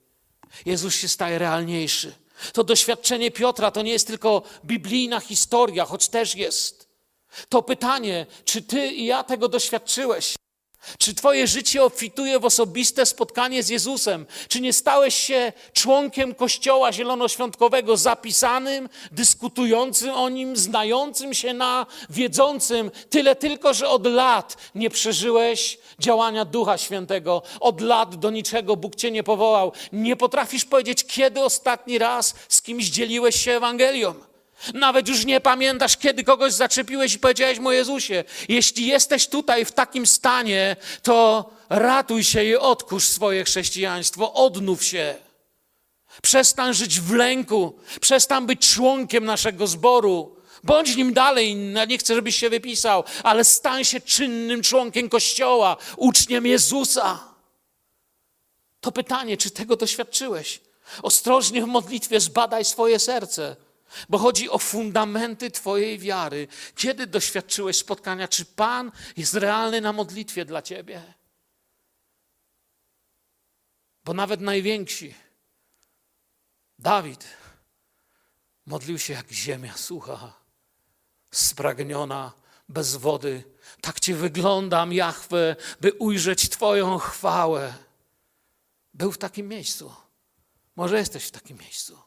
Jezus 0.66 0.96
się 0.96 1.08
staje 1.08 1.40
realniejszy. 1.40 2.14
To 2.54 2.64
doświadczenie 2.64 3.32
Piotra 3.32 3.72
to 3.72 3.82
nie 3.82 3.92
jest 3.92 4.08
tylko 4.08 4.44
biblijna 4.66 5.20
historia, 5.20 5.86
choć 5.86 6.10
też 6.10 6.36
jest. 6.36 6.93
To 7.50 7.64
pytanie, 7.64 8.26
czy 8.46 8.62
ty 8.62 8.88
i 8.88 9.06
ja 9.06 9.24
tego 9.24 9.48
doświadczyłeś? 9.48 10.36
Czy 10.98 11.14
Twoje 11.14 11.48
życie 11.48 11.84
obfituje 11.84 12.40
w 12.40 12.46
osobiste 12.46 13.06
spotkanie 13.06 13.64
z 13.64 13.70
Jezusem? 13.70 14.26
Czy 14.48 14.62
nie 14.62 14.74
stałeś 14.74 15.16
się 15.16 15.54
członkiem 15.74 16.36
Kościoła 16.36 16.94
Zielonoświątkowego, 16.94 17.98
zapisanym, 17.98 18.90
dyskutującym 19.12 20.10
o 20.10 20.30
nim, 20.30 20.58
znającym 20.58 21.34
się 21.34 21.54
na, 21.54 21.86
wiedzącym, 22.10 22.92
tyle 23.10 23.36
tylko, 23.36 23.74
że 23.74 23.90
od 23.90 24.08
lat 24.08 24.58
nie 24.76 24.90
przeżyłeś 24.90 25.78
działania 26.00 26.46
Ducha 26.46 26.78
Świętego, 26.78 27.42
od 27.60 27.82
lat 27.82 28.16
do 28.16 28.30
niczego 28.30 28.76
Bóg 28.76 28.96
Cię 28.96 29.12
nie 29.12 29.24
powołał. 29.24 29.72
Nie 29.92 30.16
potrafisz 30.16 30.66
powiedzieć, 30.66 31.06
kiedy 31.06 31.42
ostatni 31.42 31.98
raz 31.98 32.36
z 32.50 32.62
kimś 32.62 32.86
dzieliłeś 32.86 33.36
się 33.36 33.52
Ewangelią. 33.52 34.33
Nawet 34.74 35.08
już 35.08 35.26
nie 35.26 35.42
pamiętasz, 35.42 35.98
kiedy 35.98 36.24
kogoś 36.24 36.54
zaczepiłeś 36.54 37.14
i 37.14 37.20
powiedziałeś 37.20 37.60
mu 37.60 37.72
Jezusie, 37.72 38.24
jeśli 38.50 38.88
jesteś 38.88 39.28
tutaj 39.28 39.66
w 39.66 39.72
takim 39.72 40.08
stanie, 40.08 40.76
to 41.04 41.50
ratuj 41.70 42.24
się 42.24 42.44
i 42.44 42.56
odkurz 42.56 43.08
swoje 43.08 43.44
chrześcijaństwo, 43.44 44.34
odnów 44.34 44.84
się. 44.84 45.16
Przestań 46.22 46.74
żyć 46.74 47.00
w 47.00 47.14
lęku, 47.14 47.80
przestań 48.02 48.46
być 48.46 48.74
członkiem 48.74 49.26
naszego 49.26 49.68
zboru. 49.68 50.36
Bądź 50.64 50.96
nim 50.96 51.14
dalej, 51.14 51.56
nie 51.88 51.98
chcę, 51.98 52.16
żebyś 52.16 52.36
się 52.36 52.50
wypisał, 52.50 53.04
ale 53.24 53.44
stań 53.44 53.86
się 53.86 54.02
czynnym 54.02 54.62
członkiem 54.62 55.10
Kościoła, 55.10 55.78
uczniem 55.98 56.46
Jezusa. 56.46 57.20
To 58.82 58.92
pytanie, 58.92 59.38
czy 59.38 59.52
tego 59.52 59.76
doświadczyłeś? 59.76 60.60
Ostrożnie 61.04 61.62
w 61.62 61.68
modlitwie 61.68 62.20
zbadaj 62.20 62.66
swoje 62.66 63.00
serce. 63.00 63.56
Bo 64.10 64.18
chodzi 64.18 64.50
o 64.50 64.58
fundamenty 64.58 65.52
Twojej 65.52 66.00
wiary. 66.00 66.48
Kiedy 66.76 67.08
doświadczyłeś 67.08 67.78
spotkania? 67.78 68.28
Czy 68.28 68.46
Pan 68.46 68.92
jest 69.18 69.34
realny 69.34 69.82
na 69.82 69.94
modlitwie 69.94 70.46
dla 70.46 70.62
Ciebie? 70.62 71.14
Bo 74.06 74.14
nawet 74.14 74.42
najwięksi, 74.42 75.16
Dawid, 76.80 77.28
modlił 78.66 79.00
się 79.00 79.14
jak 79.14 79.32
ziemia 79.32 79.78
sucha, 79.78 80.34
spragniona, 81.32 82.34
bez 82.70 82.96
wody. 82.96 83.44
Tak 83.82 84.00
Ci 84.00 84.14
wyglądam, 84.14 84.94
Jahwe, 84.94 85.56
by 85.82 85.94
ujrzeć 85.94 86.50
Twoją 86.50 86.98
chwałę. 86.98 87.74
Był 88.94 89.12
w 89.12 89.18
takim 89.18 89.48
miejscu. 89.48 89.96
Może 90.76 90.98
jesteś 90.98 91.26
w 91.26 91.32
takim 91.32 91.58
miejscu. 91.58 92.00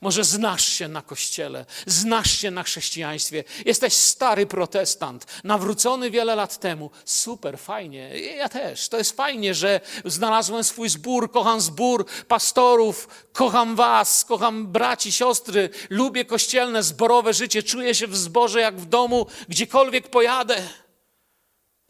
Może 0.00 0.24
znasz 0.24 0.68
się 0.68 0.88
na 0.88 1.02
kościele, 1.02 1.66
znasz 1.86 2.38
się 2.38 2.50
na 2.50 2.62
chrześcijaństwie, 2.62 3.44
jesteś 3.64 3.92
stary 3.92 4.46
protestant, 4.46 5.26
nawrócony 5.44 6.10
wiele 6.10 6.34
lat 6.34 6.58
temu. 6.58 6.90
Super, 7.04 7.58
fajnie. 7.58 8.18
Ja 8.18 8.48
też. 8.48 8.88
To 8.88 8.98
jest 8.98 9.16
fajnie, 9.16 9.54
że 9.54 9.80
znalazłem 10.04 10.64
swój 10.64 10.88
zbór, 10.88 11.32
kocham 11.32 11.60
zbór 11.60 12.06
pastorów, 12.28 13.08
kocham 13.32 13.76
was, 13.76 14.24
kocham 14.24 14.66
braci, 14.66 15.12
siostry, 15.12 15.70
lubię 15.90 16.24
kościelne, 16.24 16.82
zborowe 16.82 17.34
życie, 17.34 17.62
czuję 17.62 17.94
się 17.94 18.06
w 18.06 18.16
zborze 18.16 18.60
jak 18.60 18.80
w 18.80 18.86
domu, 18.86 19.26
gdziekolwiek 19.48 20.08
pojadę. 20.08 20.62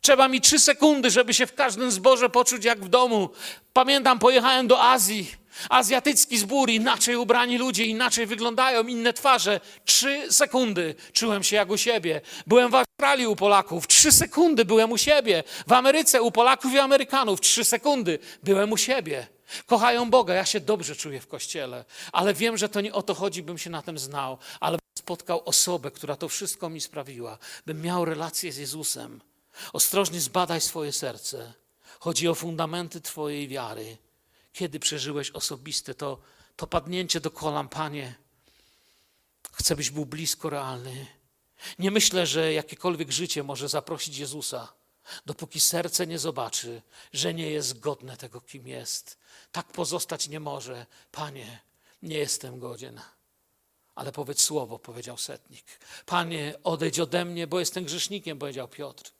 Trzeba 0.00 0.28
mi 0.28 0.40
trzy 0.40 0.58
sekundy, 0.58 1.10
żeby 1.10 1.34
się 1.34 1.46
w 1.46 1.54
każdym 1.54 1.90
zborze 1.90 2.30
poczuć 2.30 2.64
jak 2.64 2.84
w 2.84 2.88
domu. 2.88 3.30
Pamiętam, 3.72 4.18
pojechałem 4.18 4.66
do 4.66 4.82
Azji 4.82 5.41
Azjatycki 5.68 6.38
zbór, 6.38 6.70
inaczej 6.70 7.16
ubrani 7.16 7.58
ludzie, 7.58 7.84
inaczej 7.84 8.26
wyglądają, 8.26 8.86
inne 8.86 9.12
twarze. 9.12 9.60
Trzy 9.84 10.32
sekundy 10.32 10.94
czułem 11.12 11.42
się 11.42 11.56
jak 11.56 11.70
u 11.70 11.78
siebie. 11.78 12.20
Byłem 12.46 12.70
w 12.70 12.74
Australii 12.74 13.26
u 13.26 13.36
Polaków, 13.36 13.86
trzy 13.86 14.12
sekundy 14.12 14.64
byłem 14.64 14.92
u 14.92 14.98
siebie. 14.98 15.44
W 15.66 15.72
Ameryce 15.72 16.22
u 16.22 16.30
Polaków 16.30 16.72
i 16.72 16.78
Amerykanów, 16.78 17.40
trzy 17.40 17.64
sekundy 17.64 18.18
byłem 18.42 18.72
u 18.72 18.76
siebie. 18.76 19.26
Kochają 19.66 20.10
Boga, 20.10 20.34
ja 20.34 20.44
się 20.44 20.60
dobrze 20.60 20.96
czuję 20.96 21.20
w 21.20 21.26
kościele, 21.26 21.84
ale 22.12 22.34
wiem, 22.34 22.58
że 22.58 22.68
to 22.68 22.80
nie 22.80 22.92
o 22.92 23.02
to 23.02 23.14
chodzi, 23.14 23.42
bym 23.42 23.58
się 23.58 23.70
na 23.70 23.82
tym 23.82 23.98
znał, 23.98 24.38
ale 24.60 24.78
spotkał 24.98 25.42
osobę, 25.44 25.90
która 25.90 26.16
to 26.16 26.28
wszystko 26.28 26.70
mi 26.70 26.80
sprawiła, 26.80 27.38
bym 27.66 27.82
miał 27.82 28.04
relację 28.04 28.52
z 28.52 28.56
Jezusem. 28.56 29.20
Ostrożnie 29.72 30.20
zbadaj 30.20 30.60
swoje 30.60 30.92
serce. 30.92 31.52
Chodzi 32.00 32.28
o 32.28 32.34
fundamenty 32.34 33.00
Twojej 33.00 33.48
wiary 33.48 33.96
kiedy 34.52 34.80
przeżyłeś 34.80 35.30
osobiste 35.30 35.94
to, 35.94 36.18
to 36.56 36.66
padnięcie 36.66 37.20
do 37.20 37.30
kolan, 37.30 37.68
Panie. 37.68 38.14
Chcę, 39.52 39.76
byś 39.76 39.90
był 39.90 40.06
blisko 40.06 40.50
realny. 40.50 41.06
Nie 41.78 41.90
myślę, 41.90 42.26
że 42.26 42.52
jakiekolwiek 42.52 43.10
życie 43.10 43.42
może 43.42 43.68
zaprosić 43.68 44.18
Jezusa 44.18 44.72
dopóki 45.26 45.60
serce 45.60 46.06
nie 46.06 46.18
zobaczy, 46.18 46.82
że 47.12 47.34
nie 47.34 47.50
jest 47.50 47.80
godne 47.80 48.16
tego, 48.16 48.40
kim 48.40 48.68
jest. 48.68 49.18
Tak 49.52 49.66
pozostać 49.66 50.28
nie 50.28 50.40
może. 50.40 50.86
Panie, 51.12 51.60
nie 52.02 52.18
jestem 52.18 52.58
godzien. 52.58 53.00
Ale 53.94 54.12
powiedz 54.12 54.42
słowo, 54.42 54.78
powiedział 54.78 55.18
setnik. 55.18 55.64
Panie, 56.06 56.54
odejdź 56.64 57.00
ode 57.00 57.24
mnie, 57.24 57.46
bo 57.46 57.60
jestem 57.60 57.84
grzesznikiem, 57.84 58.38
powiedział 58.38 58.68
Piotr. 58.68 59.10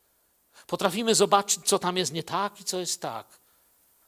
Potrafimy 0.66 1.14
zobaczyć, 1.14 1.60
co 1.64 1.78
tam 1.78 1.96
jest 1.96 2.12
nie 2.12 2.22
tak 2.22 2.60
i 2.60 2.64
co 2.64 2.78
jest 2.78 3.00
tak, 3.00 3.26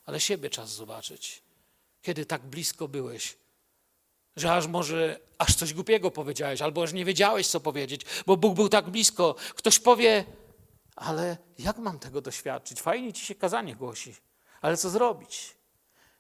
ale 0.07 0.21
siebie 0.21 0.51
czas 0.51 0.71
zobaczyć. 0.71 1.43
Kiedy 2.03 2.27
tak 2.27 2.43
blisko 2.43 2.89
byłeś, 2.89 3.37
że 4.37 4.53
aż 4.55 4.67
może 4.67 5.21
aż 5.39 5.55
coś 5.55 5.75
głupiego 5.75 6.11
powiedziałeś, 6.11 6.63
albo 6.63 6.83
aż 6.83 6.93
nie 6.93 7.05
wiedziałeś, 7.05 7.47
co 7.47 7.61
powiedzieć, 7.61 8.03
bo 8.27 8.37
Bóg 8.37 8.55
był 8.55 8.69
tak 8.69 8.91
blisko. 8.91 9.35
Ktoś 9.55 9.79
powie, 9.79 10.25
ale 10.97 11.37
jak 11.59 11.79
mam 11.79 11.99
tego 11.99 12.21
doświadczyć? 12.21 12.81
Fajnie 12.81 13.13
ci 13.13 13.27
się 13.27 13.35
kazanie 13.35 13.77
głosi, 13.77 14.15
ale 14.61 14.77
co 14.77 14.91
zrobić? 14.91 15.55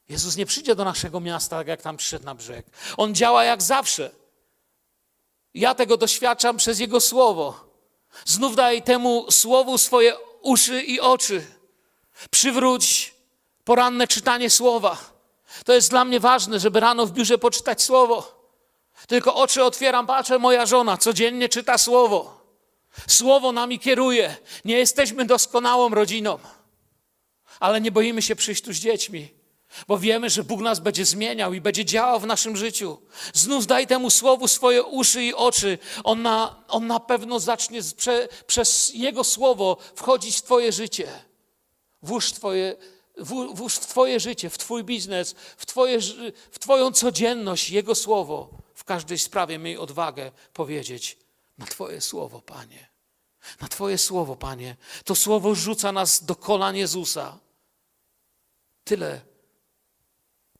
Jezus 0.08 0.36
nie 0.36 0.46
przyjdzie 0.46 0.74
do 0.74 0.84
naszego 0.84 1.20
miasta, 1.20 1.56
tak 1.56 1.66
jak 1.66 1.82
tam 1.82 1.96
przyszedł 1.96 2.24
na 2.24 2.34
brzeg. 2.34 2.66
On 2.96 3.14
działa 3.14 3.44
jak 3.44 3.62
zawsze. 3.62 4.10
Ja 5.54 5.74
tego 5.74 5.96
doświadczam 5.96 6.56
przez 6.56 6.78
Jego 6.78 7.00
Słowo. 7.00 7.74
Znów 8.24 8.56
daj 8.56 8.82
temu 8.82 9.30
Słowu 9.30 9.78
swoje 9.78 10.16
uszy 10.42 10.82
i 10.82 11.00
oczy. 11.00 11.46
Przywróć 12.30 13.13
poranne 13.64 14.08
czytanie 14.08 14.50
Słowa. 14.50 15.14
To 15.64 15.72
jest 15.72 15.90
dla 15.90 16.04
mnie 16.04 16.20
ważne, 16.20 16.60
żeby 16.60 16.80
rano 16.80 17.06
w 17.06 17.12
biurze 17.12 17.38
poczytać 17.38 17.82
Słowo. 17.82 18.44
Tylko 19.06 19.34
oczy 19.34 19.64
otwieram, 19.64 20.06
patrzę, 20.06 20.38
moja 20.38 20.66
żona 20.66 20.96
codziennie 20.96 21.48
czyta 21.48 21.78
Słowo. 21.78 22.44
Słowo 23.08 23.52
nami 23.52 23.78
kieruje. 23.78 24.36
Nie 24.64 24.78
jesteśmy 24.78 25.24
doskonałą 25.24 25.88
rodziną, 25.88 26.38
ale 27.60 27.80
nie 27.80 27.92
boimy 27.92 28.22
się 28.22 28.36
przyjść 28.36 28.62
tu 28.62 28.72
z 28.72 28.76
dziećmi, 28.76 29.28
bo 29.88 29.98
wiemy, 29.98 30.30
że 30.30 30.44
Bóg 30.44 30.60
nas 30.60 30.80
będzie 30.80 31.04
zmieniał 31.04 31.54
i 31.54 31.60
będzie 31.60 31.84
działał 31.84 32.20
w 32.20 32.26
naszym 32.26 32.56
życiu. 32.56 32.98
Znów 33.32 33.66
daj 33.66 33.86
temu 33.86 34.10
Słowu 34.10 34.48
swoje 34.48 34.82
uszy 34.82 35.24
i 35.24 35.34
oczy. 35.34 35.78
On 36.04 36.22
na, 36.22 36.64
on 36.68 36.86
na 36.86 37.00
pewno 37.00 37.40
zacznie 37.40 37.80
prze, 37.96 38.28
przez 38.46 38.90
Jego 38.94 39.24
Słowo 39.24 39.76
wchodzić 39.94 40.36
w 40.36 40.42
Twoje 40.42 40.72
życie. 40.72 41.08
Włóż 42.02 42.32
Twoje, 42.32 42.76
włóż 43.18 43.74
w 43.74 43.86
Twoje 43.86 44.20
życie, 44.20 44.50
w 44.50 44.58
Twój 44.58 44.84
biznes, 44.84 45.34
w, 45.56 45.66
twoje, 45.66 45.98
w 46.50 46.58
Twoją 46.58 46.92
codzienność 46.92 47.70
Jego 47.70 47.94
Słowo. 47.94 48.50
W 48.74 48.84
każdej 48.84 49.18
sprawie 49.18 49.58
miej 49.58 49.78
odwagę 49.78 50.32
powiedzieć 50.52 51.18
na 51.58 51.66
Twoje 51.66 52.00
Słowo, 52.00 52.40
Panie. 52.40 52.88
Na 53.60 53.68
Twoje 53.68 53.98
Słowo, 53.98 54.36
Panie. 54.36 54.76
To 55.04 55.14
Słowo 55.14 55.54
rzuca 55.54 55.92
nas 55.92 56.24
do 56.24 56.36
kolan 56.36 56.76
Jezusa. 56.76 57.38
Tyle, 58.84 59.20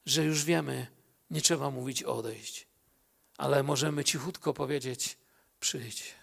że 0.05 0.23
już 0.23 0.43
wiemy, 0.43 0.87
nie 1.29 1.41
trzeba 1.41 1.71
mówić 1.71 2.03
odejść, 2.03 2.67
ale 3.37 3.63
możemy 3.63 4.03
cichutko 4.03 4.53
powiedzieć: 4.53 5.17
przyjdź, 5.59 6.13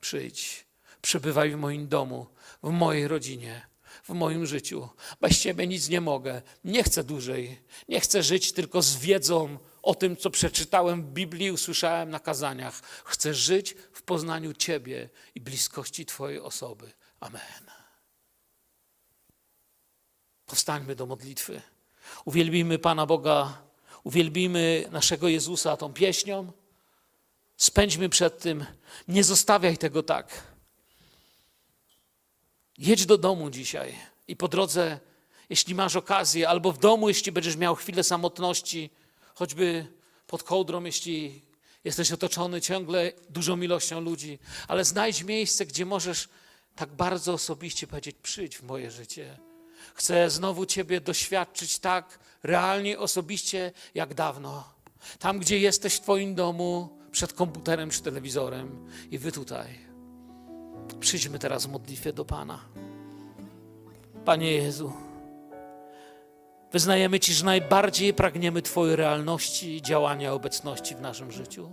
przyjdź, 0.00 0.66
przebywaj 1.02 1.50
w 1.50 1.56
moim 1.56 1.88
domu, 1.88 2.26
w 2.62 2.70
mojej 2.70 3.08
rodzinie, 3.08 3.66
w 4.08 4.14
moim 4.14 4.46
życiu. 4.46 4.88
Bez 5.20 5.40
Ciebie 5.40 5.66
nic 5.66 5.88
nie 5.88 6.00
mogę, 6.00 6.42
nie 6.64 6.82
chcę 6.82 7.04
dłużej, 7.04 7.62
nie 7.88 8.00
chcę 8.00 8.22
żyć 8.22 8.52
tylko 8.52 8.82
z 8.82 8.96
wiedzą 8.96 9.58
o 9.82 9.94
tym, 9.94 10.16
co 10.16 10.30
przeczytałem 10.30 11.02
w 11.02 11.06
Biblii, 11.06 11.50
usłyszałem 11.50 12.10
na 12.10 12.20
kazaniach. 12.20 12.80
Chcę 13.04 13.34
żyć 13.34 13.74
w 13.92 14.02
poznaniu 14.02 14.52
Ciebie 14.52 15.08
i 15.34 15.40
bliskości 15.40 16.06
Twojej 16.06 16.40
osoby. 16.40 16.92
Amen. 17.20 17.70
Powstańmy 20.46 20.96
do 20.96 21.06
modlitwy. 21.06 21.62
Uwielbimy 22.24 22.78
Pana 22.78 23.06
Boga, 23.06 23.62
uwielbimy 24.04 24.88
naszego 24.90 25.28
Jezusa 25.28 25.76
tą 25.76 25.92
pieśnią. 25.92 26.52
Spędźmy 27.56 28.08
przed 28.08 28.38
tym, 28.38 28.66
nie 29.08 29.24
zostawiaj 29.24 29.78
tego 29.78 30.02
tak. 30.02 30.55
Jedź 32.78 33.06
do 33.06 33.18
domu 33.18 33.50
dzisiaj 33.50 33.94
i 34.28 34.36
po 34.36 34.48
drodze, 34.48 35.00
jeśli 35.50 35.74
masz 35.74 35.96
okazję, 35.96 36.48
albo 36.48 36.72
w 36.72 36.78
domu, 36.78 37.08
jeśli 37.08 37.32
będziesz 37.32 37.56
miał 37.56 37.74
chwilę 37.74 38.04
samotności, 38.04 38.90
choćby 39.34 39.86
pod 40.26 40.42
kołdrą, 40.42 40.84
jeśli 40.84 41.42
jesteś 41.84 42.12
otoczony 42.12 42.60
ciągle 42.60 43.12
dużą 43.30 43.60
ilością 43.60 44.00
ludzi, 44.00 44.38
ale 44.68 44.84
znajdź 44.84 45.22
miejsce, 45.22 45.66
gdzie 45.66 45.86
możesz 45.86 46.28
tak 46.76 46.92
bardzo 46.92 47.32
osobiście 47.32 47.86
powiedzieć: 47.86 48.16
Przyjdź 48.22 48.58
w 48.58 48.62
moje 48.62 48.90
życie. 48.90 49.38
Chcę 49.94 50.30
znowu 50.30 50.66
Ciebie 50.66 51.00
doświadczyć 51.00 51.78
tak 51.78 52.18
realnie, 52.42 52.98
osobiście 52.98 53.72
jak 53.94 54.14
dawno. 54.14 54.64
Tam, 55.18 55.38
gdzie 55.38 55.58
jesteś 55.58 55.94
w 55.94 56.00
Twoim 56.00 56.34
domu, 56.34 56.98
przed 57.12 57.32
komputerem 57.32 57.90
czy 57.90 58.02
telewizorem, 58.02 58.88
i 59.10 59.18
Wy 59.18 59.32
tutaj. 59.32 59.95
Przyjdźmy 61.00 61.38
teraz 61.38 61.66
w 61.66 61.72
modlitwie 61.72 62.12
do 62.12 62.24
Pana. 62.24 62.60
Panie 64.24 64.52
Jezu, 64.52 64.92
wyznajemy 66.72 67.20
Ci, 67.20 67.34
że 67.34 67.44
najbardziej 67.44 68.14
pragniemy 68.14 68.62
Twojej 68.62 68.96
realności, 68.96 69.82
działania, 69.82 70.32
obecności 70.32 70.94
w 70.94 71.00
naszym 71.00 71.32
życiu. 71.32 71.70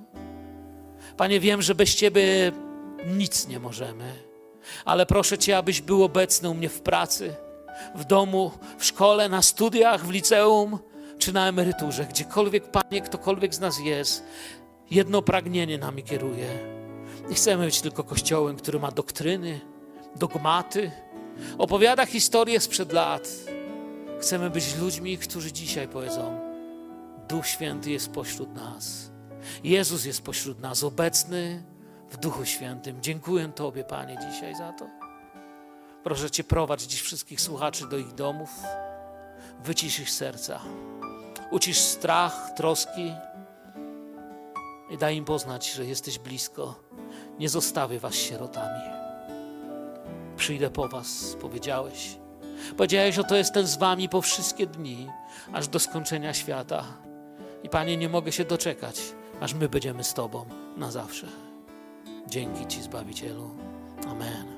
Panie, 1.18 1.40
wiem, 1.40 1.62
że 1.62 1.76
bez 1.76 1.96
Ciebie 1.96 2.52
nic 3.08 3.48
nie 3.48 3.60
możemy, 3.60 4.14
ale 4.86 5.06
proszę 5.06 5.38
Cię, 5.38 5.58
abyś 5.58 5.82
był 5.82 6.04
obecny 6.04 6.50
u 6.50 6.54
mnie 6.54 6.70
w 6.70 6.82
pracy 6.82 7.36
w 7.96 8.06
domu, 8.06 8.52
w 8.78 8.86
szkole, 8.86 9.30
na 9.30 9.42
studiach, 9.42 10.06
w 10.06 10.12
liceum 10.12 10.80
czy 11.18 11.34
na 11.34 11.48
emeryturze, 11.48 12.06
gdziekolwiek, 12.06 12.72
Panie, 12.72 13.02
ktokolwiek 13.02 13.56
z 13.56 13.60
nas 13.60 13.80
jest, 13.80 14.24
jedno 14.92 15.22
pragnienie 15.22 15.78
nami 15.78 16.04
kieruje. 16.04 16.83
Nie 17.30 17.36
chcemy 17.36 17.66
być 17.66 17.82
tylko 17.82 18.04
kościołem, 18.04 18.56
który 18.56 18.80
ma 18.80 18.92
doktryny, 18.92 19.62
dogmaty, 20.16 20.92
opowiada 21.58 22.06
historię 22.06 22.60
sprzed 22.60 22.92
lat. 22.92 23.28
Chcemy 24.22 24.50
być 24.50 24.76
ludźmi, 24.76 25.18
którzy 25.18 25.52
dzisiaj 25.52 25.88
powiedzą: 25.88 26.40
Duch 27.28 27.48
Święty 27.48 27.92
jest 27.92 28.12
pośród 28.12 28.56
nas. 28.56 29.12
Jezus 29.64 30.06
jest 30.06 30.22
pośród 30.22 30.60
nas, 30.60 30.84
obecny 30.84 31.64
w 32.10 32.18
Duchu 32.18 32.46
Świętym. 32.46 33.02
Dziękuję 33.02 33.52
Tobie, 33.56 33.84
Panie, 33.84 34.18
dzisiaj 34.32 34.56
za 34.56 34.74
to. 34.74 34.88
Proszę 36.04 36.32
Cię, 36.32 36.44
prowadź 36.44 36.82
dziś 36.82 37.02
wszystkich 37.02 37.42
słuchaczy 37.42 37.88
do 37.88 37.98
ich 37.98 38.14
domów. 38.14 38.50
Wycisz 39.64 40.00
ich 40.00 40.10
serca. 40.10 40.60
Ucisz 41.52 41.78
strach, 41.78 42.52
troski 42.56 43.14
i 44.90 44.98
daj 44.98 45.16
im 45.16 45.26
poznać, 45.26 45.72
że 45.72 45.86
jesteś 45.86 46.20
blisko. 46.20 46.83
Nie 47.40 47.50
zostawię 47.50 48.00
Was 48.00 48.16
sierotami. 48.16 48.82
Przyjdę 50.38 50.70
po 50.70 50.88
Was, 50.88 51.38
powiedziałeś. 51.42 52.18
Powiedziałeś, 52.78 53.20
oto 53.20 53.36
jestem 53.36 53.68
z 53.68 53.78
Wami 53.78 54.10
po 54.10 54.22
wszystkie 54.22 54.68
dni, 54.68 55.08
aż 55.54 55.68
do 55.68 55.80
skończenia 55.80 56.34
świata. 56.34 56.84
I 57.64 57.70
Panie, 57.70 57.98
nie 57.98 58.10
mogę 58.10 58.32
się 58.32 58.46
doczekać, 58.46 59.02
aż 59.42 59.54
my 59.54 59.70
będziemy 59.70 60.04
z 60.04 60.14
Tobą 60.14 60.46
na 60.78 60.92
zawsze. 60.92 61.28
Dzięki 62.28 62.68
Ci, 62.68 62.82
Zbawicielu. 62.82 63.50
Amen. 64.08 64.53